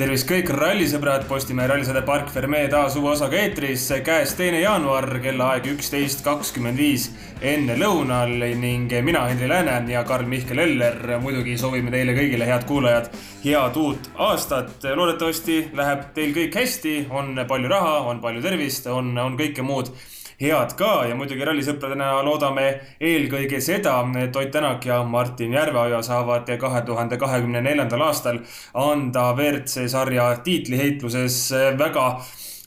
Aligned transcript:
tervist 0.00 0.26
kõik 0.26 0.48
rallisõbrad, 0.56 1.26
Postimehe 1.28 1.68
rallisaade 1.68 2.00
Park 2.08 2.30
Ferme 2.32 2.62
taas 2.72 2.96
uue 2.96 3.10
osaga 3.12 3.36
eetris, 3.36 3.84
käes 4.04 4.32
teine 4.38 4.62
jaanuar, 4.62 5.06
kellaaeg 5.22 5.68
üksteist 5.74 6.24
kakskümmend 6.24 6.80
viis 6.80 7.10
enne 7.40 7.76
lõunal 7.80 8.32
ning 8.60 8.92
mina, 9.06 9.26
Henri 9.28 9.48
Lääne 9.48 9.92
ja 9.92 10.04
Karl-Mihkel 10.08 10.64
Eller 10.64 11.18
muidugi 11.20 11.58
soovime 11.60 11.92
teile 11.92 12.16
kõigile, 12.16 12.48
head 12.48 12.64
kuulajad, 12.68 13.10
head 13.44 13.76
uut 13.76 14.08
aastat. 14.16 14.72
loodetavasti 14.82 15.66
läheb 15.76 16.08
teil 16.14 16.32
kõik 16.34 16.56
hästi, 16.62 16.96
on 17.10 17.44
palju 17.48 17.68
raha, 17.68 18.00
on 18.10 18.20
palju 18.20 18.42
tervist, 18.42 18.86
on, 18.86 19.12
on 19.18 19.36
kõike 19.38 19.62
muud 19.62 19.92
head 20.40 20.74
ka 20.78 21.04
ja 21.08 21.16
muidugi 21.18 21.44
rallisõpradena 21.44 22.10
loodame 22.24 22.66
eelkõige 23.00 23.60
seda, 23.60 23.98
et 24.22 24.36
Ott 24.36 24.50
Tänak 24.50 24.86
ja 24.86 25.02
Martin 25.04 25.52
Järveoja 25.52 26.02
saavad 26.02 26.48
kahe 26.58 26.82
tuhande 26.86 27.16
kahekümne 27.20 27.60
neljandal 27.62 28.06
aastal 28.08 28.40
anda 28.74 29.30
WRC 29.34 29.88
sarja 29.88 30.30
tiitliheitluses 30.44 31.42
väga 31.78 32.06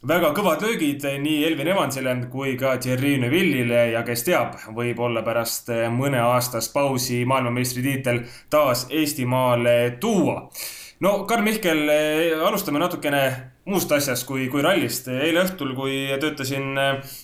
väga 0.07 0.33
kõvad 0.35 0.63
löögid 0.65 1.05
nii 1.23 1.45
Elvin 1.47 1.69
Evansile 1.71 2.13
kui 2.31 2.57
ka 2.59 2.75
Thierry 2.77 3.15
Neuvillile 3.21 3.85
ja 3.93 4.03
kes 4.03 4.25
teab, 4.27 4.57
võib-olla 4.75 5.23
pärast 5.23 5.71
mõneaastast 5.95 6.73
pausi 6.75 7.21
maailmameistritiitel 7.25 8.19
taas 8.51 8.85
Eestimaale 8.91 9.95
tuua. 10.03 10.49
no 10.99 11.23
Karl 11.25 11.43
Mihkel, 11.43 11.87
alustame 12.43 12.79
natukene 12.83 13.52
muust 13.69 13.91
asjast 13.95 14.25
kui, 14.27 14.49
kui 14.51 14.63
rallist. 14.63 15.07
eile 15.07 15.43
õhtul, 15.45 15.71
kui 15.77 15.95
töötasin 16.19 16.75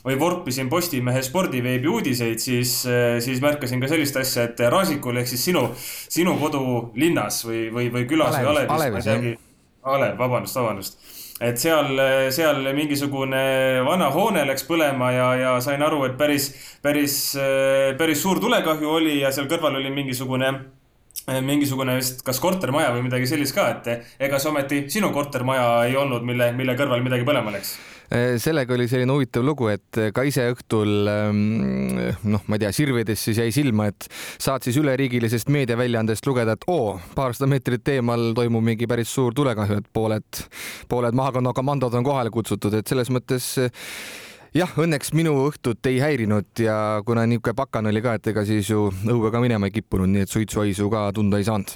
või 0.06 0.16
vorpisin 0.20 0.70
Postimehe 0.72 1.22
spordiveebi 1.26 1.92
uudiseid, 1.92 2.40
siis, 2.40 2.80
siis 3.26 3.44
märkasin 3.44 3.84
ka 3.84 3.92
sellist 3.92 4.18
asja, 4.20 4.48
et 4.48 4.64
Raasikul 4.72 5.20
ehk 5.20 5.28
siis 5.34 5.44
sinu, 5.52 5.68
sinu 6.08 6.38
kodulinnas 6.40 7.44
või, 7.48 7.68
või, 7.76 7.92
või 7.92 8.08
külas 8.10 8.40
Alevis, 8.40 8.68
või 8.70 8.76
Alevis, 8.78 9.08
Alevis. 9.08 9.46
Alev, 9.90 10.18
vabandust, 10.20 10.56
vabandust. 10.59 10.98
et 11.40 11.59
seal, 11.59 12.00
seal 12.36 12.66
mingisugune 12.76 13.44
vana 13.88 14.09
hoone 14.12 14.44
läks 14.48 14.66
põlema 14.68 15.12
ja, 15.16 15.30
ja 15.40 15.53
sain 15.64 15.84
aru, 15.84 16.03
et 16.08 16.18
päris, 16.20 16.52
päris, 16.84 17.16
päris 18.00 18.24
suur 18.24 18.42
tulekahju 18.44 18.92
oli 19.00 19.22
ja 19.22 19.31
seal 19.36 19.48
kõrval 19.52 19.80
oli 19.80 19.92
mingisugune 19.92 20.52
mingisugune 21.45 21.97
vist 21.99 22.23
kas 22.25 22.41
kortermaja 22.44 22.91
või 22.95 23.05
midagi 23.08 23.30
sellist 23.30 23.55
ka, 23.55 23.69
et 23.75 24.19
ega 24.19 24.39
see 24.41 24.52
ometi 24.52 24.83
sinu 24.91 25.13
kortermaja 25.16 25.69
ei 25.89 25.95
olnud, 25.99 26.25
mille, 26.27 26.52
mille 26.58 26.75
kõrval 26.80 27.05
midagi 27.05 27.27
põlema 27.27 27.53
läks? 27.55 27.77
sellega 28.41 28.73
oli 28.73 28.88
selline 28.89 29.13
huvitav 29.13 29.44
lugu, 29.45 29.67
et 29.69 30.00
ka 30.16 30.23
ise 30.25 30.47
õhtul 30.50 30.94
noh, 31.05 32.45
ma 32.50 32.57
ei 32.57 32.63
tea, 32.63 32.72
sirvides 32.73 33.22
siis 33.27 33.38
jäi 33.38 33.52
silma, 33.53 33.85
et 33.91 34.07
saad 34.41 34.66
siis 34.66 34.80
üleriigilisest 34.81 35.52
meediaväljaandest 35.53 36.25
lugeda, 36.25 36.55
et 36.57 36.66
oo, 36.73 36.95
paarsada 37.13 37.50
meetrit 37.52 37.94
eemal 37.94 38.31
toimub 38.38 38.66
mingi 38.66 38.89
päris 38.89 39.13
suur 39.13 39.38
tulekahju, 39.38 39.83
et 39.83 39.91
pooled, 39.94 40.41
pooled 40.89 41.22
maakonna 41.22 41.53
komandod 41.53 42.00
on 42.00 42.07
kohale 42.07 42.33
kutsutud, 42.33 42.80
et 42.81 42.89
selles 42.89 43.13
mõttes 43.13 43.52
jah, 44.55 44.72
õnneks 44.78 45.14
minu 45.17 45.36
õhtut 45.47 45.86
ei 45.89 46.00
häirinud 46.03 46.64
ja 46.64 46.78
kuna 47.05 47.25
niisugune 47.30 47.55
pakan 47.58 47.92
oli 47.92 48.02
ka, 48.05 48.16
et 48.17 48.31
ega 48.31 48.45
siis 48.47 48.69
ju 48.69 48.89
õuga 48.89 49.33
ka 49.36 49.44
minema 49.44 49.69
ei 49.69 49.75
kippunud, 49.80 50.09
nii 50.09 50.25
et 50.25 50.33
suitsuhaisu 50.33 50.89
ka 50.94 51.09
tunda 51.16 51.38
ei 51.38 51.47
saanud. 51.47 51.75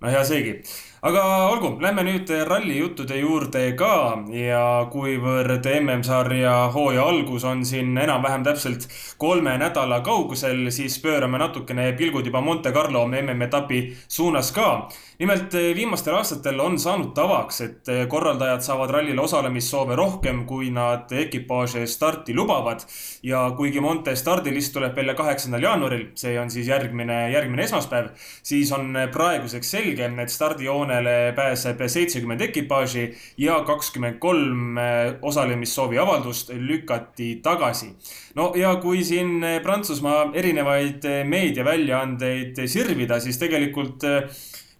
no 0.00 0.12
hea 0.12 0.24
seegi 0.28 0.60
aga 1.06 1.22
olgu, 1.52 1.68
lähme 1.82 2.02
nüüd 2.06 2.30
rallijuttude 2.48 3.18
juurde 3.20 3.62
ka 3.78 3.90
ja 4.34 4.62
kuivõrd 4.90 5.66
MM-sarja 5.70 6.54
hooaja 6.74 7.04
algus 7.06 7.44
on 7.46 7.62
siin 7.68 7.92
enam-vähem 8.00 8.46
täpselt 8.46 8.88
kolme 9.20 9.54
nädala 9.60 10.00
kaugusel, 10.06 10.66
siis 10.74 10.98
pöörame 11.02 11.38
natukene 11.42 11.92
pilgud 11.98 12.26
juba 12.26 12.40
Monte 12.42 12.72
Carlo 12.74 13.04
MM-etapi 13.06 13.82
suunas 14.08 14.50
ka. 14.56 14.88
Nimelt 15.18 15.54
viimastel 15.76 16.16
aastatel 16.18 16.60
on 16.60 16.78
saanud 16.78 17.12
tavaks, 17.14 17.60
et 17.60 17.92
korraldajad 18.08 18.64
saavad 18.66 18.90
rallil 18.98 19.20
osalemissoove 19.22 19.96
rohkem, 19.96 20.44
kui 20.46 20.70
nad 20.70 21.12
ekipaaže 21.12 21.86
starti 21.86 22.34
lubavad. 22.34 22.80
ja 23.22 23.50
kuigi 23.56 23.80
Monte 23.80 24.16
stardilist 24.16 24.72
tuleb 24.72 24.96
välja 24.96 25.14
kaheksandal 25.14 25.62
jaanuaril, 25.62 26.06
see 26.14 26.38
on 26.40 26.50
siis 26.50 26.68
järgmine, 26.68 27.30
järgmine 27.32 27.62
esmaspäev, 27.62 28.08
siis 28.42 28.72
on 28.72 28.94
praeguseks 29.12 29.70
selge, 29.70 30.10
et 30.22 30.30
stardijoone 30.30 30.86
joonele 30.86 31.32
pääseb 31.36 31.80
seitsekümmend 31.86 32.40
ekipaaži 32.40 33.06
ja 33.38 33.60
kakskümmend 33.66 34.18
kolm 34.18 34.78
eh, 34.78 35.14
osalemissoovi 35.22 35.98
avaldust 35.98 36.50
lükati 36.54 37.40
tagasi. 37.42 37.92
no 38.34 38.52
ja 38.56 38.76
kui 38.76 39.04
siin 39.04 39.44
eh, 39.44 39.62
Prantsusmaa 39.62 40.30
erinevaid 40.34 41.04
eh, 41.04 41.24
meediaväljaandeid 41.24 42.66
sirvida, 42.66 43.20
siis 43.20 43.38
tegelikult 43.38 44.04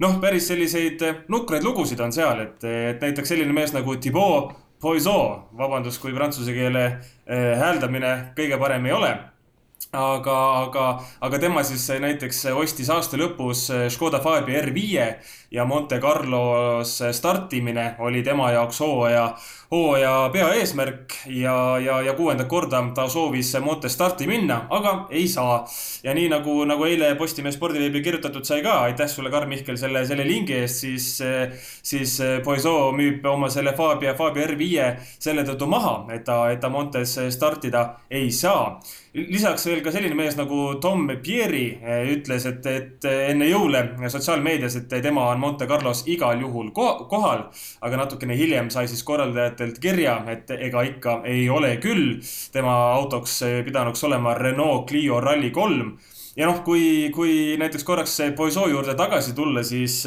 noh, 0.02 0.18
päris 0.20 0.48
selliseid 0.50 1.02
nukraid 1.32 1.64
lugusid 1.64 2.00
on 2.04 2.12
seal, 2.12 2.42
et, 2.44 2.64
et 2.64 3.02
näiteks 3.02 3.34
selline 3.34 3.56
mees 3.56 3.74
nagu 3.76 3.96
Thibaut 4.00 4.54
Poisot, 4.80 5.48
vabandust, 5.56 6.02
kui 6.02 6.12
prantsuse 6.12 6.52
keele 6.52 6.84
hääldamine 7.26 8.12
kõige 8.36 8.58
parem 8.60 8.84
ei 8.86 8.92
ole. 8.92 9.14
Aga, 9.96 10.34
aga, 10.64 10.84
aga 11.24 11.38
tema 11.40 11.62
siis 11.64 11.84
näiteks 12.02 12.42
ostis 12.58 12.88
aasta 12.92 13.16
lõpus 13.20 13.66
Škoda 13.92 14.20
Fabia 14.24 14.60
R5 14.64 15.06
ja 15.50 15.64
Monte 15.64 15.98
Carlos 15.98 17.02
startimine 17.12 17.94
oli 17.98 18.22
tema 18.22 18.50
jaoks 18.52 18.80
hooaja, 18.80 19.34
hooaja 19.70 20.30
peaeesmärk 20.32 21.14
ja, 21.26 21.78
ja, 21.78 22.00
ja 22.02 22.14
kuuendat 22.14 22.48
korda 22.48 22.82
ta 22.94 23.08
soovis 23.08 23.56
Monte 23.60 23.88
starti 23.88 24.26
minna, 24.26 24.66
aga 24.70 25.06
ei 25.10 25.28
saa. 25.28 25.66
ja 26.02 26.14
nii 26.14 26.28
nagu, 26.28 26.64
nagu 26.64 26.84
eile 26.84 27.14
Postimehe 27.14 27.52
spordiveebi 27.52 28.02
kirjutatud 28.02 28.44
sai 28.44 28.62
ka, 28.62 28.80
aitäh 28.88 29.08
sulle, 29.08 29.30
Karl 29.30 29.48
Mihkel, 29.48 29.76
selle, 29.76 30.06
selle 30.06 30.26
lingi 30.26 30.54
eest, 30.58 30.82
siis, 30.82 31.08
siis 31.82 32.18
Poisot 32.44 32.94
müüb 32.96 33.26
oma 33.30 33.48
selle 33.50 33.72
Fabia, 33.76 34.14
Fabia 34.14 34.46
R5 34.46 35.18
selle 35.18 35.46
tõttu 35.46 35.70
maha, 35.70 35.98
et 36.14 36.24
ta, 36.24 36.46
et 36.50 36.60
ta 36.60 36.68
Montes 36.68 37.18
startida 37.30 37.88
ei 38.10 38.30
saa 38.30 38.80
lisaks 39.16 39.64
veel 39.68 39.80
ka 39.84 39.92
selline 39.94 40.16
mees 40.16 40.36
nagu 40.36 40.76
Tom 40.82 41.06
Pieri 41.24 41.66
ütles, 42.12 42.46
et, 42.50 42.66
et 42.68 43.06
enne 43.30 43.48
jõule 43.48 43.82
sotsiaalmeedias, 44.12 44.76
et 44.82 44.96
tema 45.02 45.30
on 45.36 45.40
Monte 45.40 45.68
Carlos 45.68 46.02
igal 46.08 46.40
juhul 46.40 46.72
kohal. 46.72 47.46
aga 47.80 47.96
natukene 47.96 48.36
hiljem 48.36 48.70
sai 48.72 48.88
siis 48.88 49.02
korraldajatelt 49.04 49.78
kirja, 49.78 50.16
et 50.32 50.50
ega 50.50 50.82
ikka 50.82 51.20
ei 51.24 51.48
ole 51.50 51.76
küll. 51.82 52.18
tema 52.52 52.74
autoks 52.96 53.40
pidanuks 53.64 54.04
olema 54.04 54.34
Renault 54.34 54.88
Clio 54.88 55.20
Rally 55.20 55.50
kolm. 55.50 55.96
ja 56.36 56.48
noh, 56.48 56.64
kui, 56.64 57.10
kui 57.14 57.56
näiteks 57.60 57.84
korraks 57.84 58.18
Poisot 58.36 58.70
juurde 58.70 58.94
tagasi 58.94 59.34
tulla, 59.34 59.62
siis 59.62 60.04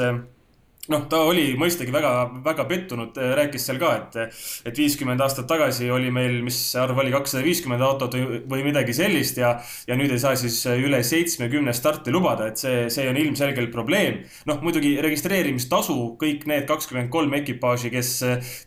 noh, 0.89 1.05
ta 1.09 1.21
oli 1.27 1.53
mõistagi 1.59 1.93
väga, 1.93 2.11
väga 2.45 2.65
pettunud, 2.69 3.17
rääkis 3.39 3.67
seal 3.69 3.79
ka, 3.81 3.91
et, 3.99 4.35
et 4.69 4.81
viiskümmend 4.81 5.21
aastat 5.23 5.47
tagasi 5.49 5.89
oli 5.93 6.11
meil, 6.13 6.39
mis 6.45 6.57
arv 6.79 6.97
oli, 6.99 7.13
kakssada 7.13 7.45
viiskümmend 7.45 7.85
autot 7.85 8.17
või 8.49 8.65
midagi 8.65 8.95
sellist 8.97 9.39
ja, 9.41 9.55
ja 9.87 9.97
nüüd 9.99 10.13
ei 10.13 10.21
saa 10.21 10.35
siis 10.39 10.59
üle 10.71 11.01
seitsmekümne 11.05 11.73
starti 11.77 12.13
lubada, 12.13 12.49
et 12.49 12.61
see, 12.61 12.87
see 12.93 13.07
on 13.09 13.19
ilmselgelt 13.21 13.71
probleem. 13.73 14.23
noh, 14.49 14.61
muidugi 14.65 14.95
registreerimistasu, 15.03 15.97
kõik 16.21 16.45
need 16.49 16.67
kakskümmend 16.69 17.11
kolm 17.13 17.33
ekipaaži, 17.39 17.93
kes, 17.93 18.13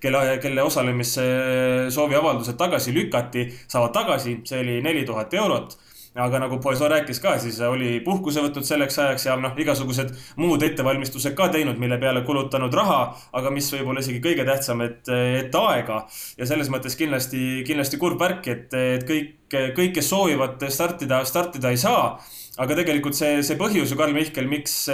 kelle, 0.03 0.25
kelle 0.43 0.67
osalemissoovi 0.67 2.19
avaldused 2.19 2.59
tagasi 2.61 2.95
lükati, 2.95 3.49
saavad 3.67 3.97
tagasi, 3.97 4.39
see 4.49 4.63
oli 4.63 4.83
neli 4.85 5.07
tuhat 5.09 5.35
eurot 5.35 5.79
aga 6.15 6.41
nagu 6.43 6.59
Poisson 6.61 6.91
rääkis 6.93 7.21
ka, 7.23 7.37
siis 7.41 7.59
oli 7.65 7.95
puhkuse 8.05 8.43
võtnud 8.45 8.67
selleks 8.69 8.99
ajaks 9.01 9.27
ja 9.27 9.37
noh, 9.41 9.55
igasugused 9.59 10.13
muud 10.41 10.63
ettevalmistused 10.67 11.35
ka 11.39 11.49
teinud, 11.55 11.81
mille 11.81 11.97
peale 12.03 12.21
kulutanud 12.27 12.75
raha, 12.77 13.01
aga 13.33 13.53
mis 13.55 13.71
võib 13.73 13.93
olla 13.93 14.05
isegi 14.05 14.21
kõige 14.25 14.45
tähtsam, 14.49 14.85
et, 14.85 15.09
et 15.09 15.57
aega. 15.63 16.03
ja 16.39 16.49
selles 16.49 16.69
mõttes 16.73 16.99
kindlasti, 17.01 17.63
kindlasti 17.69 18.01
kurb 18.03 18.21
värk, 18.21 18.49
et, 18.53 18.77
et 18.77 19.09
kõik, 19.09 19.33
kõik, 19.49 19.97
kes 19.97 20.13
soovivad 20.13 20.61
startida, 20.69 21.23
startida 21.29 21.73
ei 21.73 21.81
saa. 21.81 22.21
aga 22.61 22.77
tegelikult 22.77 23.17
see, 23.17 23.41
see 23.43 23.57
põhjus 23.57 23.95
ju, 23.95 23.97
Karl 23.97 24.13
Mihkel, 24.13 24.49
miks 24.49 24.85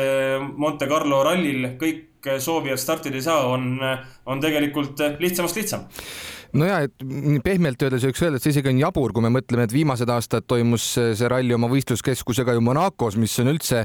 Monte 0.56 0.86
Carlo 0.86 1.24
rallil 1.26 1.74
kõik 1.80 2.06
soovijad 2.38 2.78
startida 2.78 3.18
ei 3.18 3.22
saa, 3.22 3.46
on, 3.46 3.78
on 4.26 4.40
tegelikult 4.42 5.02
lihtsamast 5.18 5.58
lihtsam 5.58 5.86
no 6.56 6.68
ja, 6.68 6.80
et 6.86 7.04
pehmelt 7.44 7.82
öeldes 7.84 8.06
võiks 8.08 8.22
öelda, 8.24 8.38
et 8.38 8.44
see 8.44 8.54
isegi 8.54 8.70
on 8.70 8.80
jabur, 8.80 9.12
kui 9.12 9.24
me 9.24 9.30
mõtleme, 9.32 9.66
et 9.68 9.74
viimased 9.74 10.08
aastad 10.12 10.46
toimus 10.48 10.86
see 10.96 11.28
ralli 11.28 11.54
oma 11.54 11.68
võistluskeskusega 11.70 12.54
ju 12.56 12.62
Monacos, 12.64 13.18
mis 13.20 13.34
on 13.42 13.52
üldse 13.52 13.84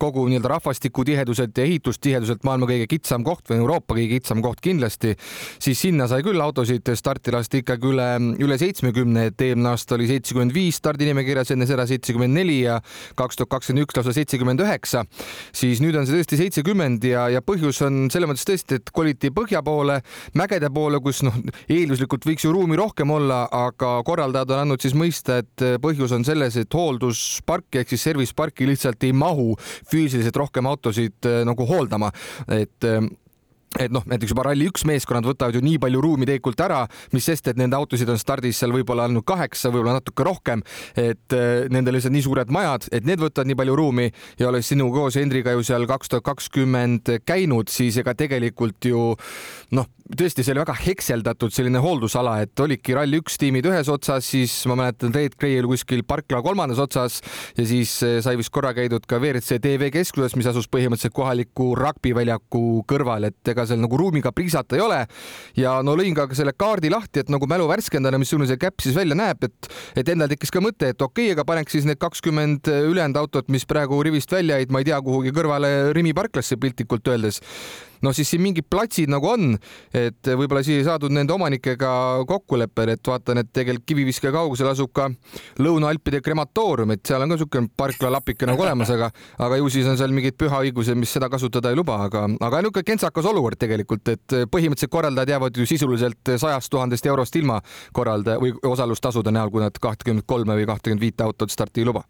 kogu 0.00 0.26
nii-öelda 0.30 0.52
rahvastikutiheduselt 0.54 1.58
ja 1.58 1.66
ehitustiheduselt 1.66 2.46
maailma 2.46 2.68
kõige 2.70 2.88
kitsam 2.90 3.26
koht 3.26 3.50
või 3.50 3.60
Euroopa 3.62 3.96
kõige 3.98 4.20
kitsam 4.20 4.42
koht 4.44 4.62
kindlasti, 4.64 5.14
siis 5.62 5.82
sinna 5.86 6.06
sai 6.10 6.22
küll 6.26 6.40
autosid 6.44 6.92
starti 6.94 7.34
lasta 7.34 7.58
ikkagi 7.60 7.90
üle, 7.90 8.08
üle 8.44 8.58
seitsmekümne, 8.60 9.28
et 9.32 9.46
eelmine 9.48 9.72
aasta 9.74 9.98
oli 9.98 10.08
seitsekümmend 10.10 10.54
viis 10.54 10.78
stardinimekirjas, 10.82 11.54
enne 11.54 11.68
seda 11.70 11.88
seitsekümmend 11.90 12.38
neli 12.38 12.60
ja 12.62 12.78
kaks 13.18 13.40
tuhat 13.40 13.52
kakskümmend 13.56 13.88
üks 13.88 13.98
lausa 13.98 14.14
seitsekümmend 14.16 14.62
üheksa, 14.64 15.04
siis 15.54 15.82
nüüd 15.82 15.98
on 15.98 16.06
see 16.06 16.20
tõesti 16.20 16.40
seitsekümmend 16.44 17.04
ja, 17.10 17.26
ja 17.32 17.42
põhjus 17.44 17.82
on 17.86 18.06
selles 18.14 18.30
mõttes 18.30 18.46
tõesti, 18.48 18.78
et 18.78 18.94
koliti 18.94 19.32
põhja 19.34 19.64
poole, 19.66 20.00
mägede 20.38 20.70
poole, 20.74 21.00
kus 21.02 21.24
noh, 21.26 21.36
eelduslikult 21.68 22.03
olemuslikult 22.04 22.26
võiks 22.28 22.44
ju 22.44 22.52
ruumi 22.52 22.76
rohkem 22.76 23.10
olla, 23.10 23.48
aga 23.48 24.02
korraldajad 24.04 24.52
on 24.52 24.62
andnud 24.64 24.82
siis 24.82 24.94
mõista, 24.94 25.40
et 25.40 25.80
põhjus 25.80 26.12
on 26.12 26.24
selles, 26.24 26.56
et 26.56 26.72
hooldusparki 26.72 27.80
ehk 27.80 27.88
siis 27.88 28.02
service 28.02 28.34
parki 28.36 28.66
lihtsalt 28.68 29.02
ei 29.04 29.12
mahu 29.12 29.54
füüsiliselt 29.88 30.36
rohkem 30.36 30.66
autosid 30.66 31.24
nagu 31.44 31.66
hooldama, 31.66 32.12
et 32.48 32.84
et 33.80 33.90
noh, 33.90 34.04
näiteks 34.06 34.30
juba 34.30 34.44
Rally1 34.46 34.86
meeskonnad 34.86 35.26
võtavad 35.26 35.56
ju 35.56 35.62
nii 35.64 35.80
palju 35.82 35.98
ruumi 36.04 36.28
tegelikult 36.28 36.60
ära, 36.62 36.84
mis 37.14 37.24
sest, 37.26 37.48
et 37.50 37.58
nende 37.58 37.74
autosid 37.74 38.06
on 38.12 38.20
stardis 38.20 38.60
seal 38.60 38.70
võib-olla 38.74 39.08
ainult 39.08 39.26
kaheksa, 39.26 39.72
võib-olla 39.74 39.96
natuke 39.98 40.26
rohkem, 40.26 40.62
et 40.94 41.34
äh, 41.34 41.66
nendel 41.74 41.98
lihtsalt 41.98 42.14
nii 42.14 42.22
suured 42.22 42.52
majad, 42.54 42.86
et 42.94 43.06
need 43.08 43.22
võtavad 43.22 43.50
nii 43.50 43.58
palju 43.58 43.74
ruumi 43.80 44.06
ja 44.38 44.52
olles 44.52 44.70
sinuga 44.70 45.00
koos 45.00 45.18
Hendriga 45.18 45.56
ju 45.56 45.66
seal 45.66 45.88
kaks 45.90 46.12
tuhat 46.12 46.26
kakskümmend 46.28 47.16
käinud, 47.26 47.72
siis 47.72 47.98
ega 47.98 48.14
tegelikult 48.18 48.90
ju 48.92 49.10
noh, 49.74 49.90
tõesti, 50.04 50.44
see 50.44 50.52
oli 50.52 50.60
väga 50.60 50.74
hekseldatud 50.76 51.52
selline 51.54 51.80
hooldusala, 51.80 52.36
et 52.44 52.60
olidki 52.60 52.92
Rally1 52.96 53.38
tiimid 53.40 53.64
ühes 53.70 53.88
otsas, 53.88 54.26
siis 54.28 54.52
ma 54.68 54.76
mäletan, 54.76 55.14
Red 55.14 55.36
Gray 55.40 55.56
oli 55.60 55.70
kuskil 55.72 56.02
parkla 56.06 56.42
kolmandas 56.44 56.80
otsas 56.82 57.20
ja 57.56 57.64
siis 57.68 57.96
äh, 58.04 58.18
sai 58.24 58.36
vist 58.36 58.52
korra 58.54 58.74
käidud 58.76 59.06
ka 59.08 59.16
WRC 59.22 59.58
TV 59.64 59.88
keskuses, 59.94 60.36
mis 60.36 60.48
asus 60.50 60.68
põhimõtteliselt 60.68 61.14
kohaliku 61.16 61.70
ragbiväljaku 61.78 62.84
kõrval, 62.90 63.30
et 63.30 63.52
ega 63.54 63.64
seal 63.68 63.80
nagu 63.80 64.00
ruumiga 64.00 64.34
priisata 64.36 64.76
ei 64.76 64.84
ole. 64.84 65.00
ja 65.56 65.78
no 65.86 65.96
lõin 65.96 66.16
ka 66.16 66.28
selle 66.36 66.52
kaardi 66.52 66.92
lahti, 66.92 67.24
et 67.24 67.32
nagu 67.32 67.48
mälu 67.48 67.68
värskendada, 67.70 68.20
missugune 68.20 68.48
see 68.50 68.60
käpp 68.60 68.84
siis 68.84 68.96
välja 68.96 69.16
näeb, 69.16 69.48
et, 69.48 69.72
et 69.96 70.12
endal 70.12 70.28
tekkis 70.28 70.52
ka 70.52 70.60
mõte, 70.64 70.92
et 70.92 71.00
okei 71.00 71.30
okay,, 71.30 71.38
aga 71.38 71.48
paneks 71.48 71.78
siis 71.78 71.88
need 71.88 72.02
kakskümmend 72.02 72.68
ülejäänud 72.68 73.22
autot, 73.24 73.48
mis 73.48 73.64
praegu 73.68 74.02
rivist 74.04 74.32
välja 74.32 74.60
jäid, 74.60 74.74
ma 74.74 74.84
ei 74.84 74.90
tea, 74.92 75.00
kuhugi 75.00 75.32
kõrvale 75.32 75.94
Rimi 75.96 76.12
parklasse 76.16 76.60
piltlikult 76.60 77.08
öeldes 77.08 77.40
no 78.04 78.12
siis 78.16 78.30
siin 78.30 78.42
mingid 78.44 78.68
platsid 78.70 79.10
nagu 79.12 79.28
on, 79.30 79.54
et 79.96 80.30
võib-olla 80.36 80.62
siia 80.66 80.80
ei 80.80 80.86
saadud 80.86 81.12
nende 81.14 81.34
omanikega 81.34 81.90
kokkuleppele, 82.28 82.98
et 82.98 83.10
vaatan, 83.10 83.40
et 83.42 83.50
tegelikult 83.52 83.86
Kiviviske 83.88 84.30
kaugusel 84.32 84.70
asub 84.70 84.92
ka 84.96 85.08
Lõuna-Alpide 85.62 86.22
krematoorium, 86.24 86.94
et 86.94 87.04
seal 87.06 87.22
on 87.22 87.28
ka 87.28 87.36
niisugune 87.36 87.70
parklalapike 87.76 88.48
nagu 88.48 88.64
olemas, 88.64 88.90
aga, 88.94 89.10
aga 89.44 89.58
ju 89.60 89.70
siis 89.72 89.88
on 89.90 89.98
seal 90.00 90.14
mingid 90.14 90.38
pühaõigused, 90.40 90.98
mis 90.98 91.12
seda 91.16 91.28
kasutada 91.32 91.72
ei 91.72 91.78
luba, 91.78 91.98
aga, 92.08 92.26
aga 92.38 92.62
niisugune 92.64 92.88
kentsakas 92.92 93.28
olukord 93.30 93.60
tegelikult, 93.60 94.14
et 94.14 94.38
põhimõtteliselt 94.50 94.94
korraldajad 94.94 95.34
jäävad 95.36 95.60
ju 95.60 95.68
sisuliselt 95.68 96.34
sajast 96.40 96.72
tuhandest 96.72 97.06
eurost 97.10 97.36
ilma 97.40 97.60
korraldaja 97.92 98.40
või 98.42 98.56
osalustasude 98.64 99.34
näol, 99.34 99.52
kui 99.52 99.64
nad 99.64 99.80
kahtekümmet 99.80 100.26
kolme 100.26 100.58
või 100.58 100.68
kahtekümmet 100.68 101.08
viite 101.08 101.26
autot 101.26 101.52
starti 101.52 101.84
ei 101.84 101.90
luba 101.92 102.04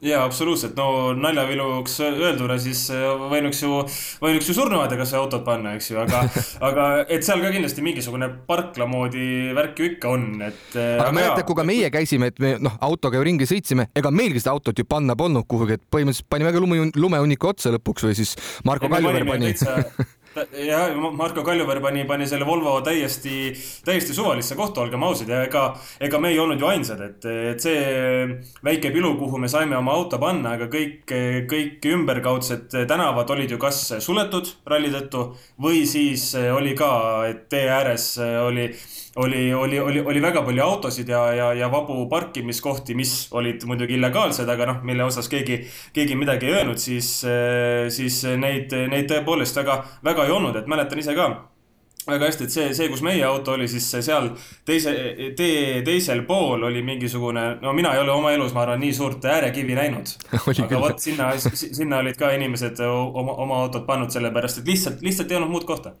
jaa, 0.00 0.22
absoluutselt, 0.24 0.76
no 0.78 1.12
naljaviluks 1.16 1.98
öelduna 2.06 2.56
siis 2.62 2.86
äh, 2.94 3.04
võinuks 3.30 3.60
ju, 3.60 3.80
võinuks 4.22 4.48
ju 4.48 4.56
surnuaeda 4.56 4.96
kas 4.96 5.12
või 5.14 5.20
autot 5.20 5.44
panna, 5.44 5.74
eks 5.76 5.90
ju, 5.92 5.98
aga 6.00 6.22
aga 6.68 6.86
et 7.04 7.26
seal 7.26 7.42
ka 7.44 7.52
kindlasti 7.52 7.84
mingisugune 7.84 8.30
parkla 8.48 8.88
moodi 8.90 9.50
värk 9.56 9.82
ju 9.82 9.90
ikka 9.92 10.14
on, 10.14 10.26
et. 10.46 10.62
Äh, 10.72 10.94
aga 10.96 11.10
mäletad, 11.16 11.44
kui 11.48 11.58
ka 11.58 11.66
meie 11.68 11.90
käisime, 11.92 12.30
et 12.32 12.40
me 12.42 12.54
noh, 12.62 12.78
autoga 12.86 13.20
ju 13.20 13.26
ringi 13.28 13.48
sõitsime, 13.50 13.90
ega 13.96 14.12
meilgi 14.14 14.42
seda 14.42 14.54
autot 14.56 14.80
ju 14.80 14.88
panna 14.88 15.16
polnud 15.18 15.48
kuhugi, 15.50 15.76
et 15.76 15.84
põhimõtteliselt 15.92 16.30
panime 16.32 16.54
ka 16.54 16.64
lume, 16.64 16.88
lumehunniku 16.96 17.52
otsa 17.52 17.74
lõpuks 17.76 18.08
või 18.08 18.16
siis 18.22 18.36
Marko 18.64 18.88
Kaljuveer 18.92 19.28
pani 19.28 19.52
jah, 20.34 20.94
Marko 21.12 21.42
Kaljuveer 21.42 21.80
pani, 21.82 22.04
pani 22.06 22.26
selle 22.28 22.46
Volvo 22.46 22.76
täiesti, 22.86 23.50
täiesti 23.84 24.14
suvalisse 24.14 24.54
kohta, 24.58 24.84
olgem 24.84 25.02
ausad 25.02 25.30
ja 25.30 25.42
ega, 25.46 25.64
ega 26.00 26.20
me 26.22 26.30
ei 26.30 26.38
olnud 26.38 26.60
ju 26.60 26.68
ainsad, 26.70 27.02
et, 27.02 27.26
et 27.54 27.64
see 27.64 27.80
väike 28.66 28.92
pilu, 28.94 29.16
kuhu 29.18 29.40
me 29.42 29.50
saime 29.50 29.76
oma 29.78 29.96
auto 29.98 30.20
panna, 30.22 30.54
aga 30.58 30.70
kõik, 30.72 31.02
kõik 31.50 31.90
ümberkaudsed 31.94 32.78
tänavad 32.90 33.30
olid 33.34 33.56
ju 33.56 33.58
kas 33.60 33.82
suletud 33.98 34.54
ralli 34.70 34.92
tõttu 34.94 35.26
või 35.62 35.82
siis 35.88 36.30
oli 36.54 36.76
ka, 36.78 36.92
et 37.30 37.48
tee 37.50 37.66
ääres 37.70 38.12
oli 38.20 38.70
oli, 39.24 39.42
oli, 39.54 39.78
oli, 39.80 40.00
oli 40.12 40.22
väga 40.22 40.42
palju 40.46 40.64
autosid 40.64 41.12
ja, 41.12 41.22
ja, 41.36 41.52
ja 41.58 41.70
vabu 41.72 42.02
parkimiskohti, 42.10 42.96
mis 42.98 43.14
olid 43.36 43.64
muidugi 43.68 43.98
illegaalsed, 43.98 44.48
aga 44.48 44.72
noh, 44.72 44.82
mille 44.86 45.04
osas 45.04 45.28
keegi, 45.32 45.60
keegi 45.96 46.18
midagi 46.18 46.50
ei 46.50 46.58
öelnud, 46.60 46.80
siis, 46.80 47.12
siis 47.94 48.20
neid, 48.40 48.74
neid 48.92 49.08
tõepoolest 49.10 49.62
väga, 49.62 49.80
väga 50.06 50.28
ei 50.28 50.36
olnud, 50.36 50.60
et 50.60 50.70
mäletan 50.70 51.02
ise 51.02 51.16
ka 51.18 51.30
väga 52.08 52.30
hästi, 52.30 52.46
et 52.46 52.54
see, 52.54 52.66
see, 52.76 52.88
kus 52.92 53.02
meie 53.04 53.22
auto 53.26 53.54
oli, 53.54 53.66
siis 53.68 53.86
seal 53.92 54.30
teise, 54.66 54.92
tee 55.36 55.80
teisel 55.86 56.22
pool 56.28 56.64
oli 56.68 56.82
mingisugune, 56.84 57.44
no 57.62 57.74
mina 57.76 57.92
ei 57.94 58.02
ole 58.02 58.14
oma 58.14 58.32
elus, 58.32 58.54
ma 58.56 58.64
arvan, 58.64 58.80
nii 58.80 58.94
suurt 58.96 59.24
äärekivi 59.28 59.76
näinud. 59.78 60.14
aga 60.64 60.80
vot 60.80 61.02
sinna, 61.02 61.32
sinna 61.38 62.00
olid 62.00 62.18
ka 62.20 62.32
inimesed 62.36 62.80
oma, 62.86 63.36
oma 63.44 63.60
autot 63.66 63.84
pannud, 63.88 64.12
sellepärast 64.14 64.62
et 64.62 64.72
lihtsalt, 64.72 65.04
lihtsalt 65.04 65.30
ei 65.30 65.40
olnud 65.40 65.52
muud 65.52 65.68
kohta 65.68 65.94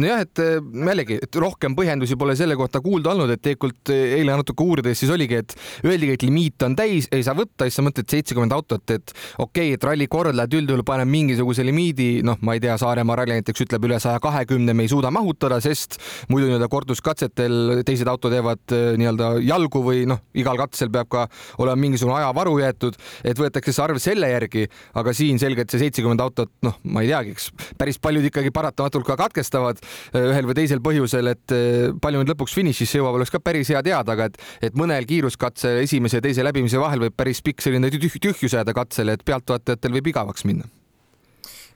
nojah, 0.00 0.22
et 0.26 0.40
äh, 0.42 0.58
jällegi, 0.60 1.18
et 1.24 1.38
rohkem 1.40 1.76
põhjendusi 1.76 2.16
pole 2.20 2.36
selle 2.38 2.56
kohta 2.58 2.82
kuulda 2.84 3.12
olnud, 3.14 3.30
et 3.32 3.42
tegelikult 3.44 3.92
äh, 3.92 4.16
eile 4.18 4.36
natuke 4.36 4.64
uurides 4.64 5.00
siis 5.00 5.12
oligi, 5.12 5.40
et 5.40 5.54
öeldigi, 5.86 6.16
et 6.16 6.26
limiit 6.26 6.66
on 6.66 6.76
täis, 6.76 7.08
ei 7.14 7.24
saa 7.26 7.36
võtta, 7.38 7.66
siis 7.66 7.78
sa 7.80 7.84
mõtled 7.86 8.08
seitsekümmend 8.12 8.52
autot, 8.56 8.84
et 8.92 9.14
okei 9.38 9.70
okay,, 9.70 9.76
et 9.76 9.86
ralli 9.86 10.08
korraldajad 10.12 10.58
üldjuhul 10.60 10.84
paneb 10.86 11.10
mingisuguse 11.10 11.64
limiidi, 11.66 12.10
noh, 12.26 12.38
ma 12.44 12.56
ei 12.56 12.62
tea, 12.64 12.76
Saaremaa 12.80 13.16
ralli 13.22 13.38
näiteks 13.38 13.64
ütleb 13.66 13.88
üle 13.88 14.00
saja 14.02 14.20
kahekümne 14.22 14.74
me 14.76 14.84
ei 14.84 14.92
suuda 14.92 15.10
mahutada, 15.14 15.60
sest 15.64 15.98
muidu 16.32 16.50
nii-öelda 16.50 16.68
korduskatsetel 16.72 17.82
teised 17.88 18.10
autod 18.12 18.36
jäävad 18.36 18.76
äh, 18.76 18.86
nii-öelda 19.00 19.32
jalgu 19.46 19.82
või 19.86 20.04
noh, 20.10 20.20
igal 20.36 20.60
katsel 20.60 20.92
peab 20.92 21.10
ka 21.12 21.26
olema 21.62 21.80
mingisugune 21.86 22.18
ajavaru 22.20 22.58
jäetud, 22.60 23.00
et 23.24 23.40
võetakse 23.40 23.72
see 23.72 23.86
arv 23.86 24.02
selle 24.02 24.30
järgi, 24.32 24.66
aga 25.00 25.16
siin 25.16 25.40
selgelt 25.40 25.72
see 25.72 25.86
seitsekümmend 25.86 26.20
autot, 26.24 26.52
noh, 26.66 26.76
ma 26.84 27.04
ei 27.04 27.12
teagi, 27.12 27.36
eks 27.36 27.50
päris 27.80 28.00
paljud 28.02 28.28
ikkagi 28.28 28.52
paratamatult 28.54 29.06
ka 29.08 29.16
katkestavad 29.24 29.80
ühel 30.16 30.48
või 30.48 30.58
teisel 30.60 30.82
põhjusel, 30.84 31.32
et 31.34 31.56
äh, 31.56 31.90
palju 32.02 32.22
nüüd 32.22 32.32
lõpuks 32.34 32.56
finišisse 32.56 33.00
jõuab, 33.00 33.18
oleks 33.20 33.34
ka 33.34 33.42
päris 33.42 33.70
hea 33.72 33.82
teada, 33.86 34.16
aga 34.16 34.30
et, 34.30 34.40
et 34.70 34.78
mõnel 34.78 35.06
kiiruskatse 35.08 35.78
esimese 35.84 36.20
ja 36.20 36.26
teise 36.28 36.46
läbimise 36.46 36.80
vahel 36.82 37.06
võib 37.06 37.16
päris 37.16 37.42
pikk 37.44 37.64
selline 37.64 37.92
tüh 37.92 38.18
tühjus 38.22 38.56
jääda 38.58 38.74
katsele, 38.76 39.16
et 39.16 39.24
pealtvaatajatel 39.26 39.98
võib 39.98 40.12
igavaks 40.12 40.46
minna 40.48 40.68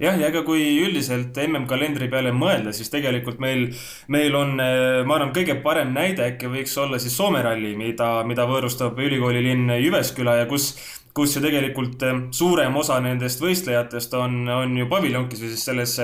jah, 0.01 0.17
ja 0.17 0.31
ega 0.31 0.41
kui 0.47 0.63
üldiselt 0.81 1.37
MM-kalendri 1.43 2.09
peale 2.13 2.33
mõelda, 2.33 2.73
siis 2.73 2.89
tegelikult 2.93 3.41
meil, 3.43 3.67
meil 4.09 4.37
on, 4.39 4.55
äh, 4.63 5.03
ma 5.05 5.19
arvan, 5.19 5.35
kõige 5.37 5.59
parem 5.65 5.93
näide 5.97 6.25
äkki 6.31 6.49
võiks 6.53 6.77
olla 6.81 7.01
siis 7.03 7.17
Soome 7.17 7.43
ralli, 7.45 7.75
mida, 7.77 8.21
mida 8.29 8.47
võõrustab 8.49 8.99
ülikoolilinn 8.99 9.77
Jyvesküla 9.81 10.41
ja 10.41 10.49
kus 10.51 10.73
kus 11.15 11.37
ju 11.37 11.43
tegelikult 11.43 12.03
suurem 12.37 12.77
osa 12.79 13.01
nendest 13.03 13.41
võistlejatest 13.43 14.15
on, 14.19 14.45
on 14.49 14.77
ju 14.79 14.87
paviljonkis 14.91 15.43
või 15.43 15.55
siis 15.55 15.65
selles 15.67 15.97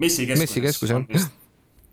messikeskuses. 0.00 0.46
messikeskus, 0.46 0.94
jah 0.96 1.28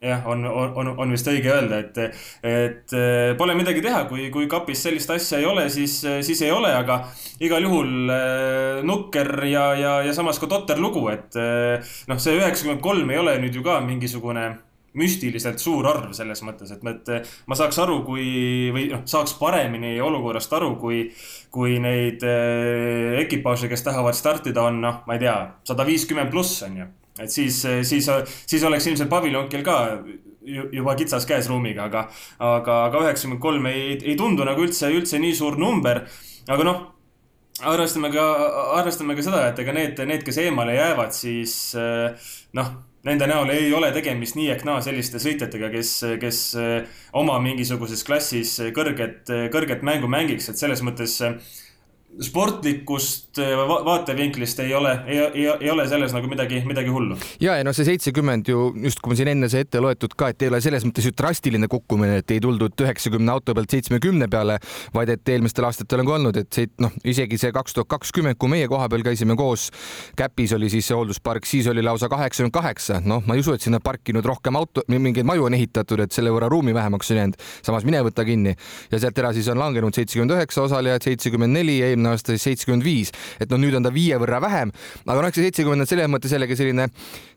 jah, 0.03 0.25
on, 0.27 0.45
on, 0.45 0.93
on 0.99 1.13
vist 1.15 1.27
õige 1.31 1.51
öelda, 1.53 1.79
et, 1.79 2.19
et 2.43 2.95
pole 3.39 3.55
midagi 3.55 3.81
teha, 3.83 4.03
kui, 4.09 4.27
kui 4.33 4.49
kapis 4.51 4.83
sellist 4.83 5.13
asja 5.15 5.39
ei 5.39 5.47
ole, 5.47 5.69
siis, 5.71 6.01
siis 6.25 6.41
ei 6.43 6.51
ole, 6.51 6.73
aga 6.75 6.99
igal 7.43 7.63
juhul 7.65 8.11
eh, 8.13 8.83
nukker 8.85 9.31
ja, 9.49 9.65
ja, 9.77 9.95
ja 10.05 10.13
samas 10.15 10.39
ka 10.41 10.49
totter 10.51 10.79
lugu, 10.81 11.05
et 11.13 11.39
eh, 11.39 11.95
noh, 12.09 12.21
see 12.21 12.37
üheksakümmend 12.39 12.83
kolm 12.83 13.11
ei 13.11 13.19
ole 13.21 13.37
nüüd 13.41 13.57
ju 13.57 13.65
ka 13.65 13.79
mingisugune 13.85 14.51
müstiliselt 14.93 15.57
suur 15.57 15.87
arv 15.89 16.11
selles 16.13 16.43
mõttes, 16.45 16.69
et, 16.75 16.83
et 16.85 17.31
ma 17.49 17.57
saaks 17.57 17.79
aru, 17.81 18.03
kui 18.05 18.25
või 18.75 18.89
noh, 18.91 19.01
saaks 19.09 19.33
paremini 19.39 19.95
olukorrast 20.05 20.53
aru, 20.53 20.75
kui, 20.81 21.07
kui 21.53 21.79
neid 21.81 22.25
eh, 22.27 23.21
ekipaaže, 23.23 23.71
kes 23.71 23.87
tahavad 23.87 24.17
startida, 24.17 24.67
on 24.69 24.83
noh, 24.83 25.01
ma 25.07 25.17
ei 25.17 25.25
tea, 25.25 25.37
sada 25.67 25.87
viiskümmend 25.87 26.33
pluss 26.33 26.61
on 26.67 26.83
ju 26.83 26.91
et 27.19 27.31
siis, 27.31 27.59
siis, 27.85 28.09
siis 28.49 28.63
oleks 28.65 28.87
ilmselt 28.89 29.09
paviljonkel 29.11 29.65
ka 29.65 29.77
juba 30.43 30.95
kitsas 30.99 31.27
käes 31.27 31.47
ruumiga, 31.51 31.87
aga, 31.87 32.07
aga, 32.39 32.79
aga 32.89 33.03
üheksakümmend 33.05 33.41
kolm 33.43 33.67
ei, 33.69 33.97
ei 34.01 34.15
tundu 34.19 34.45
nagu 34.47 34.65
üldse, 34.65 34.89
üldse 34.91 35.21
nii 35.21 35.35
suur 35.37 35.57
number. 35.59 36.03
aga 36.51 36.65
noh, 36.67 36.81
arvestame 37.63 38.09
ka, 38.11 38.23
arvestame 38.79 39.15
ka 39.15 39.25
seda, 39.25 39.45
et 39.51 39.61
ega 39.63 39.75
need, 39.75 40.01
need, 40.09 40.25
kes 40.25 40.41
eemale 40.43 40.75
jäävad, 40.75 41.13
siis 41.15 41.55
noh, 42.57 42.73
nende 43.07 43.27
näol 43.27 43.51
ei 43.53 43.71
ole 43.75 43.91
tegemist 43.95 44.37
nii 44.39 44.49
ehk 44.55 44.65
naa 44.67 44.81
selliste 44.83 45.19
sõitjatega, 45.21 45.69
kes, 45.73 45.91
kes 46.21 46.41
oma 47.19 47.39
mingisuguses 47.43 48.03
klassis 48.07 48.57
kõrget, 48.75 49.31
kõrget 49.53 49.83
mängu 49.85 50.11
mängiks, 50.11 50.49
et 50.49 50.59
selles 50.59 50.83
mõttes 50.83 51.19
sportlikust 52.21 53.39
äh, 53.41 53.53
vaatevinklist 53.85 54.59
ei 54.59 54.73
ole, 54.73 54.91
ei, 55.07 55.45
ei, 55.59 55.69
ole 55.71 55.87
selles 55.89 56.13
nagu 56.13 56.27
midagi, 56.29 56.61
midagi 56.65 56.91
hullu. 56.93 57.17
ja, 57.41 57.55
ja 57.57 57.65
no 57.65 57.73
see 57.73 57.87
seitsekümmend 57.87 58.49
ju 58.49 58.67
just, 58.83 59.01
kui 59.01 59.13
ma 59.13 59.17
siin 59.17 59.31
enne 59.33 59.49
see 59.49 59.63
ette 59.65 59.81
loetud 59.81 60.13
ka, 60.17 60.29
et 60.33 60.45
ei 60.45 60.51
ole 60.51 60.61
selles 60.61 60.85
mõttes 60.85 61.07
ju 61.07 61.13
drastiline 61.17 61.69
kukkumine, 61.71 62.19
et 62.21 62.33
ei 62.35 62.41
tuldud 62.43 62.85
üheksakümne 62.85 63.33
auto 63.33 63.55
pealt 63.57 63.73
seitsmekümne 63.73 64.27
peale, 64.31 64.59
vaid 64.93 65.13
et 65.13 65.33
eelmistel 65.33 65.65
aastatel 65.69 66.03
on 66.03 66.09
ka 66.09 66.15
olnud, 66.19 66.39
et 66.43 66.49
see 66.53 66.69
noh, 66.83 66.93
isegi 67.03 67.39
see 67.41 67.53
kaks 67.55 67.77
tuhat 67.77 67.89
kakskümmend, 67.95 68.37
kui 68.41 68.51
meie 68.51 68.69
koha 68.71 68.89
peal 68.91 69.05
käisime 69.05 69.37
koos, 69.39 69.69
Käpis 70.17 70.53
oli 70.53 70.69
siis 70.69 70.85
see 70.89 70.97
hoolduspark, 70.97 71.47
siis 71.49 71.67
oli 71.71 71.81
lausa 71.85 72.09
kaheksakümmend 72.11 72.53
kaheksa, 72.53 73.01
noh, 73.05 73.23
ma 73.25 73.37
ei 73.37 73.41
usu, 73.41 73.55
et 73.57 73.65
sinna 73.65 73.81
parkinud 73.83 74.25
rohkem 74.25 74.59
auto, 74.59 74.85
mingeid 74.91 75.25
maju 75.25 75.49
on 75.49 75.57
ehitatud, 75.57 76.05
et 76.05 76.13
selle 76.13 76.33
võrra 76.33 76.51
ruumi 76.51 76.75
vähemaks 76.75 77.11
on 77.11 77.21
jäänud. 77.23 77.41
samas 77.65 77.85
mine 77.89 78.03
võta 78.05 78.25
kinni 78.27 78.53
ja 78.91 78.99
sealt 78.99 79.17
edasi 79.17 79.41
siis 79.41 79.49
on 79.51 79.59
langenud 79.59 79.95
seitsekümmend 79.95 80.37
üheksa 80.37 80.63
osalejat, 80.67 81.09
seitsekümmend 81.09 81.57
neli, 81.57 81.79
eelmine 81.81 82.02
eelmine 82.03 82.13
aasta 82.13 82.35
siis 82.35 82.47
seitsekümmend 82.49 82.83
viis, 82.85 83.11
et 83.39 83.51
noh, 83.51 83.61
nüüd 83.61 83.75
on 83.77 83.85
ta 83.85 83.91
viie 83.93 84.17
võrra 84.21 84.41
vähem, 84.43 84.71
aga 85.07 85.19
noh, 85.19 85.29
eks 85.29 85.39
see 85.39 85.47
seitsekümmend 85.47 85.85
on 85.85 85.89
selles 85.89 86.11
mõttes 86.11 86.33
jällegi 86.33 86.57
selline 86.59 86.87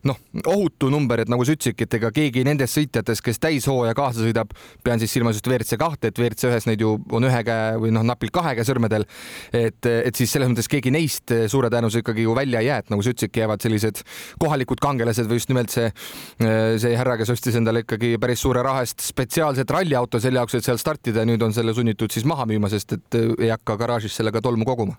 noh, 0.06 0.18
ohutu 0.46 0.90
number, 0.92 1.22
et 1.22 1.30
nagu 1.30 1.44
sa 1.46 1.54
ütlesidki, 1.56 1.86
et 1.86 1.96
ega 1.98 2.10
keegi 2.14 2.44
nendest 2.46 2.76
sõitjatest, 2.76 3.24
kes 3.26 3.40
täishooaja 3.42 3.94
kaasa 3.98 4.22
sõidab, 4.22 4.52
pean 4.86 5.02
siis 5.02 5.12
silmas 5.14 5.38
just 5.38 5.48
WRC 5.48 5.78
kahte, 5.80 6.10
et 6.10 6.20
WRC 6.20 6.50
ühes 6.50 6.68
neid 6.68 6.82
ju 6.82 6.96
on 7.16 7.26
ühe 7.26 7.42
käe 7.46 7.76
või 7.82 7.92
noh, 7.94 8.04
napilt 8.06 8.34
kahe 8.34 8.54
käe 8.58 8.66
sõrmedel. 8.66 9.06
et, 9.52 9.86
et 9.86 10.16
siis 10.16 10.30
selles 10.32 10.50
mõttes 10.50 10.70
keegi 10.70 10.92
neist 10.94 11.32
suure 11.50 11.70
tõenäosusega 11.72 12.06
ikkagi 12.06 12.26
ju 12.26 12.34
välja 12.36 12.62
ei 12.62 12.70
jää, 12.70 12.78
et 12.84 12.92
nagu 12.92 13.02
sa 13.02 13.12
ütlesidki, 13.12 13.42
jäävad 13.42 13.66
sellised 13.66 14.02
kohalikud 14.42 14.82
kangelased 14.82 15.26
või 15.30 15.40
just 15.40 15.50
nimelt 15.50 15.74
see, 15.74 15.90
see 16.38 16.94
härra, 16.96 17.16
kes 17.20 17.32
ostis 17.34 17.58
endale 17.58 17.82
ikkagi 17.82 18.14
päris 18.22 18.42
suure 18.44 18.62
raha 18.64 18.84
eest 18.86 19.02
spetsiaalset 19.06 19.70
ralliauto 19.74 20.20
selle 20.22 20.40
jaoks, 20.40 20.58
et 20.58 20.68
seal 20.68 20.78
startida 20.80 21.24
ja 21.24 21.28
nüüd 21.28 21.42
on 21.42 21.54
selle 21.56 21.74
sunnitud 21.74 22.14
siis 22.14 22.26
maha 22.28 22.46
müüma, 22.48 22.70
sest 22.72 22.96
et 22.96 23.18
ei 23.18 23.50
hakka 23.52 23.76
garaažis 23.80 24.16
sellega 24.16 24.42
tolmu 24.56 24.68
koguma 24.68 24.96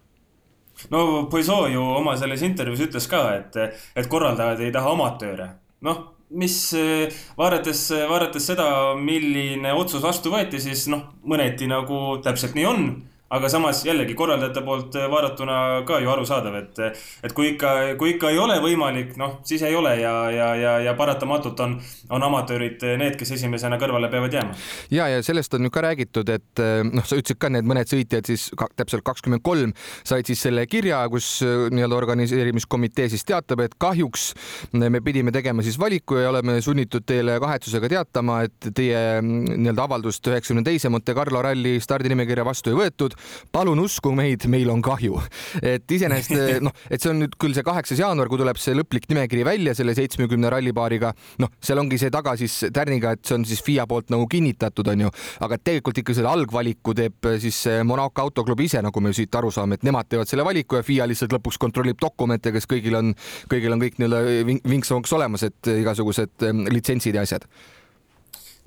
no 0.93 1.25
Poisoo 1.31 1.67
ju 1.73 1.81
oma 1.81 2.13
selles 2.17 2.43
intervjuus 2.45 2.85
ütles 2.85 3.09
ka, 3.09 3.23
et, 3.39 3.57
et 3.97 4.07
korraldajad 4.11 4.61
ei 4.61 4.71
taha 4.71 4.93
amatööre. 4.93 5.49
noh, 5.81 6.03
mis 6.29 6.57
vaadates, 7.37 7.87
vaadates 8.09 8.45
seda, 8.51 8.67
milline 8.99 9.73
otsus 9.73 10.03
vastu 10.03 10.29
võeti, 10.33 10.59
siis 10.61 10.85
noh, 10.91 11.07
mõneti 11.25 11.69
nagu 11.71 12.19
täpselt 12.23 12.57
nii 12.57 12.67
on 12.67 12.89
aga 13.29 13.49
samas 13.51 13.81
jällegi 13.85 14.15
korraldajate 14.15 14.61
poolt 14.63 14.95
vaadatuna 15.11 15.57
ka 15.87 15.99
ju 15.99 16.11
arusaadav, 16.11 16.55
et, 16.61 16.79
et 17.27 17.33
kui 17.35 17.51
ikka, 17.53 17.73
kui 17.99 18.13
ikka 18.15 18.31
ei 18.31 18.39
ole 18.39 18.55
võimalik, 18.63 19.15
noh, 19.19 19.39
siis 19.47 19.63
ei 19.67 19.75
ole 19.75 19.97
ja, 19.99 20.13
ja, 20.31 20.47
ja, 20.55 20.73
ja 20.85 20.93
paratamatult 20.97 21.59
on, 21.65 21.75
on 22.13 22.23
amatöörid 22.23 22.85
need, 23.01 23.17
kes 23.19 23.33
esimesena 23.35 23.79
kõrvale 23.81 24.09
peavad 24.11 24.37
jääma. 24.37 24.55
ja, 24.93 25.09
ja 25.11 25.23
sellest 25.25 25.57
on 25.57 25.67
ju 25.67 25.73
ka 25.73 25.83
räägitud, 25.83 26.31
et 26.31 26.63
noh, 26.87 27.03
sa 27.03 27.19
ütlesid 27.19 27.39
ka, 27.41 27.51
need 27.51 27.67
mõned 27.67 27.91
sõitjad 27.91 28.31
siis 28.31 28.47
ka, 28.57 28.69
täpselt 28.79 29.03
kakskümmend 29.07 29.43
kolm 29.43 29.75
said 30.07 30.27
siis 30.29 30.45
selle 30.47 30.63
kirja, 30.71 31.01
kus 31.11 31.41
nii-öelda 31.43 31.99
organiseerimiskomitee 31.99 33.09
siis 33.11 33.27
teatab, 33.27 33.65
et 33.65 33.75
kahjuks 33.79 34.29
me 34.79 35.03
pidime 35.03 35.35
tegema 35.35 35.65
siis 35.65 35.75
valiku 35.79 36.21
ja 36.21 36.31
oleme 36.31 36.61
sunnitud 36.63 37.03
teile 37.07 37.37
kahetsusega 37.43 37.91
teatama, 37.91 38.39
et 38.47 38.71
teie 38.71 39.19
nii-öelda 39.19 39.83
avaldust 39.83 40.31
üheksakümne 40.31 40.63
teise 40.67 40.91
Monte 40.93 41.15
Carlo 41.17 41.43
ralli 41.43 41.77
stardinimekirja 41.83 42.47
vastu 42.47 42.71
ei 42.71 42.79
võetud 42.85 43.16
palun 43.53 43.79
usku 43.83 44.11
meid, 44.15 44.45
meil 44.51 44.69
on 44.73 44.81
kahju. 44.85 45.21
et 45.61 45.91
iseenesest 45.91 46.61
noh, 46.65 46.73
et 46.89 47.01
see 47.01 47.11
on 47.11 47.21
nüüd 47.23 47.37
küll 47.39 47.55
see 47.57 47.65
kaheksas 47.65 48.01
jaanuar, 48.01 48.29
kui 48.31 48.39
tuleb 48.41 48.59
see 48.61 48.75
lõplik 48.77 49.07
nimekiri 49.11 49.45
välja 49.47 49.75
selle 49.77 49.95
seitsmekümne 49.97 50.51
rallipaariga, 50.53 51.13
noh, 51.43 51.51
seal 51.63 51.81
ongi 51.81 51.99
see 52.01 52.13
taga 52.13 52.35
siis 52.39 52.59
tärniga, 52.73 53.15
et 53.17 53.25
see 53.27 53.37
on 53.37 53.45
siis 53.47 53.63
FIA 53.65 53.87
poolt 53.89 54.11
nagu 54.13 54.27
kinnitatud, 54.31 54.91
onju, 54.93 55.11
aga 55.45 55.59
tegelikult 55.61 56.01
ikka 56.03 56.17
selle 56.17 56.31
algvaliku 56.31 56.95
teeb 56.97 57.31
siis 57.43 57.63
Monaco 57.87 58.25
autoklubi 58.27 58.67
ise, 58.69 58.81
nagu 58.85 59.03
me 59.03 59.13
siit 59.15 59.35
aru 59.39 59.51
saame, 59.53 59.79
et 59.79 59.87
nemad 59.87 60.09
teevad 60.09 60.29
selle 60.29 60.45
valiku 60.47 60.79
ja 60.79 60.85
FIA 60.85 61.07
lihtsalt 61.09 61.35
lõpuks 61.37 61.59
kontrollib 61.61 61.99
dokumente, 62.01 62.53
kas 62.55 62.69
kõigil 62.69 62.99
on, 62.99 63.15
kõigil 63.51 63.73
on 63.73 63.83
kõik 63.83 63.99
nii-öelda 64.01 64.61
vinks-vonks 64.67 65.15
olemas, 65.17 65.47
et 65.47 65.73
igasugused 65.77 66.47
litsentsid 66.73 67.17
ja 67.17 67.25
asjad 67.27 67.47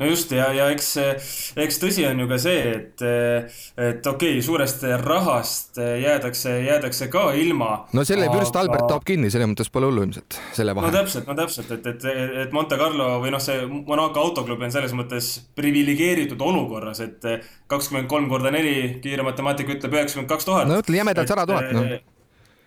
no 0.01 0.09
just 0.09 0.33
ja, 0.33 0.49
ja 0.57 0.67
eks, 0.73 0.89
eks 1.61 1.79
tõsi 1.83 2.07
on 2.09 2.23
ju 2.23 2.27
ka 2.31 2.39
see, 2.41 2.61
et, 2.73 3.05
et 3.05 4.07
okei 4.09 4.37
okay,, 4.39 4.45
suurest 4.45 4.85
rahast 5.03 5.81
jäädakse, 5.81 6.57
jäädakse 6.65 7.11
ka 7.13 7.27
ilma. 7.39 7.71
no 7.97 8.05
selle 8.09 8.29
aga... 8.29 8.39
vürst 8.39 8.57
Albert 8.61 8.89
toob 8.91 9.05
kinni, 9.09 9.33
selles 9.33 9.51
mõttes 9.53 9.73
pole 9.73 9.91
hullu 9.91 10.07
ilmselt, 10.09 10.39
selle 10.57 10.75
vahe. 10.77 10.89
no 10.89 10.95
täpselt, 10.95 11.29
no 11.29 11.37
täpselt, 11.39 11.75
et, 11.77 11.91
et, 11.93 12.07
et 12.47 12.55
Monte 12.57 12.79
Carlo 12.81 13.11
või 13.25 13.35
noh, 13.35 13.43
see 13.45 13.67
Monaco 13.69 14.25
autoklubi 14.25 14.69
on 14.69 14.75
selles 14.75 14.97
mõttes 14.97 15.33
priviligeeritud 15.59 16.41
olukorras, 16.49 17.03
et 17.05 17.29
kakskümmend 17.71 18.09
kolm 18.11 18.31
korda 18.33 18.53
neli, 18.55 19.03
kiire 19.05 19.27
matemaatika 19.27 19.77
ütleb 19.77 20.01
üheksakümmend 20.01 20.33
kaks 20.33 20.49
tuhat. 20.49 20.71
no 20.71 20.81
ütle 20.81 21.03
jämedalt 21.03 21.31
sada 21.31 21.47
tuhat, 21.51 21.71
noh 21.77 21.93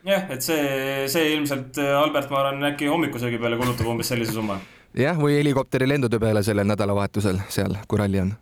jah, 0.03 0.29
et 0.35 0.43
see, 0.43 0.63
see 1.09 1.33
ilmselt 1.33 1.79
Albert, 1.79 2.29
ma 2.29 2.43
arvan, 2.43 2.71
äkki 2.73 2.91
hommikusöögi 2.91 3.39
peale 3.41 3.57
kulutab 3.57 3.87
umbes 3.89 4.11
sellise 4.11 4.35
summa 4.35 4.59
jah, 4.97 5.17
või 5.19 5.39
helikopterilendude 5.39 6.19
peale 6.19 6.43
sellel 6.43 6.69
nädalavahetusel 6.69 7.41
seal, 7.49 7.77
kui 7.87 8.01
ralli 8.01 8.21
on. 8.21 8.33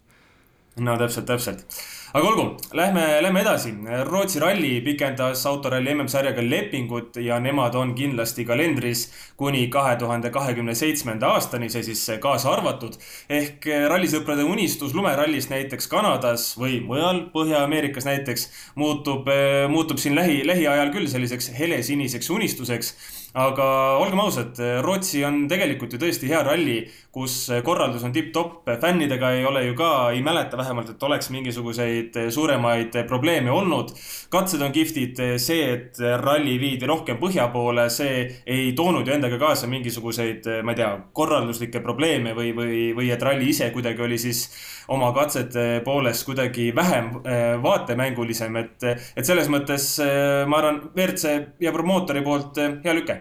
no 0.81 0.95
täpselt, 0.97 1.25
täpselt. 1.27 1.65
aga 2.13 2.27
olgu, 2.27 2.45
lähme, 2.73 3.03
lähme 3.21 3.41
edasi. 3.41 3.73
Rootsi 4.07 4.39
ralli 4.39 4.71
pikendas 4.81 5.45
autoralli 5.45 5.93
MM-sarjaga 5.93 6.43
lepingut 6.43 7.19
ja 7.23 7.39
nemad 7.39 7.75
on 7.75 7.93
kindlasti 7.95 8.45
kalendris 8.45 9.05
kuni 9.37 9.67
kahe 9.67 9.95
tuhande 9.99 10.29
kahekümne 10.29 10.75
seitsmenda 10.75 11.27
aastani, 11.35 11.69
see 11.69 11.83
siis 11.83 12.05
kaasa 12.19 12.51
arvatud. 12.51 12.97
ehk 13.29 13.67
rallisõprade 13.91 14.43
unistus 14.43 14.95
lumerallis 14.95 15.49
näiteks 15.49 15.87
Kanadas 15.87 16.51
või 16.59 16.81
mujal 16.83 17.25
Põhja-Ameerikas 17.35 18.07
näiteks 18.07 18.49
muutub, 18.75 19.27
muutub 19.69 19.97
siin 19.97 20.15
lähi, 20.15 20.41
lähiajal 20.47 20.91
küll 20.91 21.07
selliseks 21.07 21.51
helesiniseks 21.59 22.29
unistuseks 22.29 22.95
aga 23.33 23.67
olgem 24.01 24.19
ausad, 24.23 24.59
Rootsi 24.83 25.23
on 25.27 25.45
tegelikult 25.51 25.93
ju 25.95 25.99
tõesti 26.01 26.29
hea 26.31 26.41
ralli, 26.43 26.81
kus 27.11 27.35
korraldus 27.65 28.03
on 28.07 28.13
tipp-topp, 28.15 28.67
fännidega 28.81 29.31
ei 29.35 29.45
ole 29.47 29.65
ju 29.65 29.75
ka, 29.79 29.91
ei 30.15 30.21
mäleta 30.23 30.59
vähemalt, 30.59 30.93
et 30.93 31.03
oleks 31.03 31.31
mingisuguseid 31.31 32.17
suuremaid 32.31 32.95
probleeme 33.07 33.51
olnud. 33.51 33.93
katsed 34.31 34.61
on 34.61 34.71
kihvtid, 34.71 35.19
see, 35.37 35.63
et 35.73 35.99
ralli 36.21 36.57
viidi 36.59 36.87
rohkem 36.87 37.19
põhja 37.19 37.47
poole, 37.51 37.89
see 37.89 38.43
ei 38.45 38.71
toonud 38.75 39.07
ju 39.07 39.13
endaga 39.13 39.39
kaasa 39.39 39.67
mingisuguseid, 39.67 40.47
ma 40.63 40.75
ei 40.75 40.81
tea, 40.83 40.91
korralduslikke 41.13 41.81
probleeme 41.83 42.35
või, 42.35 42.51
või, 42.55 42.83
või 42.95 43.11
et 43.11 43.23
ralli 43.23 43.49
ise 43.51 43.71
kuidagi 43.75 44.03
oli 44.07 44.19
siis 44.21 44.47
oma 44.91 45.11
katsete 45.15 45.81
poolest 45.85 46.25
kuidagi 46.25 46.71
vähem 46.75 47.11
äh, 47.23 47.63
vaatemängulisem, 47.63 48.55
et, 48.55 48.87
et 49.15 49.25
selles 49.25 49.49
mõttes 49.51 49.93
äh, 50.03 50.43
ma 50.47 50.61
arvan, 50.61 50.81
WRC 50.95 51.35
ja 51.63 51.73
promootori 51.75 52.23
poolt 52.25 52.59
äh, 52.61 52.79
hea 52.83 52.95
lüke 52.97 53.20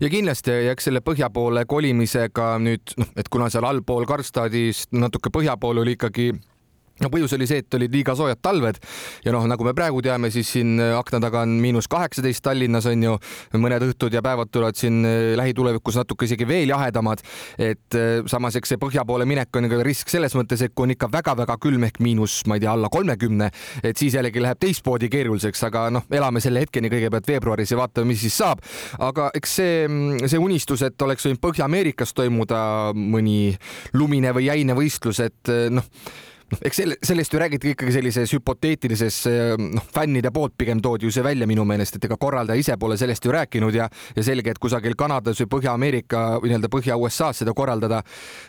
ja 0.00 0.10
kindlasti, 0.12 0.54
eks 0.72 0.88
selle 0.88 1.02
põhja 1.04 1.30
poole 1.34 1.64
kolimisega 1.68 2.54
nüüd 2.62 2.94
noh, 3.00 3.10
et 3.16 3.28
kuna 3.32 3.50
seal 3.52 3.66
allpool 3.68 4.06
Karstadist 4.08 4.92
natuke 4.96 5.32
põhja 5.34 5.56
pool 5.60 5.82
oli 5.84 5.96
ikkagi 5.98 6.32
no 7.02 7.12
põhjus 7.12 7.36
oli 7.36 7.48
see, 7.50 7.62
et 7.64 7.78
olid 7.78 7.94
liiga 7.94 8.14
soojad 8.18 8.40
talved 8.42 8.80
ja 9.24 9.34
noh, 9.34 9.46
nagu 9.50 9.66
me 9.66 9.74
praegu 9.76 10.02
teame, 10.04 10.30
siis 10.34 10.50
siin 10.56 10.78
akna 10.80 11.20
taga 11.22 11.42
on 11.46 11.58
miinus 11.62 11.88
kaheksateist 11.90 12.42
Tallinnas 12.44 12.86
on 12.90 13.02
ju, 13.02 13.16
mõned 13.58 13.84
õhtud 13.88 14.14
ja 14.14 14.22
päevad 14.24 14.50
tulevad 14.52 14.78
siin 14.78 15.02
eh, 15.06 15.34
lähitulevikus 15.38 15.98
natuke 16.00 16.28
isegi 16.28 16.46
veel 16.48 16.72
jahedamad. 16.72 17.22
et 17.58 17.98
eh, 17.98 18.22
samas, 18.30 18.56
eks 18.58 18.74
see 18.74 18.80
põhja 18.80 19.04
poole 19.08 19.26
minek 19.28 19.54
on 19.56 19.68
ka 19.70 19.80
risk 19.86 20.12
selles 20.12 20.34
mõttes, 20.38 20.62
et 20.64 20.74
kui 20.74 20.88
on 20.88 20.94
ikka 20.94 21.10
väga-väga 21.12 21.58
külm 21.62 21.86
ehk 21.88 22.00
miinus, 22.04 22.40
ma 22.46 22.58
ei 22.58 22.64
tea, 22.64 22.72
alla 22.72 22.90
kolmekümne, 22.92 23.50
et 23.82 23.96
siis 23.96 24.16
jällegi 24.18 24.42
läheb 24.42 24.60
teistmoodi 24.60 25.10
keeruliseks, 25.12 25.64
aga 25.68 25.88
noh, 25.94 26.06
elame 26.14 26.42
selle 26.44 26.62
hetkeni 26.64 26.90
kõigepealt 26.92 27.28
veebruaris 27.28 27.74
ja 27.74 27.80
vaatame, 27.80 28.12
mis 28.12 28.22
siis 28.24 28.38
saab. 28.38 28.62
aga 28.98 29.30
eks 29.38 29.58
see, 29.60 29.76
see 30.26 30.40
unistus, 30.40 30.82
et 30.86 31.02
oleks 31.02 31.26
võinud 31.26 31.42
Põhja-Ameerikas 31.42 32.14
toimuda 32.16 32.60
mõni 32.94 33.54
lumine 33.94 34.32
või 34.36 34.48
jäine 34.48 34.76
võistlus, 34.78 35.22
et 35.24 35.54
noh 35.72 35.86
noh, 36.52 36.60
eks 36.66 36.80
selle, 36.82 36.96
sellest 37.04 37.32
ju 37.32 37.40
räägiti 37.40 37.72
ikkagi 37.74 37.94
sellises 37.94 38.32
hüpoteetilises 38.36 39.20
noh, 39.60 39.84
fännide 39.94 40.32
poolt 40.34 40.56
pigem 40.58 40.80
toodi 40.84 41.08
ju 41.08 41.12
see 41.14 41.24
välja 41.24 41.48
minu 41.48 41.64
meelest, 41.68 41.98
et 41.98 42.08
ega 42.08 42.18
korraldaja 42.20 42.60
ise 42.60 42.76
pole 42.80 42.98
sellest 43.00 43.24
ju 43.24 43.34
rääkinud 43.34 43.74
ja, 43.74 43.88
ja 44.16 44.24
selge, 44.24 44.54
et 44.54 44.60
kusagil 44.62 44.96
Kanadas 44.98 45.40
või 45.42 45.50
Põhja-Ameerika 45.56 46.24
või 46.42 46.52
nii-öelda 46.52 46.70
Põhja-USA-s 46.72 47.42
seda 47.42 47.54
korraldada. 47.56 48.02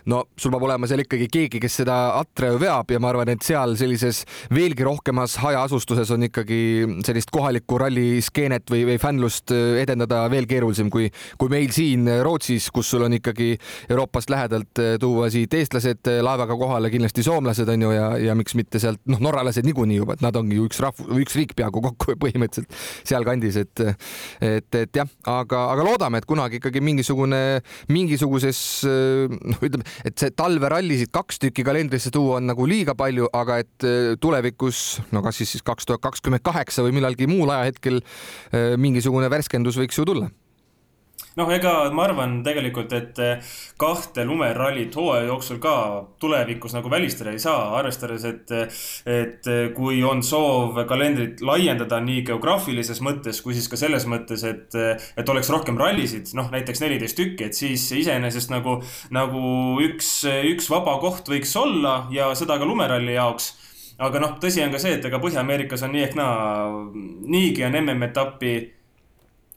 no 0.06 0.24
sul 0.38 0.54
peab 0.54 0.66
olema 0.68 0.88
seal 0.90 1.04
ikkagi 1.04 1.30
keegi, 1.32 1.62
kes 1.62 1.80
seda 1.82 1.98
atre 2.20 2.54
ju 2.54 2.62
veab 2.62 2.92
ja 2.92 3.00
ma 3.02 3.12
arvan, 3.12 3.34
et 3.34 3.46
seal 3.46 3.76
sellises 3.80 4.24
veelgi 4.54 4.86
rohkemas 4.88 5.38
hajaasustuses 5.44 6.12
on 6.16 6.28
ikkagi 6.30 6.62
sellist 7.06 7.32
kohalikku 7.34 7.80
ralliskeenet 7.82 8.72
või, 8.72 8.86
või 8.90 9.00
fännlust 9.02 9.54
edendada 9.54 10.24
veel 10.32 10.48
keerulisem 10.50 10.90
kui, 10.94 11.10
kui 11.38 11.52
meil 11.52 11.72
siin 11.76 12.08
Rootsis, 12.24 12.70
kus 12.74 12.90
sul 12.90 13.06
on 13.06 13.18
ikkagi 13.20 13.52
Euroopast 13.90 14.32
lähedalt 14.32 14.82
tuua 15.00 15.30
siit 15.34 15.54
eestlased 15.54 16.10
laevaga 16.24 16.58
kohale, 16.60 16.92
kindlasti 16.94 17.24
soomlased 17.26 17.70
on 17.70 17.88
ju 17.88 17.89
ju 17.90 17.96
ja, 17.98 18.08
ja 18.30 18.36
miks 18.38 18.56
mitte 18.58 18.82
sealt, 18.82 19.02
noh, 19.10 19.22
norralased 19.24 19.66
niikuinii 19.68 20.00
juba, 20.00 20.16
et 20.18 20.24
nad 20.26 20.36
ongi 20.40 20.58
ju 20.60 20.68
üks 20.70 20.82
rahvus, 20.84 21.10
üks 21.24 21.38
riik 21.40 21.56
peaaegu 21.58 21.84
kokku 21.90 22.16
põhimõtteliselt 22.24 22.76
sealkandis, 23.08 23.60
et, 23.64 23.84
et, 24.46 24.80
et 24.82 25.00
jah, 25.02 25.10
aga, 25.30 25.64
aga 25.76 25.86
loodame, 25.88 26.22
et 26.22 26.28
kunagi 26.30 26.60
ikkagi 26.60 26.84
mingisugune, 26.86 27.42
mingisuguses 27.92 28.62
noh, 28.86 29.64
ütleme, 29.66 29.88
et 30.08 30.18
see 30.20 30.34
talverallisid 30.38 31.14
kaks 31.16 31.42
tükki 31.46 31.66
kalendrisse 31.68 32.14
tuua 32.14 32.40
on 32.40 32.50
nagu 32.52 32.68
liiga 32.70 32.96
palju, 33.00 33.30
aga 33.36 33.62
et 33.64 33.88
tulevikus, 34.22 34.84
no 35.16 35.24
kas 35.26 35.42
siis 35.42 35.66
kaks 35.66 35.90
tuhat 35.90 36.04
kakskümmend 36.04 36.46
kaheksa 36.46 36.86
või 36.86 36.96
millalgi 37.00 37.30
muul 37.30 37.52
ajahetkel 37.54 38.02
mingisugune 38.80 39.30
värskendus 39.32 39.80
võiks 39.80 40.00
ju 40.00 40.08
tulla 40.08 40.30
noh, 41.40 41.50
ega 41.56 41.74
ma 41.96 42.06
arvan 42.08 42.40
tegelikult, 42.46 42.94
et 42.98 43.24
eh, 43.24 43.52
kahte 43.80 44.26
lumerallit 44.28 44.96
hooaja 45.00 45.28
jooksul 45.30 45.62
ka 45.64 45.76
tulevikus 46.22 46.76
nagu 46.76 46.92
välistada 46.92 47.34
ei 47.34 47.42
saa, 47.42 47.74
arvestades, 47.80 48.26
et, 48.30 48.56
et 49.10 49.52
kui 49.76 50.02
on 50.06 50.24
soov 50.26 50.78
kalendrit 50.90 51.42
laiendada 51.46 52.02
nii 52.04 52.24
geograafilises 52.28 53.02
mõttes 53.06 53.42
kui 53.44 53.56
siis 53.58 53.70
ka 53.72 53.80
selles 53.80 54.06
mõttes, 54.10 54.44
et, 54.48 54.76
et 55.20 55.32
oleks 55.32 55.50
rohkem 55.54 55.80
rallisid, 55.80 56.34
noh 56.38 56.52
näiteks 56.54 56.84
neliteist 56.84 57.18
tükki, 57.20 57.50
et 57.50 57.58
siis 57.58 57.86
iseenesest 58.00 58.52
nagu, 58.54 58.80
nagu 59.16 59.42
üks, 59.86 60.12
üks 60.52 60.70
vaba 60.72 60.98
koht 61.02 61.30
võiks 61.32 61.56
olla 61.60 62.04
ja 62.14 62.32
seda 62.38 62.60
ka 62.60 62.68
lumeralli 62.68 63.16
jaoks. 63.18 63.54
Aga 64.00 64.22
noh, 64.24 64.36
tõsi 64.40 64.62
on 64.64 64.72
ka 64.72 64.80
see, 64.80 64.94
et 64.96 65.06
ega 65.10 65.20
Põhja-Ameerikas 65.20 65.82
on 65.84 65.92
nii 65.92 66.04
ehk 66.06 66.14
naa, 66.16 66.70
niigi 67.28 67.66
on 67.68 67.76
MM-etappi 67.82 68.54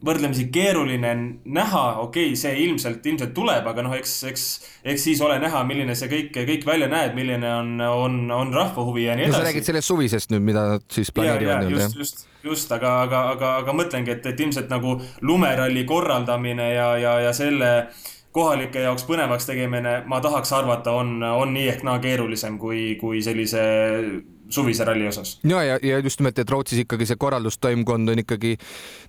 võrdlemisi 0.06 0.48
keeruline 0.52 1.12
näha, 1.44 1.82
okei 2.02 2.32
okay,, 2.32 2.38
see 2.38 2.52
ilmselt, 2.64 3.04
ilmselt 3.06 3.34
tuleb, 3.36 3.66
aga 3.70 3.84
noh, 3.86 3.94
eks, 3.96 4.14
eks, 4.30 4.46
eks 4.94 5.06
siis 5.08 5.22
ole 5.24 5.38
näha, 5.42 5.62
milline 5.68 5.94
see 5.98 6.10
kõik, 6.10 6.32
kõik 6.48 6.66
välja 6.66 6.88
näeb, 6.90 7.14
milline 7.18 7.48
on, 7.54 7.74
on, 7.86 8.18
on 8.34 8.52
rahva 8.54 8.86
huvi 8.86 9.06
ja 9.06 9.16
nii 9.18 9.28
edasi. 9.28 9.38
sa 9.38 9.48
räägid 9.48 9.68
sellest 9.68 9.92
suvisest 9.92 10.34
nüüd, 10.34 10.46
mida 10.50 10.66
nad 10.74 10.86
siis 10.92 11.12
planeerivad 11.14 11.68
nüüd, 11.68 11.78
jah? 11.78 11.94
just, 12.02 12.26
just, 12.42 12.72
aga, 12.74 12.96
aga, 13.06 13.22
aga, 13.36 13.52
aga 13.62 13.76
mõtlengi, 13.78 14.16
et, 14.16 14.26
et 14.26 14.42
ilmselt 14.46 14.72
nagu 14.72 14.96
lumeralli 15.22 15.86
korraldamine 15.88 16.72
ja, 16.74 16.88
ja, 17.00 17.16
ja 17.28 17.36
selle 17.36 17.72
kohalike 18.32 18.82
jaoks 18.82 19.04
põnevaks 19.06 19.46
tegemine, 19.46 20.00
ma 20.08 20.20
tahaks 20.24 20.52
arvata, 20.56 20.94
on, 20.98 21.18
on 21.22 21.52
nii 21.54 21.68
ehk 21.74 21.82
naa 21.86 21.98
keerulisem 22.02 22.56
kui, 22.58 22.94
kui 23.00 23.20
sellise 23.24 23.62
suvise 24.52 24.84
ralli 24.84 25.06
osas. 25.08 25.38
ja, 25.44 25.62
ja, 25.62 25.78
ja 25.82 25.98
just 25.98 26.20
nimelt, 26.20 26.38
et 26.38 26.50
Rootsis 26.50 26.82
ikkagi 26.84 27.06
see 27.08 27.20
korraldustoimkond 27.20 28.12
on 28.12 28.24
ikkagi 28.24 28.56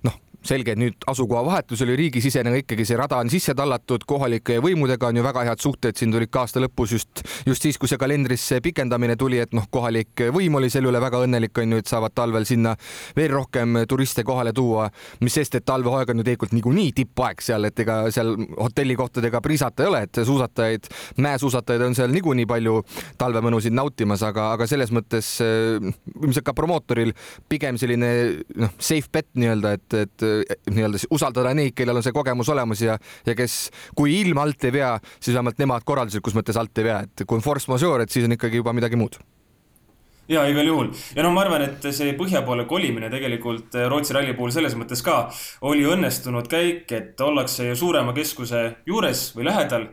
noh, 0.06 0.20
selge, 0.44 0.74
et 0.74 0.80
nüüd 0.80 1.06
asukoha 1.10 1.42
vahetus 1.46 1.82
oli 1.84 1.96
riigisisene, 1.98 2.50
aga 2.52 2.60
ikkagi 2.62 2.86
see 2.88 2.98
rada 2.98 3.18
on 3.22 3.30
sisse 3.32 3.54
tallatud, 3.56 4.04
kohalike 4.08 4.58
võimudega 4.64 5.08
on 5.08 5.20
ju 5.20 5.24
väga 5.24 5.44
head 5.48 5.62
suhted, 5.62 5.96
siin 5.96 6.12
tulid 6.12 6.32
ka 6.32 6.44
aasta 6.44 6.60
lõpus 6.62 6.94
just, 6.96 7.22
just 7.48 7.64
siis, 7.64 7.78
kui 7.80 7.90
see 7.90 8.00
kalendrisse 8.00 8.60
pikendamine 8.64 9.16
tuli, 9.20 9.40
et 9.40 9.54
noh, 9.56 9.66
kohalik 9.72 10.26
võim 10.34 10.58
oli 10.60 10.68
selle 10.72 10.90
üle 10.92 11.00
väga 11.02 11.22
õnnelik, 11.24 11.56
on 11.62 11.76
ju, 11.76 11.80
et 11.80 11.90
saavad 11.90 12.14
talvel 12.14 12.44
sinna 12.48 12.74
veel 13.16 13.32
rohkem 13.32 13.80
turiste 13.88 14.24
kohale 14.26 14.52
tuua, 14.56 14.90
mis 15.24 15.38
sest, 15.38 15.56
et 15.58 15.66
talveaeg 15.66 16.12
on 16.12 16.20
ju 16.20 16.26
tegelikult 16.28 16.56
niikuinii 16.58 16.92
tippaeg 17.00 17.40
seal, 17.44 17.70
et 17.70 17.84
ega 17.84 18.02
seal 18.14 18.34
hotellikohtadega 18.58 19.40
priisata 19.44 19.84
ei 19.84 19.92
ole, 19.92 20.04
et 20.08 20.22
suusatajaid, 20.28 20.90
mäesuusatajaid 21.24 21.86
on 21.88 21.96
seal 21.96 22.12
niikuinii 22.14 22.46
palju 22.50 22.82
talvemõnusid 23.20 23.74
nautimas, 23.74 24.22
aga, 24.26 24.50
aga 24.58 24.68
selles 24.68 24.92
mõttes 24.94 25.34
ilmselt 25.40 26.44
ka 26.44 26.54
promootoril 26.56 27.14
pigem 27.48 27.80
selline 27.80 28.12
noh, 28.60 28.76
safe 28.78 29.14
bet 29.14 29.28
nii-öelda, 29.38 29.74
et, 29.78 29.96
et 30.04 30.24
nii-öelda 30.70 31.04
usaldada 31.14 31.54
neid, 31.56 31.74
kellel 31.76 32.00
on 32.00 32.06
see 32.06 32.14
kogemus 32.16 32.50
olemas 32.54 32.82
ja, 32.84 32.98
ja 33.26 33.36
kes, 33.38 33.68
kui 33.96 34.18
ilm 34.20 34.40
alt 34.42 34.66
ei 34.68 34.74
vea, 34.80 34.96
siis 35.18 35.34
vähemalt 35.34 35.60
nemad 35.62 35.86
korralduslikus 35.86 36.36
mõttes 36.36 36.58
alt 36.60 36.82
ei 36.82 36.90
vea, 36.90 37.00
et 37.06 37.24
kui 37.26 37.38
on 37.38 37.44
force 37.44 37.70
majeure, 37.72 38.04
et 38.04 38.14
siis 38.14 38.26
on 38.28 38.36
ikkagi 38.36 38.62
juba 38.62 38.76
midagi 38.76 38.98
muud. 39.00 39.20
Ja 40.28 40.46
igal 40.48 40.64
juhul. 40.64 40.88
Ja 41.12 41.24
noh, 41.24 41.34
ma 41.36 41.42
arvan, 41.44 41.66
et 41.66 41.84
see 41.92 42.14
põhja 42.16 42.40
poole 42.46 42.64
kolimine 42.68 43.10
tegelikult 43.12 43.76
Rootsi 43.92 44.14
ralli 44.16 44.32
puhul 44.36 44.54
selles 44.54 44.72
mõttes 44.78 45.04
ka 45.04 45.26
oli 45.68 45.84
õnnestunud 45.84 46.48
käik, 46.48 46.88
et 46.96 47.20
ollakse 47.20 47.68
ju 47.68 47.76
suurema 47.76 48.14
keskuse 48.16 48.64
juures 48.88 49.26
või 49.36 49.50
lähedal 49.50 49.90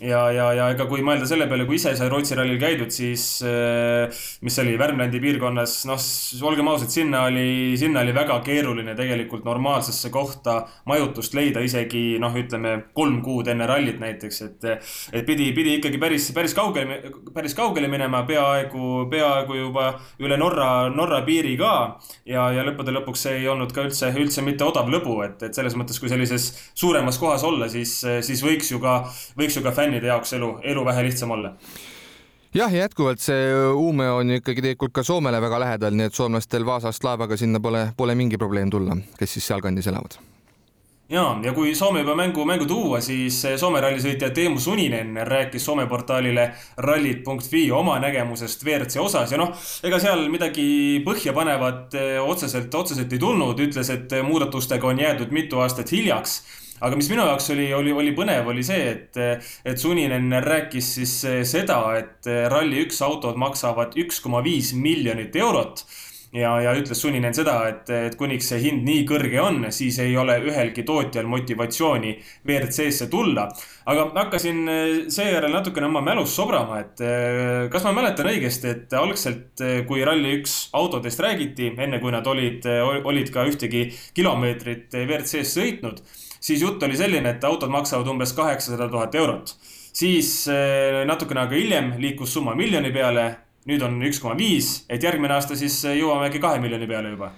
ja, 0.00 0.20
ja, 0.32 0.46
ja 0.56 0.68
ega 0.72 0.86
kui 0.88 1.02
mõelda 1.04 1.26
selle 1.28 1.46
peale, 1.50 1.66
kui 1.68 1.76
ise 1.76 1.92
sai 1.96 2.08
Rootsi 2.10 2.36
rallil 2.38 2.60
käidud, 2.60 2.90
siis 2.94 3.24
äh, 3.46 4.22
mis 4.44 4.56
see 4.56 4.64
oli, 4.64 4.76
Värmlandi 4.80 5.20
piirkonnas, 5.22 5.74
noh, 5.90 6.00
olgem 6.48 6.70
ausad, 6.72 6.92
sinna 6.92 7.24
oli, 7.28 7.76
sinna 7.80 8.04
oli 8.04 8.14
väga 8.16 8.40
keeruline 8.46 8.94
tegelikult 8.98 9.44
normaalsesse 9.48 10.10
kohta 10.14 10.60
majutust 10.88 11.36
leida, 11.36 11.62
isegi 11.64 12.18
noh, 12.22 12.34
ütleme 12.36 12.76
kolm 12.96 13.20
kuud 13.24 13.50
enne 13.52 13.68
rallit 13.68 14.00
näiteks, 14.00 14.40
et, 14.48 14.68
et 15.12 15.28
pidi, 15.28 15.50
pidi 15.56 15.76
ikkagi 15.78 16.00
päris, 16.00 16.30
päris 16.36 16.56
kaugele, 16.56 17.00
päris 17.34 17.56
kaugele 17.58 17.90
minema, 17.92 18.22
peaaegu, 18.28 19.06
peaaegu 19.12 19.58
juba 19.60 19.90
üle 20.22 20.40
Norra, 20.40 20.70
Norra 20.94 21.20
piiri 21.26 21.56
ka. 21.60 21.74
ja, 22.28 22.48
ja 22.54 22.64
lõppude 22.64 22.94
lõpuks 22.94 23.26
see 23.26 23.40
ei 23.42 23.48
olnud 23.50 23.74
ka 23.74 23.84
üldse, 23.84 24.12
üldse 24.16 24.44
mitte 24.46 24.64
odav 24.64 24.88
lõbu, 24.90 25.20
et, 25.26 25.42
et 25.44 25.56
selles 25.56 25.76
mõttes, 25.76 26.00
kui 26.00 26.08
sellises 26.08 26.50
suuremas 26.74 27.18
kohas 27.20 27.44
olla, 27.44 27.68
siis, 27.68 27.98
siis 28.24 28.42
võiks 28.44 28.70
ju 28.72 28.80
ka, 28.82 29.02
võiks 29.38 29.58
ju 29.58 29.64
ka 29.64 29.74
fänn 29.76 29.89
fännide 29.90 30.06
jaoks 30.06 30.32
elu, 30.38 30.58
elu 30.62 30.84
vähe 30.84 31.02
lihtsam 31.02 31.30
olla. 31.30 31.54
Jah, 32.54 32.72
jätkuvalt 32.74 33.22
see 33.22 33.50
Umeå 33.74 34.16
on 34.22 34.30
ikkagi 34.38 34.62
tegelikult 34.62 34.94
ka 34.94 35.02
Soomele 35.06 35.38
väga 35.42 35.60
lähedal, 35.62 35.94
nii 35.94 36.10
et 36.10 36.14
soomlastel 36.14 36.66
Vaasast 36.66 37.04
laevaga 37.06 37.36
sinna 37.38 37.60
pole, 37.62 37.92
pole 37.96 38.14
mingi 38.18 38.38
probleem 38.38 38.70
tulla, 38.70 38.96
kes 39.18 39.36
siis 39.36 39.46
sealkandis 39.52 39.86
elavad. 39.86 40.18
Ja, 41.10 41.24
ja 41.42 41.52
kui 41.54 41.74
Soome 41.74 42.02
juba 42.02 42.14
mängu, 42.14 42.44
mängu 42.46 42.66
tuua, 42.70 43.00
siis 43.02 43.38
Soome 43.58 43.80
rallisõitja 43.82 44.30
Teemu 44.34 44.60
Suninen 44.62 45.16
rääkis 45.26 45.64
Soome 45.64 45.86
portaalile 45.90 46.48
rallid.fi 46.78 47.64
oma 47.74 47.98
nägemusest 48.02 48.62
WRC 48.66 48.98
osas 49.02 49.34
ja 49.34 49.38
noh, 49.38 49.50
ega 49.86 49.98
seal 50.02 50.26
midagi 50.30 51.02
põhjapanevat 51.06 51.98
eh, 51.98 52.16
otseselt, 52.22 52.74
otseselt 52.74 53.14
ei 53.14 53.22
tulnud, 53.22 53.62
ütles, 53.62 53.90
et 53.94 54.14
muudatustega 54.26 54.90
on 54.90 55.02
jäädud 55.02 55.34
mitu 55.34 55.62
aastat 55.62 55.90
hiljaks 55.94 56.40
aga 56.80 56.98
mis 56.98 57.10
minu 57.12 57.24
jaoks 57.28 57.50
oli, 57.54 57.70
oli, 57.76 57.92
oli 57.92 58.14
põnev, 58.16 58.50
oli 58.52 58.64
see, 58.66 58.90
et, 58.94 59.20
et 59.64 59.80
Suninen 59.80 60.32
rääkis 60.44 60.94
siis 60.98 61.16
seda, 61.48 61.80
et 62.00 62.28
Rally1 62.52 63.02
autod 63.06 63.40
maksavad 63.40 63.98
üks 64.00 64.22
koma 64.24 64.44
viis 64.44 64.72
miljonit 64.76 65.36
eurot 65.36 65.84
ja, 66.32 66.52
ja 66.62 66.72
ütles 66.78 67.00
Suninen 67.02 67.34
seda, 67.34 67.56
et, 67.70 67.90
et 67.90 68.16
kuniks 68.18 68.50
see 68.52 68.60
hind 68.62 68.84
nii 68.86 69.02
kõrge 69.08 69.40
on, 69.42 69.64
siis 69.74 69.98
ei 70.02 70.14
ole 70.18 70.36
ühelgi 70.46 70.84
tootjal 70.86 71.28
motivatsiooni 71.30 72.14
WRC-sse 72.46 73.10
tulla. 73.10 73.48
aga 73.90 74.06
hakkasin 74.14 74.62
seejärel 75.10 75.52
natukene 75.52 75.88
oma 75.88 76.02
mälus 76.04 76.34
sobrama, 76.36 76.80
et 76.84 77.02
kas 77.72 77.86
ma 77.88 77.94
mäletan 77.96 78.30
õigesti, 78.30 78.74
et 78.74 78.96
algselt, 78.98 79.64
kui 79.88 80.04
Rally1 80.06 80.70
autodest 80.78 81.20
räägiti, 81.20 81.72
enne 81.76 81.98
kui 82.02 82.14
nad 82.14 82.26
olid, 82.26 82.66
olid 83.04 83.34
ka 83.34 83.46
ühtegi 83.50 83.88
kilomeetrit 84.14 84.94
WRC-s 84.94 85.56
sõitnud 85.58 86.04
siis 86.40 86.62
jutt 86.62 86.82
oli 86.82 86.96
selline, 86.96 87.36
et 87.36 87.44
autod 87.44 87.70
maksavad 87.70 88.08
umbes 88.08 88.32
kaheksasada 88.36 88.88
tuhat 88.88 89.14
eurot. 89.14 89.54
siis 89.92 90.48
eh, 90.48 91.04
natukene 91.06 91.40
aega 91.44 91.56
hiljem 91.56 91.94
liikus 91.98 92.34
summa 92.34 92.54
miljoni 92.54 92.92
peale, 92.92 93.28
nüüd 93.66 93.82
on 93.82 94.00
üks 94.06 94.20
koma 94.22 94.36
viis, 94.38 94.84
et 94.88 95.02
järgmine 95.02 95.34
aasta 95.34 95.56
siis 95.56 95.82
jõuamegi 95.84 96.40
kahe 96.40 96.60
miljoni 96.62 96.86
peale 96.86 97.10
juba 97.16 97.32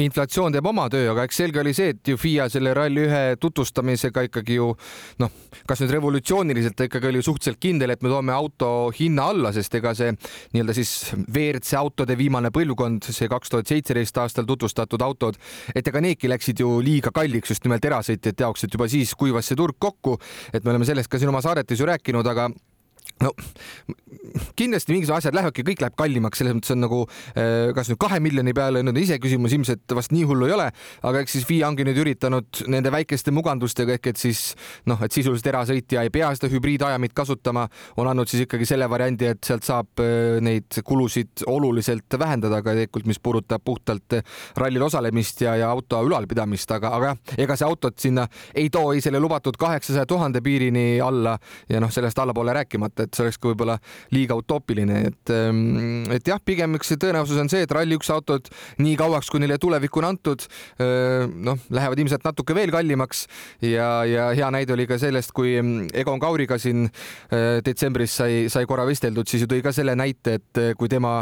inflatsioon 0.00 0.54
teeb 0.54 0.66
oma 0.68 0.86
töö, 0.92 1.10
aga 1.12 1.26
eks 1.26 1.40
selge 1.42 1.60
oli 1.60 1.74
see, 1.76 1.92
et 1.92 2.08
ju 2.08 2.18
FIA 2.20 2.48
selle 2.52 2.72
Rally1 2.76 3.38
tutvustamisega 3.42 4.24
ikkagi 4.28 4.56
ju 4.56 4.70
noh, 5.20 5.32
kas 5.68 5.82
nüüd 5.82 5.92
revolutsiooniliselt 5.96 6.80
ikkagi 6.86 7.10
oli 7.10 7.22
suhteliselt 7.24 7.60
kindel, 7.62 7.92
et 7.92 8.02
me 8.04 8.12
toome 8.12 8.34
auto 8.34 8.70
hinna 8.96 9.28
alla, 9.32 9.52
sest 9.54 9.76
ega 9.78 9.94
see 9.98 10.14
nii-öelda 10.14 10.76
siis 10.76 10.94
WRC 11.26 11.76
autode 11.80 12.16
viimane 12.18 12.52
põlvkond, 12.54 13.10
see 13.12 13.30
kaks 13.32 13.52
tuhat 13.52 13.72
seitseteist 13.72 14.22
aastal 14.24 14.48
tutvustatud 14.48 15.04
autod, 15.04 15.38
et 15.74 15.88
ega 15.88 16.04
needki 16.04 16.30
läksid 16.32 16.64
ju 16.64 16.78
liiga 16.84 17.12
kalliks 17.14 17.52
just 17.52 17.68
nimelt 17.68 17.84
erasõitjate 17.84 18.46
jaoks, 18.46 18.64
et 18.64 18.76
juba 18.78 18.88
siis 18.90 19.14
kuivas 19.18 19.50
see 19.50 19.58
turg 19.58 19.76
kokku, 19.82 20.18
et 20.52 20.62
me 20.64 20.72
oleme 20.72 20.88
sellest 20.88 21.12
ka 21.12 21.20
siin 21.20 21.32
oma 21.32 21.44
saadetes 21.44 21.80
ju 21.80 21.88
rääkinud, 21.88 22.26
aga 22.32 22.48
no 23.22 23.32
kindlasti 24.56 24.92
mingisugused 24.92 25.22
asjad 25.22 25.36
lähevadki, 25.36 25.64
kõik 25.66 25.82
läheb 25.82 25.96
kallimaks, 25.98 26.40
selles 26.40 26.54
mõttes 26.56 26.72
on 26.74 26.82
nagu 26.84 26.98
äh, 27.06 27.70
kas 27.76 27.90
nüüd 27.90 28.00
kahe 28.02 28.18
miljoni 28.22 28.54
peale 28.56 28.82
on 28.82 28.98
iseküsimus, 28.98 29.54
ilmselt 29.56 29.94
vast 29.96 30.12
nii 30.14 30.24
hullu 30.28 30.48
ei 30.48 30.54
ole, 30.56 30.68
aga 31.08 31.22
eks 31.22 31.36
siis 31.36 31.46
FIA 31.48 31.68
ongi 31.70 31.86
nüüd 31.86 32.00
üritanud 32.02 32.62
nende 32.72 32.92
väikeste 32.92 33.34
mugandustega 33.34 33.96
ehk 33.96 34.10
et 34.12 34.20
siis 34.20 34.42
noh, 34.90 35.00
et 35.04 35.14
sisuliselt 35.14 35.48
erasõitja 35.52 36.04
ei 36.06 36.12
pea 36.14 36.30
seda 36.36 36.50
hübriidajamit 36.52 37.14
kasutama, 37.16 37.66
on 38.00 38.10
andnud 38.10 38.30
siis 38.30 38.46
ikkagi 38.46 38.68
selle 38.68 38.88
variandi, 38.90 39.30
et 39.32 39.42
sealt 39.48 39.66
saab 39.68 40.02
äh, 40.04 40.38
neid 40.44 40.80
kulusid 40.86 41.46
oluliselt 41.50 42.18
vähendada 42.18 42.62
ka 42.62 42.76
tegelikult, 42.76 43.08
mis 43.10 43.20
puudutab 43.22 43.64
puhtalt 43.64 44.18
rallil 44.60 44.86
osalemist 44.88 45.44
ja, 45.46 45.56
ja 45.60 45.72
auto 45.72 46.00
ülalpidamist, 46.06 46.70
aga, 46.76 46.92
aga 46.98 47.12
jah, 47.12 47.36
ega 47.46 47.58
see 47.58 47.68
autot 47.68 47.98
sinna 48.02 48.26
ei 48.54 48.68
too 48.72 48.92
ei 48.92 49.02
selle 49.04 49.20
lubatud 49.22 49.56
kaheksasaja 49.60 50.06
tuhande 50.08 50.42
piirini 50.44 51.00
alla 51.02 51.36
ja 51.70 51.80
noh, 51.82 51.90
sellest 51.92 52.18
allapoole 52.22 52.54
rääkimata, 52.56 52.91
et 53.00 53.14
see 53.14 53.24
oleks 53.24 53.38
ka 53.40 53.50
võib-olla 53.50 53.78
liiga 54.12 54.36
utoopiline, 54.38 54.98
et, 55.08 55.32
ähm, 55.32 56.04
et 56.12 56.28
jah, 56.28 56.40
pigem 56.44 56.76
üks 56.78 56.92
tõenäosus 57.00 57.40
on 57.40 57.50
see, 57.52 57.64
et 57.64 57.72
Rally1 57.72 58.12
autod 58.14 58.50
nii 58.82 58.96
kauaks, 59.00 59.30
kui 59.32 59.42
neile 59.42 59.58
tulevikku 59.62 60.02
on 60.02 60.08
antud, 60.12 60.44
noh, 60.78 61.60
lähevad 61.72 62.00
ilmselt 62.02 62.24
natuke 62.26 62.54
veel 62.56 62.72
kallimaks. 62.72 63.24
Ja, 63.64 64.02
ja 64.08 64.28
hea 64.36 64.48
näide 64.54 64.74
oli 64.74 64.86
ka 64.90 64.98
sellest, 65.00 65.32
kui 65.36 65.54
ähm, 65.58 65.86
Egon 65.94 66.20
Kauriga 66.22 66.58
siin 66.60 66.88
detsembris 67.64 68.16
sai, 68.20 68.46
sai 68.52 68.66
korra 68.68 68.84
vesteldud, 68.88 69.28
siis 69.28 69.44
ju 69.44 69.50
tõi 69.50 69.62
ka 69.64 69.72
selle 69.74 69.94
näite, 69.98 70.36
et 70.38 70.62
kui 70.78 70.90
tema, 70.90 71.20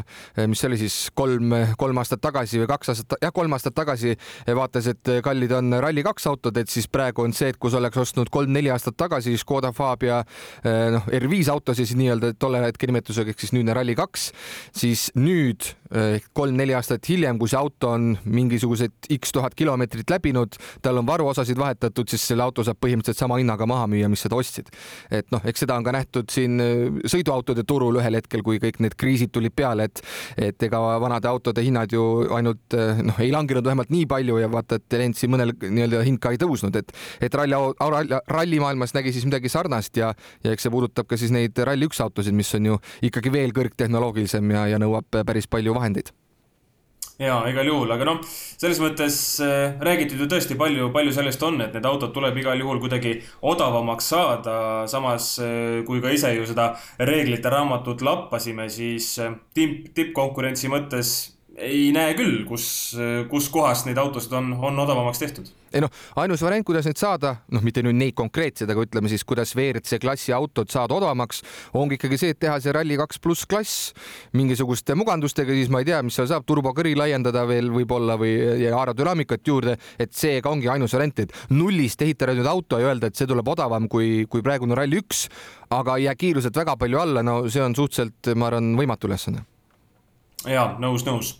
mis 0.50 0.60
see 0.60 0.70
oli 0.70 0.80
siis 0.80 0.96
kolm, 1.16 1.54
kolm 1.80 2.00
aastat 2.02 2.22
tagasi 2.24 2.60
või 2.62 2.70
kaks 2.70 2.92
aastat, 2.92 3.18
jah, 3.22 3.34
kolm 3.34 3.54
aastat 3.56 3.76
tagasi 3.76 4.16
vaatas, 4.56 4.90
et 4.90 5.12
kallid 5.24 5.54
on 5.56 5.78
Rally2 5.82 6.30
autod, 6.30 6.60
et 6.60 6.72
siis 6.72 6.88
praegu 6.90 7.24
on 7.26 7.34
see, 7.36 7.52
et 7.52 7.60
kus 7.60 7.76
oleks 7.78 8.00
ostnud 8.00 8.30
kolm-neli 8.32 8.72
aastat 8.72 8.98
tagasi 9.00 9.36
Škoda 9.40 9.72
Fabia 9.76 10.22
noh, 10.64 11.06
R5 11.20 11.50
auto, 11.52 11.59
siis 11.76 11.94
nii-öelda 11.98 12.34
tolle 12.38 12.62
hetke 12.64 12.88
nimetusega 12.90 13.34
ehk 13.34 13.44
siis 13.44 13.52
nüüdne 13.56 13.74
Rally2, 13.76 14.30
siis 14.76 15.10
nüüd 15.18 15.68
ehk 15.90 16.28
kolm-neli 16.36 16.74
aastat 16.78 17.08
hiljem, 17.10 17.38
kui 17.40 17.50
see 17.50 17.58
auto 17.58 17.90
on 17.96 18.12
mingisugused 18.24 19.08
X 19.16 19.34
tuhat 19.34 19.56
kilomeetrit 19.58 20.10
läbinud, 20.10 20.54
tal 20.82 21.00
on 21.00 21.06
varuosasid 21.08 21.58
vahetatud, 21.58 22.08
siis 22.10 22.28
selle 22.30 22.44
auto 22.44 22.62
saab 22.66 22.78
põhimõtteliselt 22.78 23.24
sama 23.24 23.40
hinnaga 23.40 23.66
maha 23.66 23.88
müüa, 23.90 24.10
mis 24.10 24.22
seda 24.22 24.38
ostsid. 24.38 24.70
et 25.10 25.26
noh, 25.34 25.42
eks 25.44 25.64
seda 25.64 25.74
on 25.74 25.86
ka 25.86 25.94
nähtud 25.94 26.30
siin 26.30 26.62
äh, 26.62 27.00
sõiduautode 27.10 27.64
turul 27.66 27.98
ühel 27.98 28.20
hetkel, 28.20 28.44
kui 28.46 28.60
kõik 28.62 28.78
need 28.84 28.94
kriisid 29.00 29.32
tulid 29.34 29.54
peale, 29.56 29.88
et 29.90 30.02
et 30.50 30.62
ega 30.62 30.78
vanade 31.02 31.28
autode 31.28 31.62
hinnad 31.64 31.90
ju 31.92 32.04
ainult 32.36 32.78
äh, 32.78 33.02
noh, 33.02 33.18
ei 33.18 33.32
langenud 33.34 33.66
vähemalt 33.66 33.90
nii 33.90 34.06
palju 34.10 34.38
ja 34.38 34.50
vaata, 34.52 34.78
et 34.78 34.98
Lenzi 35.00 35.26
mõnel 35.30 35.56
nii-öelda 35.58 36.04
hind 36.06 36.22
ka 36.22 36.34
ei 36.34 36.40
tõusnud, 36.40 36.76
et 36.78 36.94
et 37.20 37.34
ralli, 37.34 37.58
ralli, 37.80 38.22
rallimaailmas 38.30 38.94
nägi 38.94 39.14
siis 39.16 39.26
midagi 39.26 39.50
sarnast 39.50 39.96
ja 39.98 40.14
ja 40.44 40.54
eks 40.54 40.66
see 40.66 40.72
puudutab 40.72 41.10
ka 41.10 41.18
siis 41.18 41.34
neid 41.34 41.49
neid 41.50 41.66
Rally1 41.66 42.06
autosid, 42.06 42.36
mis 42.36 42.54
on 42.58 42.72
ju 42.72 42.80
ikkagi 43.10 43.32
veel 43.34 43.54
kõrgtehnoloogilisem 43.56 44.56
ja, 44.56 44.66
ja 44.74 44.82
nõuab 44.82 45.22
päris 45.26 45.50
palju 45.50 45.74
vahendeid 45.74 46.14
jaa, 47.20 47.40
igal 47.50 47.68
juhul, 47.68 47.90
aga 47.92 48.06
noh, 48.08 48.20
selles 48.24 48.78
mõttes 48.80 49.16
äh, 49.44 49.74
räägitud 49.84 50.22
ju 50.22 50.28
tõesti 50.30 50.56
palju, 50.60 50.88
palju 50.94 51.12
sellest 51.12 51.42
on, 51.44 51.58
et 51.60 51.74
need 51.76 51.88
autod 51.88 52.14
tuleb 52.16 52.38
igal 52.40 52.60
juhul 52.60 52.80
kuidagi 52.80 53.18
odavamaks 53.44 54.08
saada. 54.14 54.56
samas 54.88 55.34
äh, 55.44 55.82
kui 55.84 56.00
ka 56.00 56.12
ise 56.14 56.32
ju 56.32 56.46
seda 56.48 56.72
reeglite 56.98 57.52
raamatut 57.52 58.00
lappasime, 58.06 58.70
siis 58.72 59.12
äh, 59.20 59.36
tipp, 59.54 59.92
tippkonkurentsi 59.94 60.72
mõttes 60.72 61.12
ei 61.60 61.90
näe 61.94 62.14
küll, 62.18 62.42
kus, 62.48 62.66
kus 63.30 63.48
kohas 63.52 63.84
neid 63.86 63.98
autosid 64.00 64.32
on, 64.36 64.52
on 64.56 64.78
odavamaks 64.84 65.20
tehtud. 65.20 65.48
ei 65.70 65.82
noh, 65.84 65.90
ainus 66.18 66.42
variant, 66.42 66.66
kuidas 66.66 66.86
neid 66.88 66.98
saada, 66.98 67.34
noh, 67.54 67.62
mitte 67.62 67.82
nüüd 67.86 67.94
neid 67.98 68.16
konkreetseid, 68.18 68.70
aga 68.72 68.82
ütleme 68.86 69.10
siis, 69.12 69.22
kuidas 69.28 69.52
WRC 69.54 70.00
klassi 70.02 70.34
autod 70.34 70.72
saada 70.72 70.96
odavamaks, 70.96 71.44
ongi 71.78 71.98
ikkagi 71.98 72.18
see, 72.18 72.34
et 72.34 72.40
teha 72.42 72.56
see 72.62 72.74
Rally2 72.74 73.20
pluss 73.22 73.46
klass 73.50 73.92
mingisuguste 74.36 74.96
mugandustega, 74.98 75.54
siis 75.54 75.70
ma 75.70 75.84
ei 75.84 75.90
tea, 75.90 76.00
mis 76.06 76.18
seal 76.18 76.30
saab, 76.32 76.46
turbokõri 76.48 76.96
laiendada 76.98 77.44
veel 77.50 77.70
võib-olla 77.74 78.18
või 78.20 78.34
aerodünaamikat 78.70 79.46
juurde, 79.52 79.76
et 80.00 80.16
seega 80.16 80.50
ongi 80.50 80.72
ainus 80.72 80.96
variant, 80.96 81.22
et 81.22 81.36
nullist 81.54 82.02
ehitada 82.02 82.34
nüüd 82.34 82.50
auto 82.50 82.80
ja 82.80 82.90
öelda, 82.90 83.10
et 83.10 83.20
see 83.20 83.30
tuleb 83.30 83.54
odavam 83.54 83.86
kui, 83.92 84.26
kui 84.30 84.42
praegune 84.42 84.78
Rally1, 84.78 85.28
aga 85.76 86.00
ei 86.00 86.08
jää 86.08 86.18
kiiruselt 86.24 86.64
väga 86.64 86.74
palju 86.80 87.04
alla, 87.04 87.22
no 87.22 87.44
see 87.46 87.62
on 87.62 87.78
suhteliselt, 87.78 88.34
ma 88.34 88.50
arvan, 88.50 88.74
võimatu 88.80 89.10
ülesanne 89.10 89.46
jaa, 90.48 90.76
nõus, 90.80 91.04
nõus. 91.08 91.34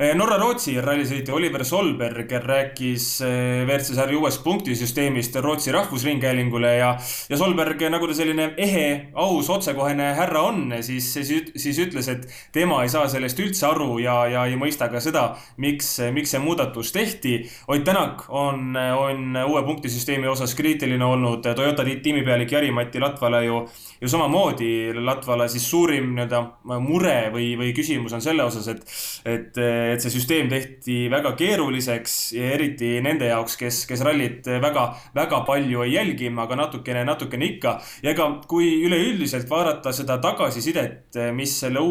Eh, 0.00 0.14
Norra-Rootsi 0.16 0.78
rallisõitja 0.80 1.34
Oliver 1.36 1.60
Solberg 1.68 2.30
rääkis 2.40 3.18
eh, 3.20 3.66
WRC 3.66 3.92
sarja 3.98 4.16
uuest 4.16 4.40
punktisüsteemist 4.40 5.34
Rootsi 5.44 5.74
Rahvusringhäälingule 5.76 6.70
ja, 6.78 6.94
ja 7.28 7.36
Solberg, 7.36 7.82
nagu 7.92 8.08
ta 8.08 8.16
selline 8.16 8.46
ehe, 8.64 8.86
aus, 9.12 9.50
otsekohene 9.52 10.06
härra 10.16 10.46
on, 10.48 10.72
siis, 10.80 11.10
siis, 11.12 11.50
siis 11.52 11.80
ütles, 11.84 12.08
et 12.08 12.24
tema 12.56 12.78
ei 12.80 12.88
saa 12.88 13.10
sellest 13.12 13.42
üldse 13.44 13.66
aru 13.68 13.98
ja, 14.00 14.14
ja 14.32 14.46
ei 14.48 14.56
mõista 14.56 14.88
ka 14.88 15.02
seda, 15.04 15.26
miks, 15.60 15.92
miks 16.16 16.32
see 16.32 16.40
muudatus 16.40 16.94
tehti. 16.96 17.36
Ott 17.68 17.84
Tänak 17.90 18.24
on, 18.28 18.72
on 18.76 19.36
uue 19.42 19.62
punktisüsteemi 19.66 20.28
osas 20.32 20.56
kriitiline 20.56 21.04
olnud, 21.04 21.44
Toyota 21.44 21.84
tiimipealik 21.84 22.52
Jari-Mati 22.56 23.04
Latvala 23.04 23.44
ju, 23.44 23.64
ju 24.00 24.08
samamoodi, 24.08 24.72
Latvala 24.96 25.48
siis 25.50 25.68
suurim 25.68 26.14
nii-öelda 26.14 26.42
mure 26.80 27.18
või, 27.34 27.52
või 27.60 27.72
küsimus 27.76 28.16
on 28.16 28.24
selle 28.40 28.48
osas, 28.48 28.68
et, 28.68 28.80
et 29.24 29.60
et 29.60 30.02
see 30.02 30.12
süsteem 30.12 30.48
tehti 30.50 30.96
väga 31.12 31.32
keeruliseks 31.38 32.16
ja 32.36 32.52
eriti 32.56 32.92
nende 33.04 33.28
jaoks, 33.30 33.56
kes, 33.60 33.82
kes 33.88 34.04
rallit 34.06 34.46
väga, 34.62 34.86
väga 35.16 35.42
palju 35.48 35.84
ei 35.86 35.94
jälgi, 35.94 36.30
aga 36.44 36.58
natukene, 36.64 37.04
natukene 37.08 37.48
ikka. 37.54 37.76
ja 38.02 38.14
ega 38.14 38.28
kui 38.50 38.70
üleüldiselt 38.86 39.50
vaadata 39.50 39.92
seda 39.96 40.18
tagasisidet, 40.22 41.18
mis 41.34 41.58
selle, 41.62 41.82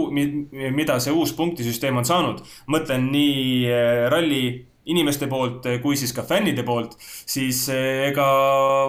mida 0.76 1.00
see 1.00 1.14
uus 1.14 1.34
punktisüsteem 1.38 1.98
on 2.00 2.08
saanud, 2.08 2.44
mõtlen 2.72 3.10
nii 3.14 3.70
eh, 3.70 4.08
ralli 4.12 4.44
inimeste 4.90 5.28
poolt 5.30 5.68
kui 5.84 5.98
siis 6.00 6.14
ka 6.16 6.24
fännide 6.26 6.64
poolt, 6.66 6.96
siis 7.00 7.68
eh, 7.74 8.08
ega 8.10 8.30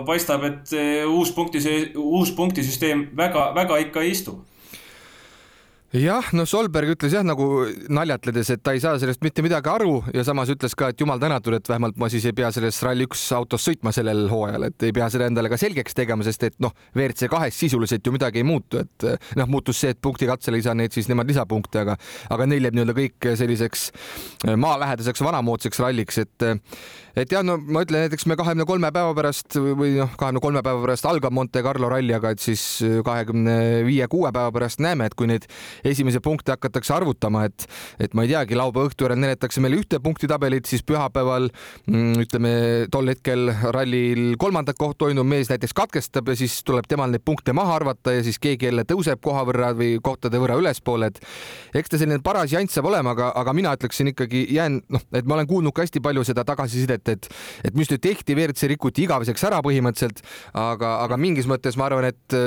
paistab, 0.08 0.46
et 0.48 0.76
eh, 0.76 1.02
uus 1.08 1.34
punkti, 1.36 1.60
uus 2.00 2.32
punktisüsteem 2.36 3.10
väga, 3.16 3.50
väga 3.56 3.82
ikka 3.88 4.06
ei 4.06 4.14
istu 4.16 4.40
jah, 5.96 6.28
no 6.38 6.44
Solberg 6.46 6.92
ütles 6.94 7.14
jah, 7.16 7.24
nagu 7.26 7.46
naljatledes, 7.90 8.52
et 8.54 8.62
ta 8.62 8.74
ei 8.76 8.82
saa 8.82 8.98
sellest 9.02 9.24
mitte 9.26 9.42
midagi 9.42 9.70
aru 9.72 9.96
ja 10.14 10.22
samas 10.26 10.52
ütles 10.52 10.76
ka, 10.78 10.92
et 10.92 11.02
jumal 11.02 11.18
tänatud, 11.22 11.56
et 11.56 11.66
vähemalt 11.66 11.98
ma 11.98 12.06
siis 12.12 12.28
ei 12.30 12.36
pea 12.36 12.52
selles 12.54 12.78
Rally1 12.86 13.24
autos 13.34 13.66
sõitma 13.66 13.90
sellel 13.94 14.28
hooajal, 14.30 14.68
et 14.68 14.86
ei 14.86 14.94
pea 14.94 15.08
seda 15.10 15.26
endale 15.26 15.50
ka 15.50 15.58
selgeks 15.60 15.96
tegema, 15.98 16.26
sest 16.26 16.46
et 16.46 16.58
noh, 16.62 16.74
WRC 16.94 17.26
kahes 17.32 17.58
sisuliselt 17.58 18.06
ju 18.06 18.14
midagi 18.14 18.42
ei 18.42 18.46
muutu, 18.46 18.84
et 18.84 19.08
noh, 19.40 19.50
muutus 19.50 19.82
see, 19.82 19.90
et 19.94 20.00
punktikatsele 20.02 20.60
ei 20.60 20.66
saa 20.68 20.76
neid 20.78 20.94
siis 20.94 21.10
nemad 21.10 21.30
lisapunkte, 21.30 21.82
aga, 21.82 21.98
aga 22.30 22.48
neil 22.50 22.68
jääb 22.68 22.78
nii-öelda 22.78 22.96
kõik 23.00 23.30
selliseks 23.42 23.88
maalähedaseks 24.46 25.26
vanamoodsaks 25.26 25.82
ralliks, 25.82 26.22
et 26.22 26.50
et 27.18 27.32
jah, 27.34 27.42
no 27.42 27.56
ma 27.58 27.82
ütlen 27.82 28.06
näiteks 28.06 28.28
me 28.30 28.36
kahekümne 28.38 28.64
kolme 28.68 28.92
päeva 28.94 29.10
pärast 29.18 29.58
või 29.58 29.96
noh, 29.98 30.14
kahekümne 30.14 30.44
kolme 30.44 30.62
päeva 30.62 30.84
pärast 30.84 31.10
algab 31.10 31.34
Monte 31.34 31.64
Carlo 31.66 31.90
ralli, 31.90 32.14
aga 32.14 32.30
et 32.36 32.42
siis 32.42 32.62
kahekümne 33.04 33.82
viie, 33.88 34.06
kuue 34.10 34.30
päeva 34.30 34.54
pärast 34.54 34.78
näeme, 34.82 35.10
et 35.10 35.18
kui 35.18 35.26
neid 35.30 35.48
esimesi 35.84 36.20
punkte 36.24 36.54
hakatakse 36.54 36.94
arvutama, 36.94 37.44
et, 37.48 37.66
et 38.00 38.14
ma 38.14 38.24
ei 38.24 38.32
teagi, 38.32 38.58
laupäeva 38.58 38.90
õhtu 38.90 39.06
järel 39.06 39.20
näidatakse 39.22 39.62
meile 39.62 39.80
ühte 39.80 40.00
punktitabelit, 40.02 40.68
siis 40.70 40.84
pühapäeval 40.86 41.48
mm, 41.86 42.24
ütleme 42.24 42.52
tol 42.92 43.10
hetkel 43.12 43.52
rallil 43.74 44.36
kolmandat 44.40 44.78
koht 44.80 45.02
hoidnud 45.04 45.28
mees 45.28 45.50
näiteks 45.52 45.74
katkestab 45.76 46.28
ja 46.30 46.38
siis 46.38 46.60
tuleb 46.66 46.88
temal 46.90 47.12
neid 47.12 47.24
punkte 47.24 47.54
maha 47.56 47.76
arvata 47.80 48.14
ja 48.16 48.24
siis 48.26 48.40
keegi 48.42 48.70
jälle 48.70 48.84
tõuseb 48.88 49.22
koha 49.24 49.44
võrra 49.48 49.72
või 49.76 49.96
kohtade 50.02 50.40
võrra 50.40 50.58
ülespoole, 50.60 51.10
et 51.10 51.20
eks 51.80 51.92
ta 51.92 52.00
selline 52.00 52.20
paras 52.24 52.52
janss 52.54 52.76
saab 52.76 52.90
olema, 52.90 53.14
aga, 53.16 53.30
aga 53.40 53.54
mina 53.56 53.74
ütleksin 53.76 54.12
ikkagi 54.12 54.46
jään 54.54 54.80
noh, 54.88 55.06
et 55.16 55.28
ma 55.28 55.38
olen 55.38 55.50
kuulnud 55.50 55.74
ka 55.76 55.86
hästi 55.86 56.02
palju 56.04 56.24
seda 56.28 56.44
tagasisidet, 56.48 57.14
et, 57.14 57.30
et 57.64 57.76
mis 57.78 57.90
nüüd 57.90 58.02
tehti, 58.04 58.36
WRC 58.36 58.70
rikuti 58.74 59.06
igaveseks 59.06 59.46
ära 59.48 59.60
põhimõtteliselt, 59.64 60.22
aga, 60.56 60.96
aga 61.06 61.20
mingis 61.20 61.48
mõttes 61.50 61.78
ma 61.80 61.88
arvan, 61.90 62.10
et 62.10 62.38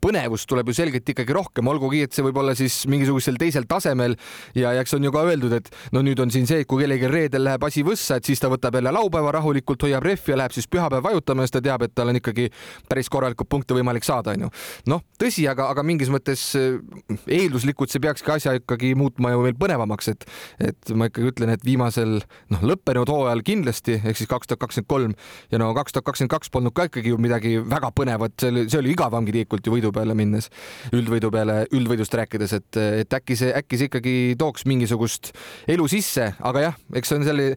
põnevust 0.00 0.48
tuleb 0.48 0.70
ju 0.70 0.76
selgelt 0.76 1.08
ikkagi 1.12 1.34
rohkem, 1.36 1.68
olgugi 1.70 2.02
et 2.04 2.14
see 2.16 2.24
võib 2.24 2.38
olla 2.40 2.54
siis 2.58 2.82
mingisugusel 2.90 3.36
teisel 3.40 3.66
tasemel 3.68 4.16
ja, 4.56 4.72
eks 4.80 4.94
on 4.96 5.04
ju 5.04 5.12
ka 5.14 5.24
öeldud, 5.28 5.54
et 5.58 5.68
no 5.94 6.02
nüüd 6.04 6.20
on 6.22 6.32
siin 6.32 6.48
see, 6.48 6.62
et 6.64 6.68
kui 6.70 6.82
kellelgi 6.82 7.10
reedel 7.10 7.44
läheb 7.46 7.64
asi 7.66 7.84
võssa, 7.86 8.20
et 8.20 8.28
siis 8.28 8.40
ta 8.40 8.50
võtab 8.52 8.78
jälle 8.78 8.92
laupäeva 8.94 9.34
rahulikult, 9.36 9.84
hoiab 9.86 10.06
rehvi 10.06 10.34
ja 10.34 10.38
läheb 10.40 10.54
siis 10.56 10.68
pühapäev 10.70 11.04
vajutama, 11.04 11.44
sest 11.44 11.58
ta 11.58 11.64
teab, 11.64 11.84
et 11.86 11.94
tal 11.96 12.12
on 12.12 12.20
ikkagi 12.20 12.48
päris 12.88 13.10
korralikult 13.12 13.50
punkte 13.50 13.76
võimalik 13.76 14.06
saada, 14.06 14.34
onju. 14.36 14.50
noh, 14.90 15.04
tõsi, 15.20 15.44
aga, 15.50 15.68
aga 15.74 15.84
mingis 15.86 16.12
mõttes 16.12 16.46
eh, 16.58 16.78
eelduslikult 17.26 17.92
see 17.92 18.02
peakski 18.02 18.34
asja 18.36 18.56
ikkagi 18.60 18.94
muutma 18.98 19.34
ju 19.34 19.44
veel 19.44 19.58
põnevamaks, 19.60 20.12
et, 20.14 20.26
et 20.70 20.94
ma 20.94 21.10
ikkagi 21.10 21.34
ütlen, 21.34 21.54
et 21.56 21.66
viimasel 21.66 22.20
noh, 22.54 22.64
lõppenud 22.72 23.10
hooajal 23.10 23.44
kindlasti 23.46 24.00
ehk 24.00 24.16
siis 24.16 24.30
kaks 24.30 24.50
tuhat 24.50 24.64
kakskümmend 24.64 24.90
kolm 24.90 25.14
ja 25.52 25.60
no 25.60 25.70
kaks 25.76 25.94
tuhat 25.96 26.08
kakskümmend 26.08 26.32
kaks 26.32 26.52
polnud 26.54 26.74
ka 26.76 26.88
ikkagi 26.88 27.12
ju 27.12 27.20
midagi 27.20 27.58
väga 27.60 27.92
põnevat, 27.96 28.36
see 28.40 28.52
oli, 28.52 28.66
see 28.70 28.80
oli 28.80 28.94
igavamgi 28.94 29.40
tegelikult 29.40 29.66
ju 29.66 29.69
võidu 29.72 29.92
peale 29.94 30.16
minnes, 30.18 30.50
üldvõidu 30.96 31.30
peale, 31.34 31.62
üldvõidust 31.76 32.14
rääkides, 32.20 32.54
et, 32.58 32.80
et 33.04 33.18
äkki 33.20 33.38
see, 33.38 33.52
äkki 33.56 33.80
see 33.80 33.90
ikkagi 33.90 34.14
tooks 34.40 34.66
mingisugust 34.70 35.32
elu 35.70 35.88
sisse, 35.90 36.30
aga 36.46 36.64
jah, 36.68 36.80
eks 36.96 37.12
see 37.12 37.20
on 37.20 37.26
selle, 37.26 37.48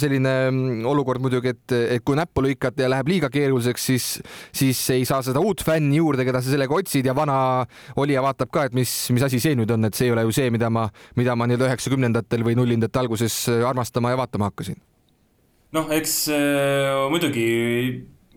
selline 0.00 0.34
olukord 0.88 1.22
muidugi, 1.24 1.54
et, 1.54 1.76
et 1.98 2.04
kui 2.06 2.18
näppu 2.18 2.44
lõikad 2.44 2.78
ja 2.80 2.90
läheb 2.92 3.10
liiga 3.10 3.30
keeruliseks, 3.32 3.88
siis, 3.90 4.08
siis 4.54 4.82
ei 4.94 5.06
saa 5.08 5.22
seda 5.26 5.42
uut 5.44 5.62
fänni 5.64 6.00
juurde, 6.00 6.26
keda 6.28 6.42
sa 6.42 6.52
sellega 6.52 6.74
otsid 6.74 7.08
ja 7.08 7.14
vana 7.16 7.38
olija 8.00 8.22
vaatab 8.24 8.52
ka, 8.54 8.66
et 8.68 8.76
mis, 8.76 8.92
mis 9.14 9.24
asi 9.24 9.40
see 9.42 9.56
nüüd 9.58 9.72
on, 9.74 9.88
et 9.88 9.98
see 9.98 10.08
ei 10.08 10.14
ole 10.14 10.26
ju 10.28 10.36
see, 10.40 10.52
mida 10.54 10.70
ma, 10.72 10.88
mida 11.18 11.36
ma 11.38 11.48
nii-öelda 11.48 11.70
üheksakümnendatel 11.72 12.44
või 12.46 12.58
nullindate 12.58 13.00
alguses 13.02 13.40
armastama 13.48 14.12
ja 14.14 14.20
vaatama 14.20 14.50
hakkasin. 14.52 14.78
noh, 15.76 15.90
eks 15.92 16.14
äh, 16.32 17.08
muidugi 17.12 17.48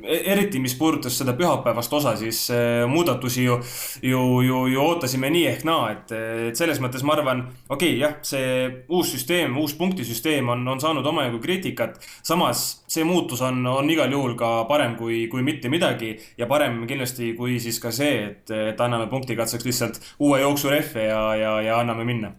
eriti, 0.04 0.60
mis 0.60 0.76
puudutas 0.78 1.18
seda 1.18 1.34
pühapäevast 1.38 1.94
osa, 1.94 2.16
siis 2.20 2.44
äh, 2.54 2.84
muudatusi 2.90 3.46
ju, 3.46 3.60
ju, 4.02 4.22
ju, 4.46 4.66
ju 4.74 4.82
ootasime 4.84 5.30
nii 5.34 5.46
ehk 5.54 5.66
naa, 5.68 5.92
et, 5.96 6.14
et 6.50 6.60
selles 6.60 6.82
mõttes 6.84 7.06
ma 7.08 7.16
arvan, 7.18 7.46
okei 7.70 7.96
okay,, 7.96 8.02
jah, 8.02 8.18
see 8.26 8.68
uus 8.90 9.14
süsteem, 9.16 9.58
uus 9.62 9.76
punktisüsteem 9.80 10.50
on, 10.54 10.66
on 10.68 10.82
saanud 10.84 11.06
omajagu 11.06 11.42
kriitikat. 11.44 12.00
samas 12.24 12.84
see 12.92 13.04
muutus 13.08 13.42
on, 13.46 13.64
on 13.68 13.90
igal 13.90 14.12
juhul 14.12 14.36
ka 14.40 14.52
parem 14.70 14.98
kui, 15.00 15.26
kui 15.32 15.44
mitte 15.46 15.70
midagi 15.72 16.16
ja 16.38 16.48
parem 16.48 16.84
kindlasti 16.88 17.34
kui 17.38 17.60
siis 17.64 17.80
ka 17.80 17.92
see, 17.96 18.22
et, 18.28 18.52
et 18.74 18.82
anname 18.82 19.08
punktikatseks 19.12 19.68
lihtsalt 19.68 20.02
uue 20.20 20.42
jooksurehve 20.42 21.08
ja, 21.08 21.24
ja, 21.40 21.58
ja 21.66 21.80
anname 21.80 22.08
minna 22.08 22.34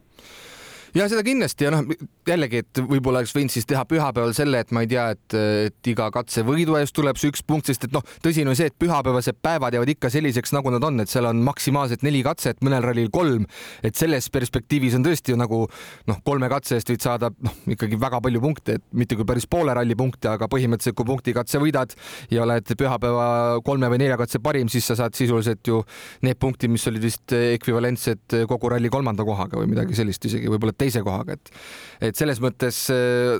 ja 0.94 1.06
seda 1.08 1.22
kindlasti 1.24 1.66
ja 1.66 1.72
noh, 1.72 1.86
jällegi, 2.28 2.62
et 2.62 2.80
võib-olla 2.84 3.22
oleks 3.22 3.32
võinud 3.34 3.52
siis 3.52 3.66
teha 3.68 3.82
pühapäeval 3.88 4.34
selle, 4.36 4.60
et 4.62 4.72
ma 4.74 4.84
ei 4.84 4.90
tea, 4.90 5.06
et, 5.14 5.36
et 5.68 5.90
iga 5.92 6.08
katse 6.14 6.44
võidu 6.46 6.76
eest 6.78 6.94
tuleb 6.96 7.18
see 7.20 7.32
üks 7.32 7.42
punkt, 7.46 7.70
sest 7.70 7.86
et 7.88 7.94
noh, 7.94 8.04
tõsine 8.24 8.52
on 8.52 8.58
see, 8.58 8.68
et 8.70 8.76
pühapäevased 8.78 9.38
päevad 9.42 9.74
jäävad 9.76 9.92
ikka 9.94 10.10
selliseks, 10.12 10.52
nagu 10.56 10.72
nad 10.74 10.84
on, 10.86 11.00
et 11.02 11.10
seal 11.10 11.28
on 11.30 11.40
maksimaalselt 11.46 12.04
neli 12.06 12.22
katset, 12.26 12.60
mõnel 12.64 12.84
rallil 12.84 13.10
kolm. 13.12 13.46
et 13.82 13.96
selles 13.98 14.28
perspektiivis 14.32 14.96
on 14.98 15.06
tõesti 15.06 15.36
nagu 15.38 15.64
noh, 16.10 16.20
kolme 16.24 16.50
katse 16.52 16.76
eest 16.76 16.92
võid 16.92 17.04
saada 17.04 17.32
noh, 17.32 17.56
ikkagi 17.72 17.98
väga 18.00 18.20
palju 18.22 18.44
punkte, 18.44 18.76
et 18.78 18.84
mitte 18.92 19.16
küll 19.16 19.28
päris 19.28 19.48
poole 19.48 19.74
ralli 19.74 19.96
punkte, 19.98 20.28
aga 20.28 20.48
põhimõtteliselt 20.52 20.98
kui 20.98 21.08
punktikatse 21.08 21.60
võidad 21.62 21.96
ja 22.30 22.44
oled 22.44 22.74
pühapäeva 22.78 23.26
kolme 23.64 23.88
või 23.92 24.02
nelja 24.04 24.20
katse 24.20 24.42
parim, 24.44 24.68
siis 24.72 24.86
sa 24.86 24.98
saad 24.98 25.16
sisuliselt 25.16 25.66
ju 25.66 25.82
need 26.26 26.38
punktid, 26.42 26.70
mis 26.72 26.86
olid 26.90 27.02
vist 27.02 27.32
ekvivalentsed 27.32 28.38
kogu 28.50 28.72
ralli 28.72 28.92
kolmanda 28.92 29.24
kohaga 29.26 29.58
või 29.60 29.72
midagi 29.72 29.96
sellist 29.98 30.24
isegi 30.28 30.50
võib-olla 30.52 30.76
teise 30.82 31.04
kohaga, 31.06 31.38
et 31.38 31.54
et 32.02 32.18
selles 32.18 32.40
mõttes 32.42 32.78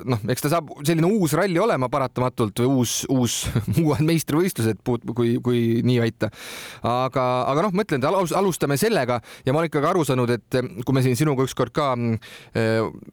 noh, 0.07 0.21
eks 0.31 0.45
ta 0.45 0.53
saab 0.53 0.69
selline 0.87 1.09
uus 1.19 1.33
ralli 1.35 1.59
olema 1.59 1.89
paratamatult 1.91 2.63
või 2.63 2.83
uus, 2.83 2.93
uus 3.11 3.39
uued 3.83 4.05
meistrivõistlused, 4.07 4.83
kui, 4.87 5.33
kui 5.43 5.63
nii 5.83 5.99
väita. 6.03 6.31
aga, 6.87 7.25
aga 7.51 7.67
noh, 7.67 7.75
ma 7.75 7.85
ütlen, 7.87 8.05
alustame 8.07 8.79
sellega 8.79 9.19
ja 9.47 9.55
ma 9.55 9.63
olen 9.63 9.71
ikkagi 9.71 9.91
aru 9.91 10.05
saanud, 10.07 10.31
et 10.37 10.59
kui 10.87 10.95
me 10.95 11.03
siin 11.03 11.19
sinuga 11.19 11.47
ükskord 11.47 11.75
ka 11.75 11.91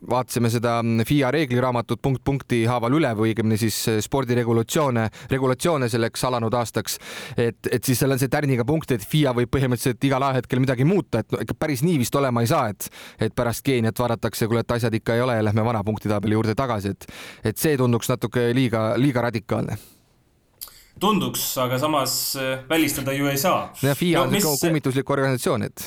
vaatasime 0.10 0.52
seda 0.54 0.80
FIA 1.08 1.32
reegliraamatut 1.34 2.02
punkt 2.02 2.24
punkti 2.26 2.62
haaval 2.70 3.00
üle 3.00 3.12
või 3.18 3.34
õigemini 3.34 3.58
siis 3.60 3.78
spordiregulatsioone, 4.06 5.08
regulatsioone 5.32 5.90
selleks 5.92 6.24
alanud 6.30 6.54
aastaks, 6.60 7.00
et, 7.38 7.70
et 7.72 7.84
siis 7.84 8.00
seal 8.00 8.14
on 8.14 8.22
see 8.22 8.32
tärniga 8.32 8.66
punkt, 8.68 8.92
et 8.94 9.06
FIA 9.06 9.34
võib 9.38 9.52
põhimõtteliselt 9.54 10.10
igal 10.10 10.26
ajahetkel 10.30 10.62
midagi 10.64 10.88
muuta, 10.88 11.24
et 11.24 11.34
no, 11.34 11.42
ikka 11.44 11.58
päris 11.60 11.84
nii 11.86 12.00
vist 12.02 12.16
olema 12.20 12.44
ei 12.46 12.52
saa, 12.52 12.70
et, 12.74 12.90
et 13.20 13.36
pärast 13.36 13.66
Keeniat 13.66 14.00
vaadatakse, 14.20 14.48
kuule, 14.48 14.66
et 14.66 14.72
asjad 14.72 14.94
ikka 14.94 15.16
ei 15.16 15.22
ole 15.22 15.36
ja 15.36 15.44
lähme 15.44 15.66
vana 15.66 15.84
punktitabeli 15.84 16.34
juurde 16.34 16.56
tagasi, 16.56 16.90
et, 16.90 17.08
et 17.44 17.58
see 17.58 17.78
tunduks 17.78 18.10
natuke 18.10 18.52
liiga, 18.54 18.94
liiga 18.98 19.22
radikaalne 19.22 19.78
tunduks, 21.00 21.58
aga 21.58 21.78
samas 21.80 22.36
äh, 22.36 22.66
välistada 22.70 23.14
ju 23.16 23.28
ei 23.28 23.38
saa. 23.38 23.72
jah, 23.82 23.96
FIA 23.96 24.22
on 24.22 24.34
no, 24.34 24.36
mis... 24.36 24.48
kummituslik 24.62 25.10
organisatsioon, 25.10 25.64
et 25.64 25.86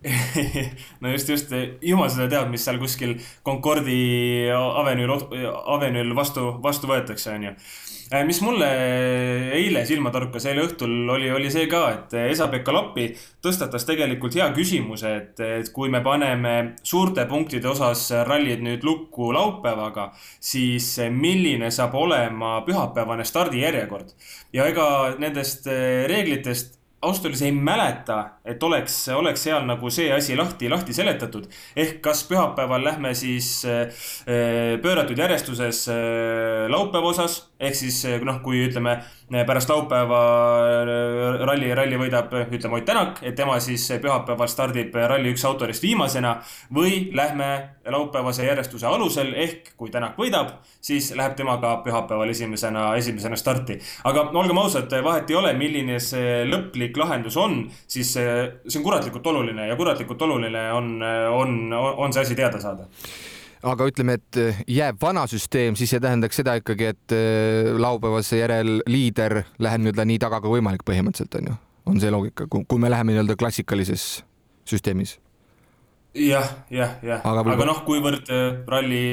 no 1.00 1.12
just, 1.12 1.28
just, 1.28 1.52
jumal 1.82 2.10
seda 2.12 2.28
teab, 2.28 2.50
mis 2.52 2.64
seal 2.64 2.78
kuskil 2.80 3.18
Concordi 3.44 4.48
avenüül, 4.52 5.12
avenüül 5.76 6.14
vastu, 6.16 6.54
vastu 6.62 6.88
võetakse, 6.88 7.34
onju. 7.36 7.54
Äh, 8.10 8.24
mis 8.26 8.40
mulle 8.42 8.66
eile 9.54 9.84
silma 9.86 10.10
torkas, 10.10 10.42
eile 10.50 10.64
õhtul 10.66 11.12
oli, 11.14 11.28
oli 11.30 11.50
see 11.54 11.68
ka, 11.70 11.82
et 11.94 12.14
Esa-Pekka 12.18 12.72
Lappi 12.74 13.04
tõstatas 13.38 13.86
tegelikult 13.86 14.34
hea 14.34 14.48
küsimuse, 14.56 15.12
et, 15.14 15.42
et 15.46 15.70
kui 15.70 15.92
me 15.94 16.00
paneme 16.02 16.54
suurte 16.82 17.22
punktide 17.30 17.70
osas 17.70 18.08
rallid 18.26 18.64
nüüd 18.66 18.82
lukku 18.82 19.30
laupäevaga, 19.36 20.08
siis 20.42 20.88
milline 21.14 21.70
saab 21.70 21.94
olema 22.02 22.56
pühapäevane 22.66 23.28
stardijärjekord. 23.30 24.10
ja 24.58 24.66
ega 24.66 24.90
nendest 25.22 25.70
reeglitest 26.10 26.79
ausalt 27.02 27.24
öeldes 27.24 27.42
ei 27.42 27.52
mäleta, 27.52 28.18
et 28.44 28.62
oleks, 28.62 28.96
oleks 29.16 29.44
seal 29.46 29.64
nagu 29.68 29.90
see 29.92 30.10
asi 30.12 30.36
lahti, 30.36 30.68
lahti 30.68 30.92
seletatud. 30.92 31.46
ehk 31.76 32.00
kas 32.04 32.24
pühapäeval 32.28 32.84
lähme 32.84 33.14
siis 33.14 33.64
äh, 33.64 33.88
pööratud 34.82 35.18
järjestuses 35.18 35.86
äh, 35.88 36.68
laupäeva 36.68 37.14
osas, 37.14 37.38
ehk 37.60 37.74
siis 37.74 38.04
noh, 38.24 38.42
kui 38.44 38.66
ütleme 38.66 38.98
pärast 39.46 39.70
laupäeva 39.70 40.20
ralli, 41.46 41.70
ralli 41.74 41.98
võidab, 42.00 42.32
ütleme 42.50 42.80
Ott 42.80 42.88
Tänak, 42.90 43.20
et 43.22 43.36
tema 43.38 43.60
siis 43.62 43.84
pühapäeval 44.02 44.48
stardib 44.50 44.94
ralli 44.94 45.30
üks 45.30 45.44
autorist 45.46 45.82
viimasena. 45.82 46.40
või 46.74 47.10
lähme 47.14 47.76
laupäevase 47.86 48.44
järjestuse 48.44 48.86
alusel 48.86 49.32
ehk 49.34 49.72
kui 49.76 49.90
Tänak 49.90 50.18
võidab, 50.18 50.50
siis 50.80 51.12
läheb 51.14 51.36
tema 51.36 51.56
ka 51.62 51.76
pühapäeval 51.84 52.30
esimesena, 52.30 52.94
esimesena 52.96 53.36
starti. 53.36 53.78
aga 54.04 54.30
olgem 54.34 54.58
ausad, 54.58 54.90
vahet 55.04 55.30
ei 55.30 55.36
ole, 55.36 55.52
milline 55.54 56.00
see 56.00 56.44
lõplik 56.44 56.89
lahendus 56.96 57.36
on, 57.36 57.62
siis 57.86 58.14
see 58.16 58.78
on 58.78 58.86
kuratlikult 58.86 59.26
oluline 59.26 59.68
ja 59.68 59.76
kuratlikult 59.76 60.22
oluline 60.22 60.64
on, 60.72 60.96
on, 61.34 61.58
on 61.74 62.12
see 62.12 62.24
asi 62.24 62.38
teada 62.38 62.60
saada. 62.62 62.88
Aga 63.60 63.90
ütleme, 63.90 64.14
et 64.16 64.38
eh, 64.40 64.60
jääb 64.72 64.96
vana 65.02 65.26
süsteem, 65.28 65.74
siis 65.76 65.90
see 65.92 66.00
tähendaks 66.00 66.38
seda 66.40 66.54
ikkagi, 66.56 66.86
et 66.94 67.12
eh, 67.12 67.68
laupäevase 67.76 68.38
järel 68.40 68.78
liider 68.88 69.42
läheb 69.60 69.82
nii-öelda 69.84 70.06
nii 70.08 70.20
taga 70.22 70.38
kui 70.40 70.54
võimalik 70.54 70.84
põhimõtteliselt 70.88 71.36
on 71.42 71.50
ju, 71.50 71.56
on 71.92 72.00
see 72.00 72.12
loogika, 72.14 72.46
kui 72.48 72.80
me 72.80 72.88
läheme 72.92 73.12
nii-öelda 73.12 73.36
klassikalises 73.40 74.06
süsteemis? 74.64 75.18
Ja,. 76.14 76.40
jah, 76.40 76.54
jah, 76.72 76.96
jah, 77.04 77.26
aga, 77.28 77.44
aga 77.52 77.68
noh, 77.68 77.82
kuivõrd 77.84 78.32
eh, 78.32 78.46
ralli 78.72 79.04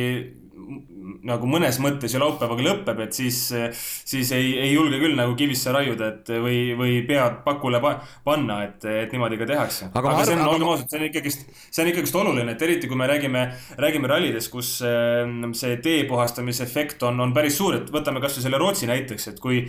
nagu 1.27 1.47
mõnes 1.49 1.79
mõttes 1.83 2.13
ju 2.13 2.21
laupäevaga 2.21 2.65
lõpeb, 2.65 2.99
et 3.05 3.17
siis, 3.17 3.39
siis 3.77 4.31
ei, 4.35 4.51
ei 4.65 4.71
julge 4.73 4.99
küll 5.01 5.15
nagu 5.17 5.35
kivisse 5.39 5.71
raiuda, 5.73 6.09
et 6.13 6.31
või, 6.43 6.59
või 6.77 6.99
pead 7.07 7.41
pakule 7.45 7.81
pa, 7.83 7.93
panna, 8.25 8.59
et, 8.67 8.85
et 9.05 9.13
niimoodi 9.15 9.39
ka 9.39 9.47
tehakse. 9.49 9.89
aga, 9.93 10.13
aga 10.13 10.25
see 10.27 10.37
on, 10.37 10.43
olgem 10.51 10.71
ausad, 10.73 10.89
see 10.91 10.99
on 10.99 11.07
ikkagist, 11.07 11.47
see 11.69 11.83
on 11.83 11.91
ikkagist 11.93 12.19
oluline, 12.21 12.55
et 12.55 12.67
eriti 12.67 12.91
kui 12.91 12.99
me 12.99 13.09
räägime, 13.09 13.45
räägime 13.79 14.11
rallides, 14.11 14.49
kus 14.53 14.75
ehm, 14.85 15.51
see 15.57 15.79
tee 15.83 16.03
puhastamise 16.09 16.65
efekt 16.67 17.03
on, 17.07 17.19
on 17.23 17.35
päris 17.35 17.57
suur, 17.59 17.79
et 17.79 17.91
võtame 17.93 18.23
kasvõi 18.23 18.45
selle 18.45 18.61
Rootsi 18.61 18.89
näiteks, 18.89 19.31
et 19.33 19.41
kui, 19.43 19.63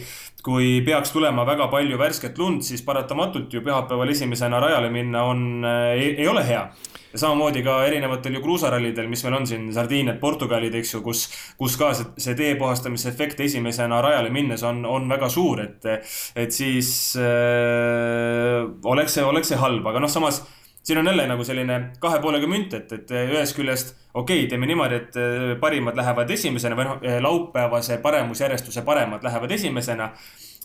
kui 0.45 0.79
peaks 0.87 1.15
tulema 1.15 1.47
väga 1.49 1.71
palju 1.73 1.99
värsket 2.01 2.39
lund, 2.41 2.67
siis 2.67 2.85
paratamatult 2.87 3.55
ju 3.55 3.65
pühapäeval 3.65 4.15
esimesena 4.15 4.63
rajale 4.63 4.93
minna 4.93 5.27
on, 5.29 5.49
ei, 5.95 6.15
ei 6.17 6.31
ole 6.31 6.47
hea 6.47 6.69
ja 7.13 7.19
samamoodi 7.19 7.63
ka 7.65 7.79
erinevatel 7.87 8.37
ju 8.37 8.43
kruusarallidel, 8.45 9.09
mis 9.09 9.23
meil 9.25 9.39
on 9.39 9.47
siin, 9.49 9.69
Sardiiniad, 9.75 10.19
Portugalid, 10.21 10.75
eks 10.77 10.95
ju, 10.95 11.01
kus, 11.05 11.25
kus 11.59 11.77
ka 11.81 11.93
see, 11.97 12.11
see 12.21 12.37
tee 12.39 12.55
puhastamise 12.61 13.11
efekt 13.13 13.41
esimesena 13.41 14.03
rajale 14.05 14.31
minnes 14.35 14.63
on, 14.67 14.85
on 14.87 15.09
väga 15.11 15.31
suur, 15.33 15.63
et, 15.65 15.89
et 16.37 16.55
siis 16.55 16.91
äh, 17.21 18.65
oleks 18.85 19.19
see, 19.19 19.27
oleks 19.27 19.53
see 19.53 19.61
halb, 19.61 19.87
aga 19.91 20.05
noh, 20.05 20.13
samas 20.13 20.43
siin 20.89 20.99
on 20.99 21.07
jälle 21.07 21.27
nagu 21.27 21.45
selline 21.45 21.81
kahe 22.01 22.21
poolega 22.25 22.49
münt, 22.49 22.75
et, 22.75 22.93
et 22.93 23.11
ühest 23.11 23.57
küljest 23.57 23.95
okei 24.15 24.39
okay,, 24.39 24.49
teeme 24.49 24.67
niimoodi, 24.67 25.01
et 25.03 25.19
äh, 25.21 25.55
parimad 25.61 25.97
lähevad 25.99 26.31
esimesena 26.31 26.79
või 26.79 26.89
noh, 26.89 27.03
laupäevase 27.25 27.99
paremusjärjestuse 28.05 28.83
paremad 28.87 29.25
lähevad 29.27 29.53
esimesena 29.59 30.09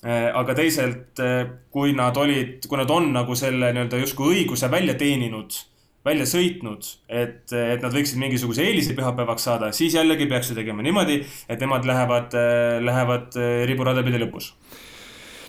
äh, 0.06 0.30
aga 0.34 0.56
teisalt, 0.56 1.19
äh, 1.19 1.43
kui 1.71 1.93
nad 1.97 2.17
olid, 2.17 2.63
kui 2.69 2.80
nad 2.80 2.89
on 2.93 3.12
nagu 3.13 3.36
selle 3.36 3.73
nii-öelda 3.76 3.99
justkui 4.06 4.38
õiguse 4.38 4.71
välja 4.71 4.95
teeninud 4.99 5.60
välja 6.06 6.26
sõitnud, 6.28 6.88
et, 7.08 7.46
et 7.56 7.84
nad 7.84 7.94
võiksid 7.94 8.20
mingisuguse 8.20 8.66
eelise 8.66 8.96
pühapäevaks 8.98 9.46
saada, 9.48 9.72
siis 9.76 9.96
jällegi 9.96 10.28
peaks 10.32 10.52
ju 10.52 10.58
tegema 10.58 10.84
niimoodi, 10.86 11.22
et 11.48 11.63
nemad 11.63 11.88
lähevad, 11.88 12.36
lähevad 12.84 13.39
riburada 13.70 14.04
pidi 14.04 14.20
lõpus 14.24 14.54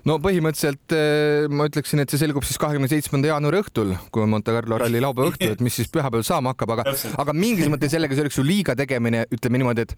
no 0.09 0.17
põhimõtteliselt 0.23 0.95
eh, 0.95 1.47
ma 1.53 1.67
ütleksin, 1.69 2.03
et 2.03 2.13
see 2.13 2.21
selgub 2.21 2.45
siis 2.47 2.59
kahekümne 2.61 2.89
seitsmenda 2.91 3.31
jaanuari 3.31 3.61
õhtul, 3.63 3.95
kui 4.13 4.25
on 4.25 4.33
Monte 4.33 4.53
Carlo 4.55 4.79
ralli 4.81 5.01
laupäeva 5.03 5.33
õhtul, 5.33 5.55
et 5.57 5.63
mis 5.65 5.77
siis 5.79 5.89
pühapäeval 5.93 6.27
saama 6.27 6.53
hakkab, 6.53 6.75
aga, 6.77 6.95
aga 7.23 7.35
mingis 7.37 7.71
mõttes 7.73 7.95
jällegi 7.97 8.19
see 8.19 8.25
oleks 8.27 8.39
ju 8.39 8.45
liiga 8.47 8.77
tegemine, 8.79 9.25
ütleme 9.35 9.61
niimoodi, 9.61 9.87
et, 9.87 9.95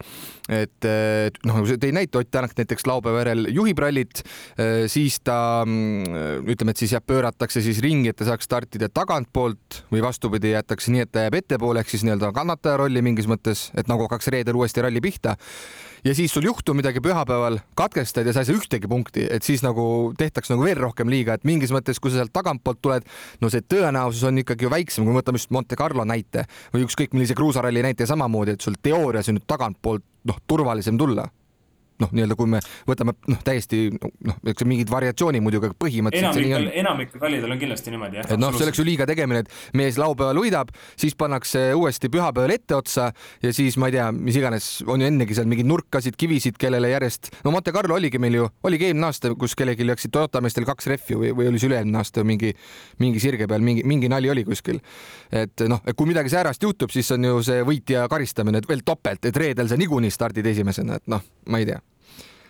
et, 0.61 0.89
et 0.89 1.41
noh, 1.45 1.59
nagu 1.59 1.71
sa 1.71 1.79
tõid 1.83 1.97
näite, 1.99 2.23
Ott 2.23 2.31
Tänak 2.37 2.55
näiteks 2.59 2.87
laupäeva 2.89 3.23
järel 3.23 3.51
juhib 3.55 3.81
rallit, 3.81 4.23
eh, 4.61 4.85
siis 4.93 5.19
ta 5.25 5.39
mm, 5.67 6.47
ütleme, 6.53 6.75
et 6.75 6.85
siis 6.85 6.95
jah, 6.95 7.03
pööratakse 7.03 7.63
siis 7.65 7.81
ringi, 7.85 8.13
et 8.13 8.19
ta 8.19 8.29
saaks 8.29 8.47
startida 8.47 8.91
tagantpoolt 8.93 9.83
või 9.93 10.05
vastupidi, 10.05 10.55
jäetakse 10.55 10.95
nii, 10.95 11.07
et 11.07 11.13
ta 11.15 11.27
jääb 11.27 11.41
ettepoole 11.41 11.83
ehk 11.83 11.93
siis 11.93 12.07
nii-öelda 12.07 12.31
kannataja 12.37 12.79
rolli 12.83 13.03
mingis 13.05 13.29
mõttes, 13.31 13.71
et 13.75 13.91
nagu 13.91 14.07
hakkaks 14.07 14.31
reedel 14.35 14.59
uuesti 14.61 14.85
ralli 14.85 15.03
pihta 15.05 15.37
ja 16.07 16.15
siis 16.15 16.33
sul 16.35 16.47
juhtub 16.47 16.77
midagi 16.79 17.01
pühapäeval, 17.03 17.59
katkestad 17.79 18.27
ja 18.29 18.35
sa 18.35 18.45
ei 18.45 18.49
saa 18.49 18.59
ühtegi 18.59 18.89
punkti, 18.91 19.27
et 19.31 19.47
siis 19.47 19.65
nagu 19.67 20.13
tehtaks 20.19 20.53
nagu 20.53 20.67
veel 20.67 20.79
rohkem 20.79 21.11
liiga, 21.11 21.35
et 21.35 21.47
mingis 21.49 21.73
mõttes, 21.75 21.99
kui 22.03 22.13
sa 22.13 22.21
sealt 22.21 22.35
tagantpoolt 22.37 22.83
tuled, 22.85 23.09
no 23.43 23.51
see 23.53 23.65
tõenäosus 23.67 24.27
on 24.29 24.43
ikkagi 24.43 24.69
ju 24.69 24.73
väiksem, 24.73 25.07
kui 25.07 25.15
me 25.15 25.21
võtame 25.21 25.41
just 25.41 25.51
Monte 25.55 25.79
Carlo 25.79 26.07
näite 26.07 26.47
või 26.75 26.87
ükskõik 26.87 27.17
millise 27.17 27.35
kruusaralli 27.39 27.83
näite 27.87 28.07
samamoodi, 28.07 28.55
et 28.55 28.67
sul 28.67 28.79
teoorias 28.83 29.33
on 29.33 29.41
nüüd 29.41 29.49
tagantpoolt 29.51 30.07
noh, 30.31 30.39
turvalisem 30.47 30.99
tulla 31.01 31.27
noh, 32.03 32.13
nii-öelda 32.13 32.37
kui 32.39 32.51
me 32.51 32.61
võtame 32.89 33.15
noh, 33.31 33.41
täiesti 33.47 33.89
noh, 33.97 34.39
eks 34.53 34.67
mingid 34.69 34.91
variatsioonid 34.93 35.45
muidugi, 35.45 35.71
aga 35.71 35.79
põhimõtteliselt. 35.81 36.41
enamikel, 36.43 36.69
enamikel 36.83 37.23
rallidel 37.23 37.55
on 37.55 37.61
kindlasti 37.61 37.95
niimoodi 37.95 38.21
jah. 38.21 38.29
et 38.35 38.41
noh, 38.41 38.55
see 38.57 38.67
oleks 38.67 38.81
ju 38.81 38.87
liiga 38.87 39.07
tegemine, 39.09 39.45
et 39.45 39.77
mees 39.79 39.99
laupäeval 40.01 40.41
võidab, 40.43 40.73
siis 40.99 41.17
pannakse 41.19 41.63
uuesti 41.79 42.11
pühapäeval 42.13 42.55
etteotsa 42.57 43.09
ja 43.43 43.55
siis 43.57 43.79
ma 43.81 43.91
ei 43.91 43.97
tea, 43.97 44.11
mis 44.13 44.37
iganes, 44.39 44.69
on 44.87 45.03
ju 45.03 45.09
ennegi 45.09 45.39
seal 45.39 45.49
mingeid 45.51 45.71
nurkasid, 45.71 46.19
kivisid, 46.21 46.61
kellele 46.61 46.93
järjest, 46.93 47.33
no 47.47 47.55
Monte 47.55 47.75
Carlo 47.75 47.97
oligi 47.97 48.21
meil 48.23 48.41
ju, 48.41 48.51
oligi 48.69 48.91
eelmine 48.91 49.11
aasta, 49.11 49.33
kus 49.39 49.57
kellelgi 49.59 49.89
läksid 49.89 50.15
Toyota 50.15 50.43
meestel 50.45 50.69
kaks 50.69 50.91
rehvi 50.93 51.19
või, 51.23 51.33
või 51.37 51.51
oli 51.53 51.63
see 51.63 51.71
üle-eelmine 51.71 52.03
aasta 52.03 52.25
mingi, 52.27 52.53
mingi 53.03 53.23
sirge 53.23 53.49
peal 53.49 53.65
mingi, 53.65 53.87
mingi 53.89 54.11
nali 54.13 54.31
oli 54.33 54.45
kuskil. 54.47 54.81
et 55.33 55.67
noh, 55.69 55.83
et 55.87 55.97
kui 55.97 56.09
midagi 56.09 56.33
säärast 56.33 56.63
juhtub, 56.63 56.93
siis 56.93 57.11
on 57.17 57.25
ju 57.31 57.43
see 57.47 57.65
võitja 57.67 58.07
karistamine 58.13 58.61
veel 58.69 58.85
topelt, 58.87 59.25
et 59.25 59.37
reedel 59.37 59.69
sa 59.71 59.79
niikuinii 59.81 60.13
stardid 60.13 60.47
esimesena, 60.53 61.01
et 61.01 61.13
noh, 61.13 61.25
ma 61.51 61.63
ei 61.63 61.69
tea 61.69 61.81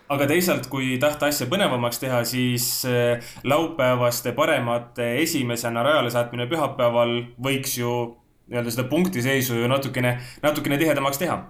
aga 0.09 0.27
teisalt, 0.29 0.69
kui 0.71 0.95
tahta 1.01 1.29
asja 1.31 1.47
põnevamaks 1.51 1.99
teha, 2.03 2.21
siis 2.27 2.67
eh, 2.87 3.23
laupäevaste 3.43 4.33
paremate 4.37 5.17
esimesena 5.23 5.83
rajale 5.83 6.11
saatmine 6.13 6.47
pühapäeval 6.51 7.19
võiks 7.43 7.77
ju 7.81 7.93
nii-öelda 8.47 8.73
seda 8.73 8.87
punktiseisu 8.89 9.61
ju 9.61 9.71
natukene, 9.71 10.17
natukene 10.43 10.79
tihedamaks 10.81 11.23
teha 11.23 11.41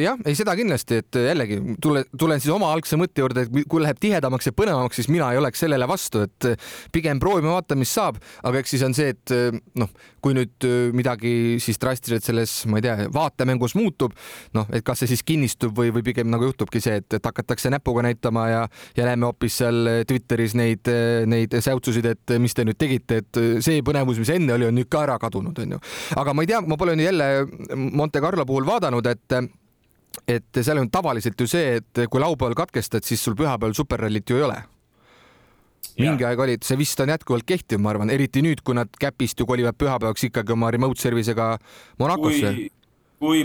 jah, 0.00 0.16
ei 0.24 0.36
seda 0.36 0.54
kindlasti, 0.56 1.02
et 1.02 1.18
jällegi 1.20 1.58
tule, 1.82 2.04
tulen 2.18 2.40
siis 2.40 2.52
oma 2.54 2.70
algse 2.72 2.96
mõtte 2.96 3.20
juurde, 3.20 3.44
et 3.44 3.66
kui 3.68 3.82
läheb 3.82 3.98
tihedamaks 4.00 4.48
ja 4.48 4.54
põnevamaks, 4.56 5.00
siis 5.00 5.10
mina 5.12 5.28
ei 5.34 5.40
oleks 5.40 5.60
sellele 5.64 5.88
vastu, 5.88 6.22
et 6.24 6.46
pigem 6.94 7.20
proovime, 7.20 7.50
vaatame, 7.52 7.84
mis 7.84 7.92
saab, 7.92 8.20
aga 8.48 8.62
eks 8.62 8.72
siis 8.72 8.84
on 8.86 8.96
see, 8.96 9.12
et 9.12 9.34
noh, 9.78 9.90
kui 10.24 10.36
nüüd 10.36 10.64
midagi 10.96 11.32
siis 11.62 11.80
drastiliselt 11.80 12.24
selles, 12.24 12.54
ma 12.70 12.80
ei 12.80 12.86
tea, 12.86 13.08
vaatemängus 13.14 13.76
muutub, 13.78 14.16
noh, 14.56 14.68
et 14.72 14.86
kas 14.86 15.02
see 15.02 15.12
siis 15.12 15.24
kinnistub 15.28 15.76
või, 15.76 15.92
või 15.94 16.06
pigem 16.06 16.30
nagu 16.32 16.48
juhtubki 16.48 16.80
see, 16.84 17.02
et, 17.02 17.18
et 17.18 17.28
hakatakse 17.28 17.72
näpuga 17.74 18.06
näitama 18.08 18.46
ja, 18.48 18.64
ja 18.96 19.10
näeme 19.10 19.28
hoopis 19.28 19.60
seal 19.60 19.92
Twitteris 20.08 20.56
neid, 20.58 20.88
neid 21.28 21.58
säutsusid, 21.64 22.08
et 22.14 22.36
mis 22.40 22.56
te 22.56 22.64
nüüd 22.64 22.80
tegite, 22.80 23.20
et 23.20 23.42
see 23.64 23.84
põnevus, 23.84 24.22
mis 24.22 24.32
enne 24.32 24.56
oli, 24.56 24.70
on 24.70 24.78
nüüd 24.80 24.88
ka 24.88 25.04
ära 25.04 25.20
kadunud, 25.20 25.58
onju. 25.66 25.82
Aga 26.16 26.34
ma 26.34 26.44
ei 26.44 26.50
tea, 26.50 26.60
ma 26.60 26.76
pole 26.76 26.96
jälle 26.98 27.46
Monte 27.76 28.20
Carlo 28.20 28.46
puhul 28.46 28.66
vaadanud, 28.66 29.06
et 29.06 29.38
et 30.28 30.62
seal 30.62 30.80
on 30.80 30.88
tavaliselt 30.90 31.40
ju 31.40 31.46
see, 31.46 31.78
et 31.78 32.00
kui 32.10 32.20
laupäeval 32.20 32.56
katkestad, 32.58 33.04
siis 33.06 33.22
sul 33.22 33.36
pühapäeval 33.38 33.76
superrallit 33.76 34.30
ju 34.30 34.36
ei 34.40 34.42
ole. 34.42 34.56
Mingi 35.98 36.24
aeg 36.26 36.40
olid, 36.40 36.62
see 36.66 36.78
vist 36.78 37.00
on 37.02 37.10
jätkuvalt 37.10 37.46
kehtiv, 37.46 37.80
ma 37.82 37.90
arvan, 37.92 38.10
eriti 38.10 38.42
nüüd, 38.42 38.62
kui 38.66 38.74
nad 38.78 38.90
käpist 39.00 39.38
ju 39.38 39.46
kolivad 39.46 39.78
pühapäevaks 39.78 40.28
ikkagi 40.28 40.54
oma 40.54 40.70
remote 40.74 41.00
service'ega 41.02 41.56
Monacosse. 41.98 42.52
Kui 42.54 42.70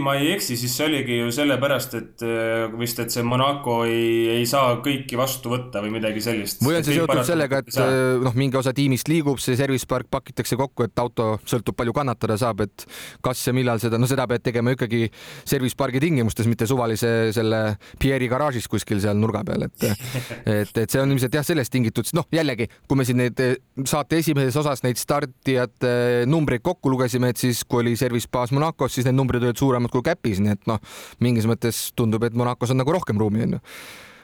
ma 0.03 0.13
ei 0.19 0.29
eksi, 0.35 0.53
siis 0.59 0.73
see 0.77 0.85
oligi 0.85 1.15
ju 1.17 1.31
sellepärast, 1.33 1.95
et 1.97 2.23
äh, 2.25 2.67
vist, 2.77 2.99
et 3.01 3.13
see 3.13 3.23
Monaco 3.25 3.79
ei, 3.89 4.29
ei 4.35 4.43
saa 4.49 4.75
kõiki 4.85 5.17
vastu 5.17 5.49
võtta 5.49 5.81
või 5.81 5.95
midagi 5.95 6.21
sellist. 6.21 6.61
või 6.61 6.77
on 6.77 6.85
see 6.85 6.99
seotud 6.99 7.23
sellega, 7.25 7.63
et 7.63 7.79
äh, 7.81 8.21
noh, 8.21 8.35
mingi 8.37 8.59
osa 8.59 8.73
tiimist 8.75 9.09
liigub, 9.09 9.41
see 9.41 9.57
service 9.57 9.89
park 9.89 10.11
pakitakse 10.13 10.57
kokku, 10.59 10.85
et 10.85 11.01
auto 11.01 11.39
sõltub 11.49 11.77
palju 11.79 11.95
kannatada 11.97 12.37
saab, 12.37 12.61
et 12.67 12.85
kas 13.25 13.41
ja 13.47 13.55
millal 13.57 13.81
seda, 13.81 13.97
no 13.97 14.09
seda 14.09 14.27
pead 14.29 14.45
tegema 14.45 14.75
ikkagi 14.75 15.07
service 15.41 15.77
pargi 15.79 16.03
tingimustes, 16.03 16.49
mitte 16.51 16.69
suvalise 16.69 17.33
selle 17.33 17.63
Pierre'i 17.97 18.29
garaažis 18.29 18.69
kuskil 18.69 19.01
seal 19.01 19.17
nurga 19.17 19.41
peal, 19.47 19.65
et 19.65 19.87
et, 20.59 20.77
et 20.83 20.85
see 20.85 21.01
on 21.01 21.15
ilmselt 21.15 21.33
jah, 21.33 21.47
sellest 21.49 21.73
tingitud, 21.73 22.13
noh, 22.13 22.29
jällegi, 22.33 22.69
kui 22.85 23.01
me 23.01 23.07
siin 23.09 23.23
neid 23.23 23.41
äh, 23.41 23.57
saate 23.89 24.21
esimeses 24.21 24.61
osas 24.61 24.85
neid 24.85 25.01
startijate 25.01 26.29
numbreid 26.29 26.61
kokku 26.61 26.93
lugesime, 26.93 27.33
et 27.33 27.41
siis 27.41 27.65
kui 27.65 27.81
oli 27.81 27.97
service 27.97 28.29
baas 28.29 28.53
Monacos, 28.53 28.93
siis 28.93 29.09
need 29.09 29.17
numbrid 29.17 29.41
olid 29.41 29.62
suuremad 29.63 29.93
kui 29.93 30.05
Käpis, 30.05 30.43
nii 30.43 30.57
et 30.57 30.69
noh, 30.69 30.81
mingis 31.23 31.47
mõttes 31.49 31.85
tundub, 31.97 32.27
et 32.27 32.35
Monacos 32.37 32.73
on 32.73 32.83
nagu 32.83 32.95
rohkem 32.95 33.21
ruumi, 33.21 33.47
onju 33.47 33.63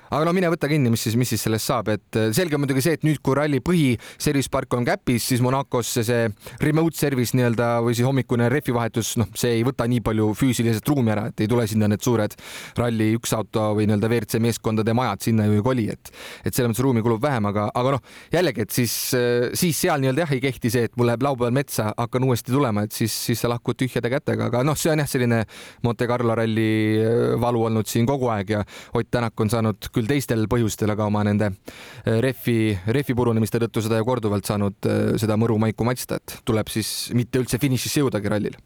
aga 0.09 0.25
no 0.25 0.33
mine 0.35 0.49
võta 0.51 0.69
kinni, 0.69 0.91
mis 0.93 1.03
siis, 1.05 1.15
mis 1.19 1.29
siis 1.31 1.43
sellest 1.45 1.69
saab, 1.69 1.91
et 1.93 2.17
äh, 2.19 2.29
selge 2.35 2.57
on 2.57 2.63
muidugi 2.63 2.83
see, 2.85 2.97
et 2.97 3.05
nüüd, 3.05 3.21
kui 3.25 3.37
ralli 3.37 3.61
põhi 3.63 3.93
service 4.17 4.51
park 4.51 4.73
on 4.77 4.87
Käpis, 4.87 5.27
siis 5.31 5.43
Monacosse 5.45 6.03
see 6.07 6.27
remote 6.65 6.97
service 6.97 7.37
nii-öelda 7.37 7.69
või 7.85 7.97
siis 7.97 8.07
hommikune 8.07 8.49
rehvivahetus, 8.51 9.15
noh, 9.21 9.29
see 9.37 9.59
ei 9.59 9.65
võta 9.67 9.87
nii 9.89 10.01
palju 10.05 10.31
füüsiliselt 10.39 10.89
ruumi 10.89 11.13
ära, 11.13 11.27
et 11.29 11.43
ei 11.45 11.51
tule 11.51 11.67
sinna 11.69 11.89
need 11.91 12.03
suured 12.05 12.35
ralli 12.79 13.11
üks 13.17 13.35
auto 13.37 13.69
või 13.77 13.87
nii-öelda 13.89 14.09
WRC 14.09 14.41
meeskondade 14.43 14.95
majad 14.97 15.27
sinna 15.29 15.47
ju 15.49 15.59
ei 15.59 15.65
koli, 15.65 15.87
et 15.93 16.13
et 16.45 16.55
selles 16.55 16.71
mõttes 16.71 16.83
ruumi 16.85 17.03
kulub 17.05 17.21
vähem, 17.23 17.45
aga, 17.49 17.67
aga 17.77 17.95
noh, 17.97 18.03
jällegi, 18.33 18.65
et 18.65 18.73
siis, 18.73 18.95
äh, 19.17 19.49
siis 19.57 19.77
seal 19.85 20.01
nii-öelda 20.01 20.25
jah, 20.25 20.35
ei 20.37 20.43
kehti 20.43 20.73
see, 20.73 20.89
et 20.89 20.97
mul 20.99 21.09
läheb 21.11 21.23
laupäeval 21.25 21.53
metsa, 21.55 21.91
hakkan 21.97 22.25
uuesti 22.25 22.53
tulema, 22.55 22.85
et 22.87 22.95
siis, 22.95 23.13
siis 23.29 23.41
sa 23.43 23.51
lahkud 23.51 23.77
tühjade 23.79 24.11
kätega, 24.11 24.49
aga 24.49 24.63
noh, 24.65 24.77
see 24.79 24.91
on 24.93 25.03
jah, 25.03 25.09
selline 25.09 25.43
Monte 25.85 26.07
Carlo 26.09 26.35
ralli 26.37 26.69
äh, 26.97 27.35
valu 27.41 27.67
olnud 27.69 27.89
siin 27.89 28.07
kogu 28.09 28.29
aeg 28.33 28.55
ja 28.57 28.63
Ott 28.93 29.09
Tänak 29.11 29.39
on 29.41 29.49
saanud 29.49 29.89
küll 29.99 30.09
teistel 30.09 30.47
põhjustel, 30.51 30.95
aga 30.95 31.09
oma 31.11 31.23
nende 31.27 31.51
äh, 31.51 32.17
rehvi, 32.23 32.73
rehvi 32.87 33.15
purunemiste 33.17 33.61
tõttu 33.65 33.83
seda 33.85 33.99
ju 34.01 34.07
korduvalt 34.07 34.49
saanud 34.49 34.89
äh, 34.89 35.13
seda 35.21 35.37
mõru 35.39 35.59
maiku 35.61 35.87
matsta, 35.87 36.19
et 36.19 36.39
tuleb 36.47 36.71
siis 36.71 37.11
mitte 37.17 37.43
üldse 37.43 37.61
finišisse 37.61 38.05
jõudagi 38.05 38.31
rallil 38.31 38.59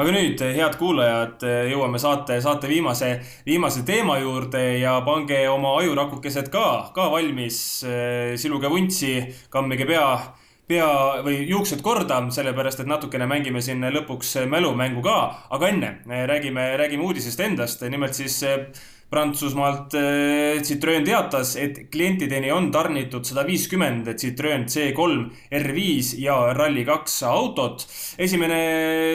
aga 0.00 0.12
nüüd, 0.14 0.40
head 0.56 0.76
kuulajad, 0.80 1.42
jõuame 1.70 2.00
saate, 2.02 2.38
saate 2.42 2.70
viimase, 2.70 3.14
viimase 3.46 3.84
teema 3.86 4.16
juurde 4.22 4.62
ja 4.80 4.96
pange 5.06 5.42
oma 5.52 5.76
ajurakukesed 5.82 6.48
ka, 6.52 6.66
ka 6.96 7.10
valmis. 7.12 7.58
Äh, 7.86 8.32
siluge 8.40 8.70
vuntsi, 8.72 9.18
kammige 9.52 9.86
pea, 9.88 10.06
pea 10.68 10.88
või 11.26 11.42
juuksed 11.50 11.84
korda, 11.84 12.22
sellepärast 12.34 12.82
et 12.82 12.90
natukene 12.90 13.28
mängime 13.30 13.62
siin 13.64 13.84
lõpuks 13.94 14.34
mälumängu 14.48 15.04
ka. 15.04 15.18
aga 15.50 15.68
enne 15.68 15.92
räägime, 16.30 16.72
räägime 16.80 17.04
uudisest 17.04 17.40
endast, 17.40 17.84
nimelt 17.92 18.16
siis 18.16 18.40
Prantsusmaalt 19.12 19.94
äh, 19.98 20.62
Citroen 20.64 21.04
teatas, 21.04 21.54
et 21.60 21.82
klientideni 21.92 22.48
on 22.52 22.70
tarnitud 22.72 23.26
sada 23.28 23.44
viiskümmend 23.44 24.08
Citroen 24.16 24.64
C3 24.64 25.28
R5 25.60 26.14
ja 26.22 26.38
Rally2 26.56 27.26
autot. 27.28 27.86
esimene 28.18 28.60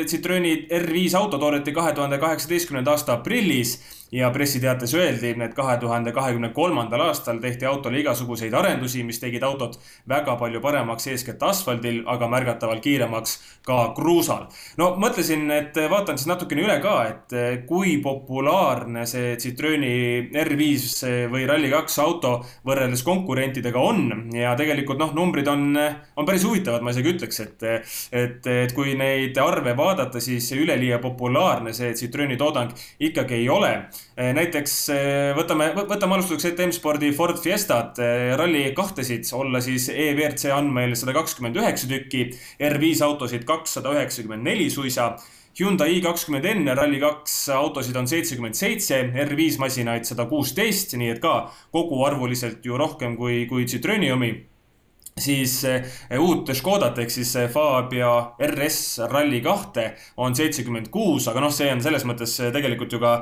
Citroeni 0.05 0.67
R5 0.69 1.17
auto 1.17 1.41
toodeti 1.41 1.73
kahe 1.73 1.93
tuhande 1.97 2.21
kaheksateistkümnenda 2.21 2.93
aasta 2.93 3.17
aprillis 3.17 3.79
ja 4.11 4.29
pressiteates 4.31 4.93
öeldi, 4.95 5.33
et 5.43 5.53
kahe 5.53 5.77
tuhande 5.77 6.11
kahekümne 6.15 6.49
kolmandal 6.55 7.01
aastal 7.09 7.39
tehti 7.43 7.65
autole 7.65 7.99
igasuguseid 7.99 8.53
arendusi, 8.53 9.03
mis 9.03 9.19
tegid 9.19 9.43
autot 9.43 9.79
väga 10.09 10.35
palju 10.39 10.61
paremaks, 10.63 11.07
eeskätt 11.11 11.43
asfaldil, 11.43 12.03
aga 12.07 12.29
märgatavalt 12.31 12.83
kiiremaks 12.83 13.37
ka 13.67 13.91
kruusal. 13.95 14.47
no 14.77 14.93
mõtlesin, 14.99 15.49
et 15.51 15.75
vaatan 15.89 16.17
siis 16.17 16.29
natukene 16.31 16.63
üle 16.63 16.79
ka, 16.83 16.95
et 17.11 17.65
kui 17.67 17.97
populaarne 18.03 19.05
see 19.05 19.35
Citroeni 19.41 20.29
R5 20.31 21.27
või 21.31 21.47
Rally2 21.49 21.99
auto 22.03 22.33
võrreldes 22.67 23.03
konkurentidega 23.03 23.79
on 23.79 24.31
ja 24.35 24.55
tegelikult 24.55 24.99
noh, 25.03 25.13
numbrid 25.15 25.47
on, 25.51 25.75
on 26.15 26.25
päris 26.25 26.45
huvitavad, 26.47 26.81
ma 26.81 26.95
isegi 26.95 27.13
ütleks, 27.15 27.43
et, 27.43 27.67
et, 28.11 28.47
et 28.47 28.75
kui 28.75 28.95
neid 28.95 29.37
arve 29.41 29.75
vaadata, 29.77 30.23
siis 30.23 30.49
üleliia 30.55 31.01
populaarne 31.03 31.75
see 31.75 31.93
Citroeni 31.97 32.37
toodang 32.39 32.71
ikkagi 33.03 33.41
ei 33.41 33.49
ole 33.51 33.73
Eh, 33.77 33.96
näiteks 34.33 34.73
eh, 34.93 35.31
võtame, 35.37 35.69
võtame 35.77 36.17
alustuseks 36.17 36.51
ette 36.51 36.65
M-spordi 36.65 37.11
Ford 37.15 37.37
Fiestat, 37.41 37.99
eh, 38.01 38.33
ralli 38.39 38.63
kahtesid, 38.77 39.27
olla 39.37 39.61
siis 39.61 39.89
EWRC 39.93 40.51
andmeil 40.55 40.95
sada 40.97 41.13
kakskümmend 41.17 41.59
üheksa 41.61 41.89
tükki, 41.91 42.27
R5 42.57 43.03
autosid 43.05 43.45
kakssada 43.49 43.93
üheksakümmend 43.97 44.47
neli 44.49 44.69
suisa. 44.73 45.15
Hyundai 45.57 45.95
i20N 45.97 46.69
Rally2 46.77 47.53
autosid 47.55 47.95
on 47.97 48.09
seitsekümmend 48.09 48.57
seitse, 48.57 48.99
R5 49.25 49.57
masinaid 49.61 50.05
sada 50.05 50.27
kuusteist, 50.29 50.93
nii 50.97 51.15
et 51.15 51.23
ka 51.23 51.47
koguarvuliselt 51.73 52.65
ju 52.65 52.77
rohkem 52.77 53.17
kui, 53.17 53.45
kui 53.49 53.65
Citroeni 53.65 54.11
omi 54.13 54.35
siis 55.17 55.63
eh, 55.65 55.83
uut 56.19 56.49
Škodat 56.55 56.99
ehk 57.01 57.11
siis 57.11 57.31
eh, 57.39 57.49
Fabia 57.51 58.11
RS 58.47 59.07
Rally 59.11 59.41
kahte 59.45 59.89
on 60.23 60.35
seitsekümmend 60.37 60.89
kuus, 60.93 61.27
aga 61.31 61.43
noh, 61.43 61.53
see 61.53 61.69
on 61.73 61.81
selles 61.83 62.05
mõttes 62.07 62.37
eh, 62.41 62.51
tegelikult 62.55 62.93
ju 62.93 63.01
ka 63.01 63.13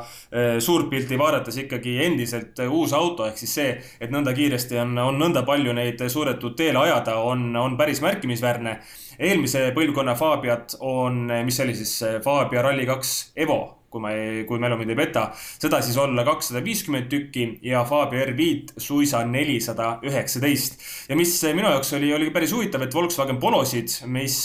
suurt 0.64 0.90
pilti 0.92 1.18
vaadates 1.20 1.58
ikkagi 1.64 1.96
endiselt 2.06 2.60
uus 2.68 2.94
auto, 2.96 3.28
ehk 3.30 3.40
siis 3.40 3.54
see, 3.58 3.72
et 4.02 4.12
nõnda 4.14 4.34
kiiresti 4.36 4.80
on, 4.82 4.94
on 5.02 5.18
nõnda 5.20 5.46
palju 5.48 5.74
neid 5.76 6.02
suudetud 6.12 6.58
teele 6.60 6.82
ajada, 6.82 7.18
on, 7.24 7.48
on 7.60 7.78
päris 7.80 8.02
märkimisväärne. 8.04 8.78
eelmise 9.20 9.72
põlvkonna 9.76 10.16
Fabiat 10.20 10.78
on, 10.80 11.26
mis 11.46 11.56
see 11.56 11.66
oli 11.68 11.76
siis, 11.80 11.96
Fabia 12.24 12.64
Rally2 12.66 13.16
Evo 13.46 13.60
kui 13.96 14.04
ma 14.04 14.12
ei, 14.12 14.44
kui 14.48 14.60
mälu 14.60 14.76
mind 14.80 14.92
ei 14.92 14.98
peta. 15.00 15.30
seda 15.36 15.80
siis 15.84 15.96
olla 16.02 16.26
kakssada 16.28 16.60
viiskümmend 16.66 17.08
tükki 17.12 17.46
ja 17.64 17.86
Fabia 17.88 18.26
R5 18.28 18.76
suisa 18.82 19.24
nelisada 19.28 20.00
üheksateist. 20.04 20.80
ja 21.10 21.16
mis 21.16 21.38
minu 21.56 21.70
jaoks 21.72 21.94
oli, 21.96 22.12
oli 22.14 22.30
päris 22.36 22.52
huvitav, 22.54 22.84
et 22.84 22.96
Volkswagen 22.96 23.40
Polosid, 23.40 23.94
mis 24.12 24.38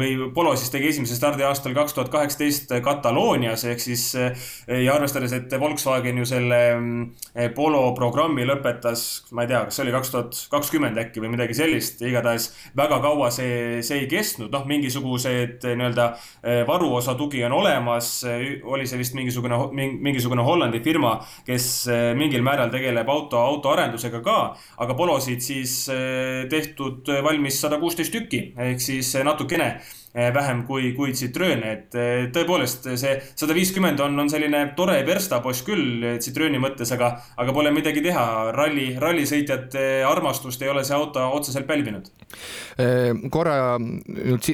või 0.00 0.30
Polo 0.34 0.56
siis 0.58 0.72
tegi 0.74 0.90
esimese 0.90 1.14
stardi 1.18 1.46
aastal 1.46 1.76
kaks 1.76 1.94
tuhat 1.94 2.10
kaheksateist 2.10 2.74
Kataloonias 2.82 3.64
ehk 3.70 3.82
siis 3.82 4.08
ja 4.16 4.96
arvestades, 4.96 5.34
et 5.36 5.54
Volkswagen 5.60 6.18
ju 6.18 6.26
selle 6.26 6.60
mm, 6.74 7.52
Polo 7.54 7.84
programmi 7.94 8.46
lõpetas, 8.48 9.06
ma 9.36 9.46
ei 9.46 9.52
tea, 9.52 9.62
kas 9.68 9.78
see 9.78 9.86
oli 9.86 9.94
kaks 9.94 10.14
tuhat 10.14 10.42
kakskümmend 10.56 10.98
äkki 11.04 11.22
või 11.22 11.34
midagi 11.36 11.54
sellist, 11.58 12.02
igatahes 12.02 12.50
väga 12.78 12.98
kaua 13.04 13.30
see, 13.34 13.80
see 13.86 14.02
ei 14.02 14.10
kestnud, 14.10 14.50
noh, 14.54 14.66
mingisugused 14.66 15.62
nii-öelda 15.70 16.10
varuosa 16.66 17.14
tugi 17.18 17.44
on 17.46 17.54
olemas 17.60 18.12
oli 18.64 18.88
see 18.88 19.00
vist 19.00 19.16
mingisugune, 19.18 19.58
mingisugune 19.74 20.44
Hollandi 20.46 20.82
firma, 20.84 21.16
kes 21.46 21.70
eh, 21.90 22.10
mingil 22.18 22.44
määral 22.46 22.72
tegeleb 22.72 23.08
auto, 23.08 23.40
autoarendusega 23.40 24.22
ka, 24.24 24.40
aga 24.84 24.98
Polosid 24.98 25.44
siis 25.44 25.82
eh, 25.92 26.44
tehtud 26.50 27.08
valmis 27.24 27.60
sada 27.62 27.80
kuusteist 27.80 28.14
tükki 28.14 28.50
ehk 28.70 28.82
siis 28.82 29.14
natukene 29.24 29.74
Eh, 30.10 30.32
vähem 30.34 30.64
kui, 30.66 30.88
kui 30.96 31.12
Citroen, 31.14 31.60
et 31.62 31.94
eh, 31.94 32.24
tõepoolest 32.34 32.88
see 32.98 33.12
sada 33.38 33.54
viiskümmend 33.54 34.00
on, 34.02 34.16
on 34.18 34.30
selline 34.32 34.64
tore 34.74 34.96
verstapost 35.06 35.62
küll 35.68 36.16
Citroeni 36.18 36.58
mõttes, 36.58 36.90
aga, 36.96 37.12
aga 37.38 37.54
pole 37.54 37.70
midagi 37.70 38.02
teha. 38.02 38.24
ralli, 38.56 38.88
rallisõitjate 38.98 40.02
armastust 40.08 40.66
ei 40.66 40.72
ole 40.72 40.82
see 40.82 40.98
auto 40.98 41.28
otseselt 41.36 41.70
pälvinud. 41.70 42.10
Eh, 42.80 43.10
korra 43.32 43.76
nüüd 43.80 44.46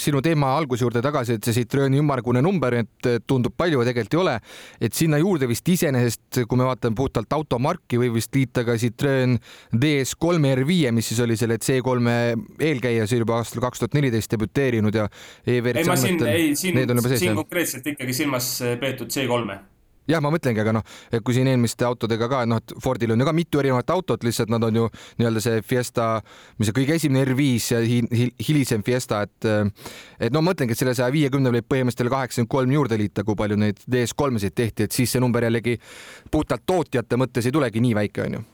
sinu 0.00 0.22
teema 0.24 0.54
alguse 0.58 0.86
juurde 0.86 1.02
tagasi, 1.04 1.38
et 1.38 1.48
see 1.48 1.58
Citroeni 1.60 2.00
ümmargune 2.02 2.42
number, 2.44 2.78
et 2.82 3.08
tundub 3.28 3.54
palju, 3.56 3.80
aga 3.80 3.90
tegelikult 3.90 4.14
ei 4.14 4.22
ole. 4.22 4.36
et 4.80 4.94
sinna 4.94 5.18
juurde 5.18 5.48
vist 5.50 5.68
iseenesest, 5.68 6.44
kui 6.48 6.60
me 6.60 6.68
vaatame 6.68 6.96
puhtalt 6.98 7.32
automarki, 7.36 7.98
võib 8.00 8.18
vist 8.18 8.34
liita 8.34 8.64
ka 8.66 8.76
Citroen 8.80 9.38
DS3 9.72 10.54
R5, 10.60 10.94
mis 10.94 11.10
siis 11.10 11.20
oli 11.24 11.36
selle 11.40 11.58
C3 11.58 12.16
eelkäija, 12.60 13.06
see 13.10 13.22
juba 13.22 13.40
aastal 13.40 13.64
kaks 13.64 13.82
tuhat 13.82 13.98
neliteist 13.98 14.32
debüteerinud 14.34 14.94
ja 14.94 15.08
e-WRC 15.46 15.84
ei, 15.84 15.90
ma 15.90 16.00
siin, 16.00 16.26
ei, 16.30 16.50
siin, 16.58 16.82
siin 17.18 17.38
konkreetselt 17.38 17.94
ikkagi 17.94 18.16
silmas 18.16 18.56
peetud 18.80 19.12
C3-e 19.12 19.73
jah, 20.10 20.22
ma 20.24 20.32
mõtlengi, 20.34 20.60
aga 20.62 20.74
noh, 20.76 20.84
kui 21.24 21.36
siin 21.36 21.48
eelmiste 21.50 21.86
autodega 21.88 22.28
ka, 22.30 22.44
noh, 22.48 22.60
et 22.62 22.74
Fordil 22.82 23.14
on 23.14 23.20
ju 23.22 23.28
ka 23.28 23.34
mitu 23.36 23.62
erinevat 23.62 23.92
autot, 23.94 24.24
lihtsalt 24.26 24.52
nad 24.52 24.64
on 24.66 24.80
ju 24.80 24.86
nii-öelda 25.20 25.42
see 25.44 25.62
Fiesta, 25.66 26.08
mis 26.58 26.70
see 26.70 26.78
kõige 26.78 26.98
esimene 26.98 27.24
R5 27.28 27.68
ja 27.74 27.82
hi 27.84 28.00
hi 28.10 28.30
hilisem 28.48 28.84
Fiesta, 28.86 29.24
et 29.24 29.50
et 30.20 30.34
no 30.34 30.44
mõtlengi, 30.44 30.74
et 30.74 30.80
selle 30.80 30.96
saja 30.96 31.12
viiekümne 31.14 31.52
võib 31.54 31.68
põhimõtteliselt 31.70 32.14
kaheksakümmend 32.14 32.54
kolm 32.56 32.74
juurde 32.76 32.98
liita, 33.00 33.24
kui 33.24 33.38
palju 33.38 33.60
neid 33.60 33.84
DS3-sid 33.90 34.56
tehti, 34.56 34.88
et 34.88 34.96
siis 34.96 35.14
see 35.14 35.22
number 35.22 35.46
jällegi 35.46 35.78
puhtalt 36.30 36.66
tootjate 36.66 37.20
mõttes 37.20 37.48
ei 37.48 37.54
tulegi 37.54 37.84
nii 37.84 37.96
väike, 38.02 38.28
onju 38.28 38.44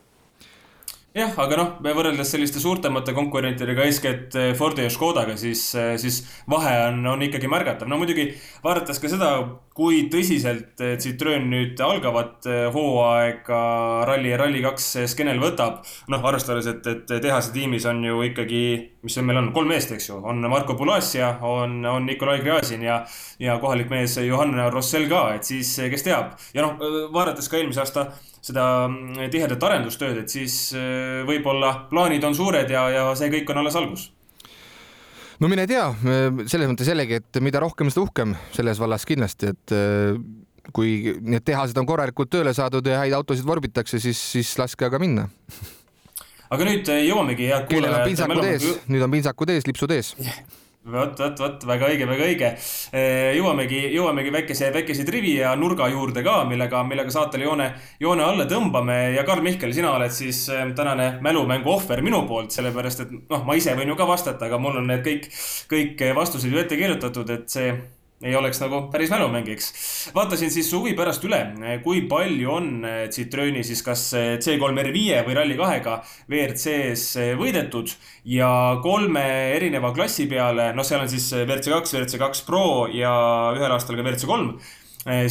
jah, 1.17 1.33
aga 1.43 1.57
noh, 1.59 1.71
võrreldes 1.83 2.29
selliste 2.31 2.61
suurtemate 2.63 3.15
konkurentidega, 3.17 3.87
eeskätt 3.89 4.37
eh, 4.39 4.53
Fordi 4.59 4.85
ja 4.85 4.93
Škodaga, 4.93 5.35
siis, 5.41 5.65
eh, 5.75 5.95
siis 5.99 6.21
vahe 6.51 6.75
on, 6.87 7.01
on 7.15 7.25
ikkagi 7.27 7.51
märgatav. 7.51 7.91
no 7.91 7.99
muidugi 7.99 8.29
vaadates 8.65 9.03
ka 9.03 9.11
seda, 9.11 9.31
kui 9.75 10.05
tõsiselt 10.13 10.79
eh, 10.85 10.95
Citroen 11.03 11.49
nüüd 11.51 11.83
algavat 11.83 12.47
hooaega 12.75 13.61
Rally 14.07 14.33
ja 14.33 14.39
Rally2 14.39 15.07
skeenel 15.11 15.43
võtab. 15.43 15.83
noh, 16.13 16.31
arvestades, 16.31 16.71
et, 16.71 16.87
et 16.87 17.15
tehase 17.23 17.51
tiimis 17.57 17.89
on 17.91 18.05
ju 18.05 18.23
ikkagi, 18.31 18.65
mis 19.03 19.19
see 19.19 19.27
meil 19.27 19.43
on, 19.43 19.53
kolm 19.57 19.71
meest, 19.75 19.91
eks 19.97 20.13
ju, 20.13 20.23
on 20.23 20.47
Marko 20.51 20.79
Pulasja, 20.79 21.37
on, 21.43 21.81
on 21.91 22.07
Nikolai 22.07 22.39
Gräzin 22.45 22.87
ja, 22.87 23.03
ja 23.43 23.59
kohalik 23.59 23.91
mees 23.91 24.15
Johanna 24.23 24.71
Rossell 24.71 25.11
ka, 25.11 25.31
et 25.35 25.49
siis 25.49 25.75
kes 25.91 26.07
teab. 26.07 26.37
ja 26.55 26.67
noh, 26.67 26.79
vaadates 27.11 27.51
ka 27.51 27.59
eelmise 27.59 27.83
aasta 27.83 28.13
seda 28.41 28.67
mm, 28.89 29.29
tihedat 29.33 29.69
arendustööd, 29.69 30.23
et 30.23 30.33
siis 30.33 30.71
äh, 30.77 31.21
võib-olla 31.29 31.75
plaanid 31.91 32.25
on 32.25 32.37
suured 32.37 32.71
ja, 32.73 32.87
ja 32.93 33.05
see 33.19 33.31
kõik 33.33 33.53
on 33.53 33.63
alles 33.63 33.77
algus 33.81 34.11
no 35.41 35.49
mine 35.49 35.67
tea, 35.69 35.89
selles 36.51 36.69
mõttes 36.69 36.89
jällegi, 36.91 37.21
et 37.21 37.41
mida 37.45 37.63
rohkem, 37.63 37.91
seda 37.93 38.05
uhkem 38.05 38.37
selles 38.57 38.81
vallas 38.81 39.07
kindlasti, 39.09 39.53
et 39.55 39.75
äh, 39.77 40.17
kui 40.77 41.17
need 41.25 41.45
tehased 41.47 41.79
on 41.81 41.89
korralikult 41.89 42.31
tööle 42.33 42.55
saadud 42.57 42.87
ja 42.87 43.01
häid 43.03 43.17
autosid 43.17 43.47
vorbitakse, 43.49 44.01
siis, 44.03 44.21
siis 44.21 44.53
laske 44.61 44.87
aga 44.87 45.01
minna. 45.03 45.29
aga 46.51 46.67
nüüd 46.69 46.89
äh, 46.93 47.05
jõuamegi, 47.09 47.49
head 47.51 47.69
kuulajad. 47.69 47.73
kellel 47.73 48.01
on 48.01 48.09
pintsakud 48.09 48.51
ees, 48.51 48.67
nüüd 48.93 49.07
on 49.07 49.15
pintsakud 49.17 49.55
ees, 49.57 49.69
lipsud 49.71 49.97
ees 49.97 50.15
vot, 50.93 51.21
vot, 51.21 51.43
vot 51.45 51.67
väga 51.71 51.91
õige, 51.91 52.09
väga 52.11 52.27
õige. 52.29 52.51
jõuamegi, 53.39 53.83
jõuamegi 53.95 54.35
väikese, 54.35 54.73
väikese 54.75 55.07
trivi 55.09 55.37
ja 55.39 55.55
nurga 55.59 55.89
juurde 55.93 56.25
ka, 56.27 56.41
millega, 56.49 56.83
millega 56.87 57.15
saatele 57.15 57.47
joone, 57.47 57.71
joone 58.01 58.27
alla 58.27 58.49
tõmbame 58.51 58.99
ja 59.17 59.25
Karl 59.29 59.45
Mihkel, 59.45 59.75
sina 59.77 59.95
oled 59.95 60.15
siis 60.15 60.43
tänane 60.77 61.13
mälumängu 61.25 61.73
ohver 61.77 62.03
minu 62.07 62.25
poolt, 62.29 62.53
sellepärast 62.57 63.07
et 63.07 63.15
noh, 63.21 63.47
ma 63.47 63.57
ise 63.59 63.77
võin 63.79 63.93
ju 63.93 63.99
ka 63.99 64.09
vastata, 64.09 64.51
aga 64.51 64.61
mul 64.63 64.83
on 64.83 64.91
need 64.91 65.07
kõik, 65.07 65.31
kõik 65.71 66.05
vastused 66.17 66.53
ju 66.53 66.61
ette 66.61 66.79
kirjutatud, 66.81 67.31
et 67.37 67.49
see 67.51 67.73
ei 68.21 68.35
oleks 68.37 68.59
nagu 68.61 68.83
päris 68.93 69.11
mälumängiks. 69.11 69.71
vaatasin 70.15 70.51
siis 70.53 70.69
huvi 70.77 70.93
pärast 70.97 71.25
üle, 71.25 71.41
kui 71.85 72.03
palju 72.09 72.51
on 72.53 72.69
eh, 72.85 73.07
Citrooni 73.09 73.63
siis 73.65 73.81
kas 73.83 74.03
eh, 74.13 74.35
C3 74.37 74.85
R5 74.85 75.23
või 75.25 75.37
Rally2-ga 75.39 75.95
WRC-s 76.29 77.17
eh, 77.17 77.33
võidetud 77.41 77.95
ja 78.29 78.51
kolme 78.85 79.25
erineva 79.57 79.95
klassi 79.97 80.29
peale, 80.29 80.71
noh, 80.77 80.85
seal 80.85 81.01
on 81.01 81.09
siis 81.09 81.31
WRC2, 81.33 81.97
WRC2 81.97 82.45
Pro 82.45 82.67
ja 82.93 83.15
ühel 83.57 83.73
aastal 83.73 83.97
ka 83.97 84.05
WRC3 84.05 84.80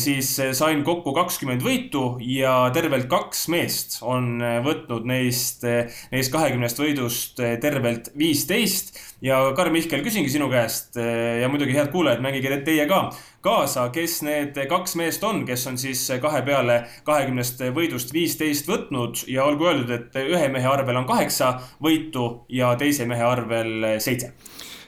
siis 0.02 0.32
sain 0.58 0.80
kokku 0.84 1.12
kakskümmend 1.14 1.62
võitu 1.62 2.04
ja 2.26 2.72
tervelt 2.74 3.06
kaks 3.12 3.44
meest 3.54 4.00
on 4.02 4.42
võtnud 4.66 5.06
neist, 5.06 5.62
neist 6.10 6.34
kahekümnest 6.34 6.82
võidust 6.82 7.38
tervelt 7.62 8.10
viisteist. 8.18 8.96
Ja 9.22 9.42
Karl 9.54 9.74
Mihkel, 9.74 10.02
küsingi 10.02 10.32
sinu 10.32 10.48
käest 10.50 10.98
eh, 10.98 11.42
ja 11.42 11.50
muidugi 11.52 11.76
head 11.76 11.92
kuulajad, 11.92 12.22
mängige 12.24 12.62
teie 12.66 12.86
ka 12.90 13.02
kaasa, 13.46 13.90
kes 13.94 14.22
need 14.26 14.58
kaks 14.72 14.96
meest 15.00 15.26
on, 15.28 15.44
kes 15.48 15.68
on 15.70 15.78
siis 15.78 16.06
kahe 16.24 16.42
peale 16.48 16.80
kahekümnest 17.08 17.62
võidust 17.76 18.14
viisteist 18.16 18.70
võtnud. 18.72 19.26
Ja 19.30 19.46
olgu 19.46 19.68
öeldud, 19.70 19.92
et 19.92 20.18
ühe 20.24 20.48
mehe 20.50 20.72
arvel 20.72 21.02
on 21.02 21.08
kaheksa 21.10 21.58
võitu 21.84 22.48
ja 22.50 22.72
teise 22.80 23.06
mehe 23.12 23.28
arvel 23.28 24.00
seitse. 24.02 24.32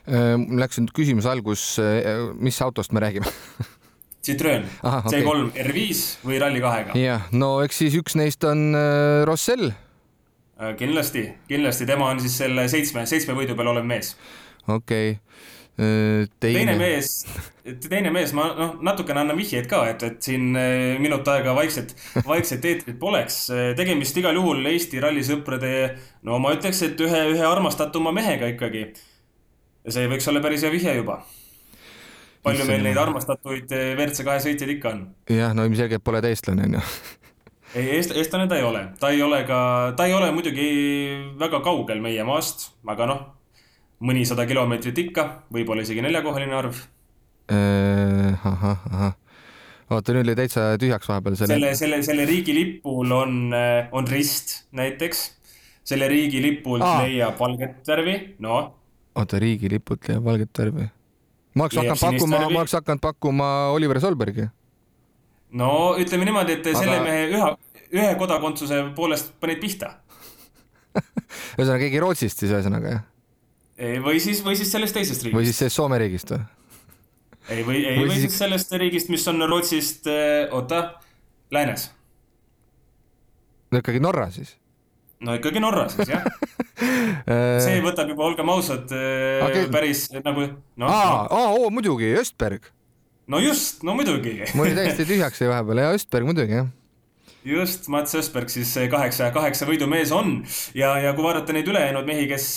Äh, 0.07 0.33
läks 0.63 0.81
nüüd 0.81 0.95
küsimuse 0.95 1.29
algus, 1.29 1.67
mis 2.39 2.63
autost 2.65 2.95
me 2.95 3.03
räägime 3.03 3.29
Citroen 4.21 4.67
okay. 4.81 5.21
C3 5.21 5.63
R5 5.67 6.27
või 6.27 6.41
Rally2-ga? 6.41 6.97
jah, 6.99 7.29
no 7.33 7.55
eks 7.65 7.81
siis 7.83 7.97
üks 7.99 8.19
neist 8.19 8.45
on 8.47 8.69
äh, 8.77 9.23
Rossell 9.29 9.71
Äh, 10.61 10.75
kindlasti, 10.77 11.23
kindlasti 11.47 11.85
tema 11.89 12.11
on 12.13 12.19
siis 12.21 12.35
selle 12.37 12.67
seitsme, 12.69 13.07
seitsme 13.09 13.33
võidu 13.33 13.55
peal 13.57 13.71
olev 13.71 13.87
mees. 13.87 14.13
okei 14.67 15.15
okay. 15.15 15.17
Äh, 15.81 16.27
teine. 16.43 16.59
teine 16.59 16.75
mees, 16.77 17.07
teine 17.89 18.11
mees, 18.13 18.33
ma 18.37 18.49
noh, 18.53 18.75
natukene 18.85 19.23
annan 19.23 19.39
vihjeid 19.39 19.65
ka, 19.71 19.79
et, 19.89 20.03
et 20.05 20.21
siin 20.21 20.51
äh, 20.59 20.99
minut 21.01 21.25
aega 21.33 21.55
vaikset, 21.57 21.95
vaikset 22.27 22.67
eetrit 22.69 22.99
poleks. 23.01 23.47
tegemist 23.79 24.19
igal 24.21 24.37
juhul 24.37 24.61
Eesti 24.69 25.01
rallisõprade, 25.01 25.71
no 26.27 26.37
ma 26.43 26.53
ütleks, 26.53 26.83
et 26.85 27.01
ühe, 27.01 27.23
ühe 27.33 27.47
armastatuma 27.47 28.13
mehega 28.13 28.51
ikkagi. 28.53 28.91
ja 29.81 29.95
see 29.97 30.11
võiks 30.11 30.29
olla 30.29 30.45
päris 30.45 30.67
hea 30.67 30.75
vihje 30.75 30.99
juba 30.99 31.23
palju 32.45 32.67
meil 32.69 32.85
neid 32.85 32.99
armastatuid 33.01 33.71
WRC 33.71 34.25
kahe 34.27 34.43
sõitjaid 34.43 34.75
ikka 34.77 34.93
on? 34.95 35.03
jah, 35.31 35.55
no 35.57 35.65
ilmselgelt 35.69 36.03
pole 36.05 36.21
ta 36.23 36.31
eestlane, 36.31 36.67
onju 36.69 36.81
ei, 37.79 37.87
eest-, 37.97 38.15
eestlane 38.17 38.49
ta 38.51 38.59
ei 38.59 38.65
ole, 38.67 38.85
ta 38.99 39.13
ei 39.13 39.21
ole 39.25 39.43
ka, 39.47 39.61
ta 39.97 40.09
ei 40.09 40.17
ole 40.17 40.31
muidugi 40.35 40.67
väga 41.39 41.61
kaugel 41.65 42.03
meie 42.03 42.25
maast, 42.27 42.71
aga 42.87 43.09
noh, 43.09 43.23
mõnisada 44.01 44.47
kilomeetrit 44.49 45.05
ikka, 45.07 45.27
võib-olla 45.53 45.85
isegi 45.85 46.03
neljakohaline 46.03 46.57
arv. 46.57 46.85
Äh, 47.51 48.47
ahah, 48.47 48.85
ahah 48.89 49.17
oota, 49.91 50.15
nüüd 50.15 50.29
oli 50.29 50.37
täitsa 50.39 50.71
tühjaks 50.81 51.09
vahepeal 51.09 51.37
selle. 51.39 51.55
selle, 51.55 51.71
selle, 51.79 52.01
selle 52.05 52.25
riigi 52.29 52.55
lipul 52.55 53.11
on, 53.15 53.37
äh, 53.55 53.91
on 53.91 54.07
rist 54.07 54.61
näiteks. 54.77 55.29
selle 55.91 56.07
riigi 56.07 56.39
lipult 56.43 56.83
leiab 56.85 57.39
valget 57.41 57.87
värvi, 57.87 58.13
no. 58.45 58.59
oota, 59.17 59.39
riigi 59.41 59.69
lipult 59.71 60.07
leiab 60.07 60.27
valget 60.29 60.59
värvi? 60.61 60.87
Ma 61.55 61.67
oleks 61.67 61.77
hakanud 61.77 62.01
pakkuma, 62.01 62.39
ma 62.47 62.59
oleks 62.59 62.75
hakanud 62.77 63.03
pakkuma 63.03 63.49
Oliver 63.75 63.99
Solbergi 64.03 64.47
no 65.57 65.71
ütleme 65.99 66.27
niimoodi, 66.27 66.59
et 66.59 66.71
selle 66.71 66.97
Aga... 66.97 67.03
mehe 67.07 67.27
ühe, 67.31 67.51
ühe 67.91 68.11
kodakondsuse 68.19 68.83
poolest 68.95 69.33
panid 69.43 69.61
pihta 69.63 69.95
ühesõnaga 71.57 71.81
keegi 71.83 72.03
Rootsist 72.03 72.43
siis 72.43 72.53
ühesõnaga 72.53 72.95
jah? 72.95 73.05
või 74.05 74.21
siis, 74.23 74.43
või 74.45 74.57
siis 74.59 74.71
sellest 74.71 74.95
teisest 74.95 75.25
riigist. 75.25 75.37
või 75.39 75.49
siis 75.49 75.61
sellest 75.63 75.79
Soome 75.79 75.99
riigist 76.01 76.31
või? 76.33 76.41
ei, 77.49 77.65
või, 77.67 77.83
ei, 77.83 77.99
või 77.99 78.19
siis 78.21 78.37
sellest 78.37 78.71
riigist, 78.77 79.11
mis 79.11 79.27
on 79.27 79.43
Rootsist, 79.49 80.07
eh, 80.07 80.51
oota, 80.55 80.83
läänes. 81.51 81.89
no 83.71 83.83
ikkagi 83.83 84.03
Norra 84.03 84.29
siis? 84.31 84.55
no 85.19 85.35
ikkagi 85.39 85.63
Norra 85.63 85.89
siis 85.91 86.15
jah 86.15 86.27
see 87.65 87.79
võtab 87.85 88.11
juba, 88.11 88.27
olgem 88.29 88.51
ausad 88.53 88.91
okay., 88.91 89.65
eh, 89.65 89.71
päris 89.73 90.07
nagu 90.17 90.45
no,. 90.49 90.89
aa 90.89 91.07
no., 91.07 91.39
aa, 91.39 91.47
oo 91.57 91.71
muidugi, 91.73 92.13
Östberg 92.21 92.69
no 93.31 93.39
just, 93.39 93.83
no 93.87 93.95
muidugi. 93.97 94.41
mul 94.55 94.69
oli 94.69 94.77
täiesti 94.77 95.07
tühjaks 95.09 95.41
jäi 95.41 95.51
vahepeal 95.51 95.85
ja 95.85 95.95
Östberg 95.97 96.29
muidugi 96.29 96.59
jah 96.59 96.69
just, 97.45 97.87
Mats 97.87 98.15
Ösberg 98.15 98.49
siis 98.53 98.71
kaheksa, 98.91 99.31
kaheksa 99.33 99.65
võidumees 99.65 100.11
on 100.13 100.33
ja, 100.77 100.93
ja 101.01 101.13
kui 101.17 101.25
vaadata 101.25 101.53
neid 101.55 101.67
ülejäänud 101.67 102.05
mehi, 102.05 102.27
kes, 102.29 102.47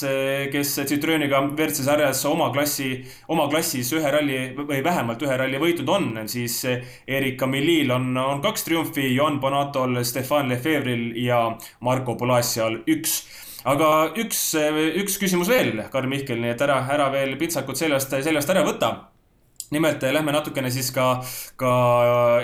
kes 0.52 0.74
Citrooniga 0.90 1.40
WRC 1.46 1.86
sarjas 1.86 2.20
oma 2.28 2.50
klassi, 2.52 2.90
oma 3.32 3.46
klassis 3.52 3.92
ühe 3.96 4.12
ralli 4.12 4.40
või 4.58 4.82
vähemalt 4.84 5.22
ühe 5.24 5.38
ralli 5.40 5.60
võitnud 5.62 5.94
on, 5.94 6.10
siis 6.30 6.60
Erika 7.06 7.48
Millil 7.50 7.94
on, 7.94 8.10
on 8.20 8.44
kaks 8.44 8.68
triumfi, 8.68 9.08
Johan 9.14 9.40
Bonatol, 9.40 10.02
Stefan 10.04 10.52
Lefevril 10.52 11.12
ja 11.22 11.46
Marko 11.84 12.18
Polassial 12.20 12.82
üks 12.84 13.22
aga 13.64 13.90
üks, 14.20 14.40
üks 15.00 15.18
küsimus 15.20 15.50
veel, 15.50 15.86
Karl 15.92 16.08
Mihkel, 16.10 16.40
nii 16.42 16.52
et 16.54 16.62
ära, 16.64 16.82
ära 16.92 17.10
veel 17.14 17.34
pintsakud 17.40 17.78
seljast, 17.78 18.14
seljast 18.24 18.52
ära 18.52 18.64
võta. 18.66 18.92
Nimelt 19.74 20.04
lähme 20.04 20.30
natukene 20.34 20.68
siis 20.70 20.90
ka, 20.94 21.06
ka 21.58 21.70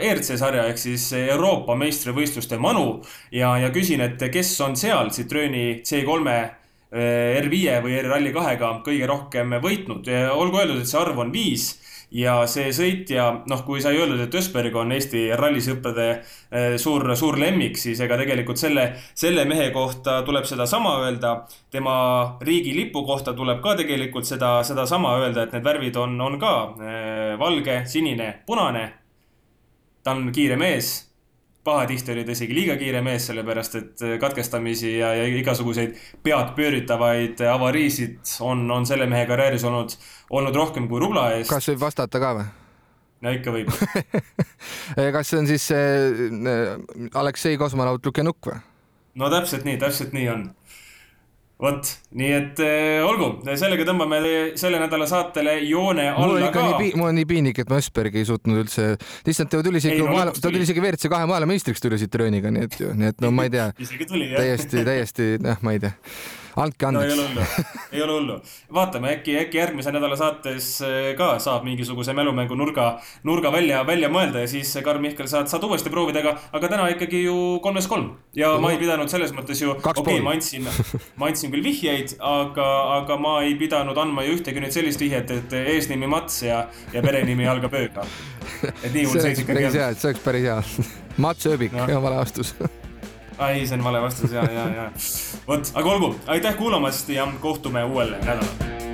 ERC 0.03 0.33
sarja 0.41 0.65
ehk 0.71 0.81
siis 0.81 1.05
Euroopa 1.19 1.77
meistrivõistluste 1.79 2.59
manu. 2.59 3.03
Ja, 3.31 3.53
ja 3.61 3.69
küsin, 3.75 4.03
et 4.03 4.25
kes 4.33 4.55
on 4.65 4.75
seal 4.79 5.13
Citrooni 5.15 5.83
C3 5.87 6.33
eh, 6.33 7.37
R5 7.43 7.77
või 7.85 8.01
R-Rally2-ga 8.01 8.73
kõige 8.89 9.07
rohkem 9.07 9.55
võitnud. 9.63 10.11
olgu 10.33 10.63
öeldud, 10.63 10.81
et 10.81 10.91
see 10.91 10.99
arv 10.99 11.21
on 11.23 11.31
viis 11.35 11.75
ja 12.11 12.35
see 12.51 12.71
sõitja, 12.75 13.27
noh, 13.51 13.63
kui 13.67 13.81
sai 13.83 13.99
öeldud, 13.99 14.21
et 14.25 14.35
Ösberg 14.35 14.75
on 14.79 14.93
Eesti 14.95 15.29
rallisõprade 15.39 16.07
eh, 16.11 16.77
suur, 16.81 17.07
suur 17.17 17.39
lemmik, 17.39 17.79
siis 17.79 18.01
ega 18.03 18.19
tegelikult 18.21 18.61
selle, 18.61 18.87
selle 19.15 19.45
mehe 19.49 19.71
kohta 19.75 20.21
tuleb 20.27 20.49
sedasama 20.49 20.97
öelda. 21.05 21.35
tema 21.71 22.39
riigilipu 22.41 23.05
kohta 23.07 23.33
tuleb 23.35 23.61
ka 23.63 23.77
tegelikult 23.79 24.27
seda, 24.27 24.63
sedasama 24.67 25.17
öelda, 25.21 25.45
et 25.45 25.53
need 25.53 25.65
värvid 25.65 25.97
on, 25.97 26.21
on 26.21 26.39
ka 26.39 26.55
eh, 26.81 27.37
valge, 27.39 27.83
sinine, 27.87 28.33
punane. 28.47 28.91
ta 30.03 30.17
on 30.17 30.33
kiire 30.33 30.57
mees 30.57 31.10
pahatihti 31.65 32.13
oli 32.13 32.25
ta 32.25 32.33
isegi 32.33 32.55
liiga 32.57 32.77
kiire 32.81 33.03
mees, 33.05 33.27
sellepärast 33.29 33.77
et 33.81 34.05
katkestamisi 34.21 34.95
ja, 34.99 35.13
ja 35.15 35.27
igasuguseid 35.41 35.99
pead 36.25 36.55
pööritavaid 36.57 37.43
avariisid 37.53 38.39
on, 38.47 38.65
on 38.71 38.89
selle 38.89 39.09
mehe 39.11 39.27
karjääris 39.29 39.67
olnud, 39.69 39.97
olnud 40.31 40.57
rohkem 40.57 40.89
kui 40.89 41.03
rubla 41.03 41.31
eest. 41.37 41.51
kas 41.53 41.69
võib 41.73 41.85
vastata 41.85 42.23
ka 42.23 42.33
või? 42.39 42.49
no 43.21 43.35
ikka 43.37 43.55
võib 43.55 43.75
kas 45.17 45.33
see 45.33 45.43
on 45.43 45.51
siis 45.51 45.69
äh, 45.77 46.73
Aleksei 47.15 47.61
kosmonaut 47.61 48.07
Lukenuk 48.07 48.53
või? 48.53 48.63
no 49.21 49.31
täpselt 49.33 49.69
nii, 49.69 49.77
täpselt 49.83 50.17
nii 50.17 50.29
on 50.33 50.49
vot, 51.61 51.91
nii 52.17 52.31
et 52.37 52.63
äh, 52.65 53.05
olgu, 53.05 53.31
sellega 53.61 53.85
tõmbame 53.89 54.21
selle 54.61 54.81
nädala 54.81 55.09
saatele 55.11 55.59
joone 55.69 56.09
alla 56.11 56.51
ka. 56.55 56.67
mul 56.97 57.11
on 57.11 57.19
nii 57.21 57.29
piinlik, 57.29 57.63
et 57.63 57.73
ma 57.73 57.81
Ösbergi 57.83 58.23
ei 58.23 58.29
suutnud 58.29 58.63
üldse, 58.65 58.95
lihtsalt 59.29 59.53
ta 59.53 59.63
tuli 59.67 59.83
isegi, 59.83 60.03
no, 60.05 60.27
ta 60.33 60.47
tuli 60.49 60.65
isegi 60.67 60.83
WRC 60.83 61.13
kahe 61.13 61.29
maailmameistriks 61.31 61.85
tuli 61.85 62.01
siit 62.01 62.13
trööniga, 62.15 62.53
nii 62.55 62.69
et, 62.69 62.79
nii 63.03 63.13
et 63.13 63.25
no 63.25 63.33
ma 63.35 63.49
ei 63.49 63.57
tea. 63.57 63.71
isegi 63.87 64.09
tuli 64.09 64.31
jah. 64.31 64.41
täiesti, 64.41 64.87
täiesti, 64.89 65.33
noh, 65.45 65.61
ma 65.67 65.77
ei 65.77 65.85
tea 65.85 65.97
andke 66.57 66.87
andeks 66.87 67.15
no,. 67.15 67.15
ei 67.15 67.19
ole 67.19 67.29
hullu, 67.29 67.65
ei 67.93 68.03
ole 68.03 68.13
hullu. 68.13 68.37
vaatame, 68.75 69.13
äkki, 69.17 69.37
äkki 69.45 69.61
järgmise 69.61 69.93
nädala 69.95 70.17
saates 70.19 70.71
eh, 70.87 71.11
ka 71.19 71.33
saab 71.43 71.65
mingisuguse 71.67 72.15
mälumängu 72.17 72.57
nurga, 72.59 72.89
nurga 73.27 73.53
välja, 73.53 73.83
välja 73.87 74.11
mõelda 74.13 74.45
ja 74.45 74.51
siis, 74.51 74.73
Karl 74.85 75.03
Mihkel, 75.03 75.29
saad, 75.31 75.51
saad 75.53 75.65
uuesti 75.69 75.93
proovida, 75.93 76.23
aga, 76.25 76.37
aga 76.57 76.73
täna 76.75 76.89
ikkagi 76.95 77.25
ju 77.25 77.37
kolmes 77.63 77.89
kolm. 77.91 78.13
ja 78.37 78.55
no, 78.55 78.65
ma 78.65 78.75
ei 78.75 78.81
pidanud 78.83 79.13
selles 79.13 79.35
mõttes 79.37 79.63
ju, 79.63 79.77
okei 79.77 80.03
okay,, 80.03 80.25
ma 80.25 80.35
andsin, 80.37 80.69
ma 81.21 81.31
andsin 81.31 81.55
küll 81.55 81.65
vihjeid, 81.67 82.17
aga, 82.19 82.69
aga 83.01 83.21
ma 83.21 83.39
ei 83.47 83.55
pidanud 83.61 83.99
andma 83.99 84.27
ju 84.27 84.39
ühtegi 84.39 84.63
nüüd 84.63 84.75
sellist 84.75 85.03
vihjet, 85.03 85.31
et 85.37 85.57
eesnimi 85.63 86.11
Mats 86.11 86.43
ja, 86.47 86.65
ja 86.95 87.05
perenimi 87.05 87.47
algab 87.49 87.77
ööga. 87.79 88.07
et 88.83 88.91
nii 88.93 89.07
mul 89.07 89.23
seis 89.23 89.45
ikkagi 89.45 89.71
on. 89.71 89.79
see 89.79 90.11
oleks 90.11 90.25
päris 90.25 90.49
hea. 90.49 90.61
Mats 91.21 91.47
Ööbik 91.51 91.75
no., 91.77 91.87
vale 92.01 92.21
vastus 92.23 92.55
ai, 93.41 93.67
see 93.67 93.79
on 93.79 93.85
vale 93.85 94.03
vastus 94.03 94.33
ja, 94.33 94.45
ja, 94.53 94.67
ja. 94.77 94.91
vot, 95.49 95.73
aga 95.75 95.95
olgu, 95.97 96.15
aitäh 96.27 96.57
kuulamast 96.57 97.09
ja 97.09 97.29
kohtume 97.41 97.85
uuel 97.85 98.15
nädalal 98.21 98.90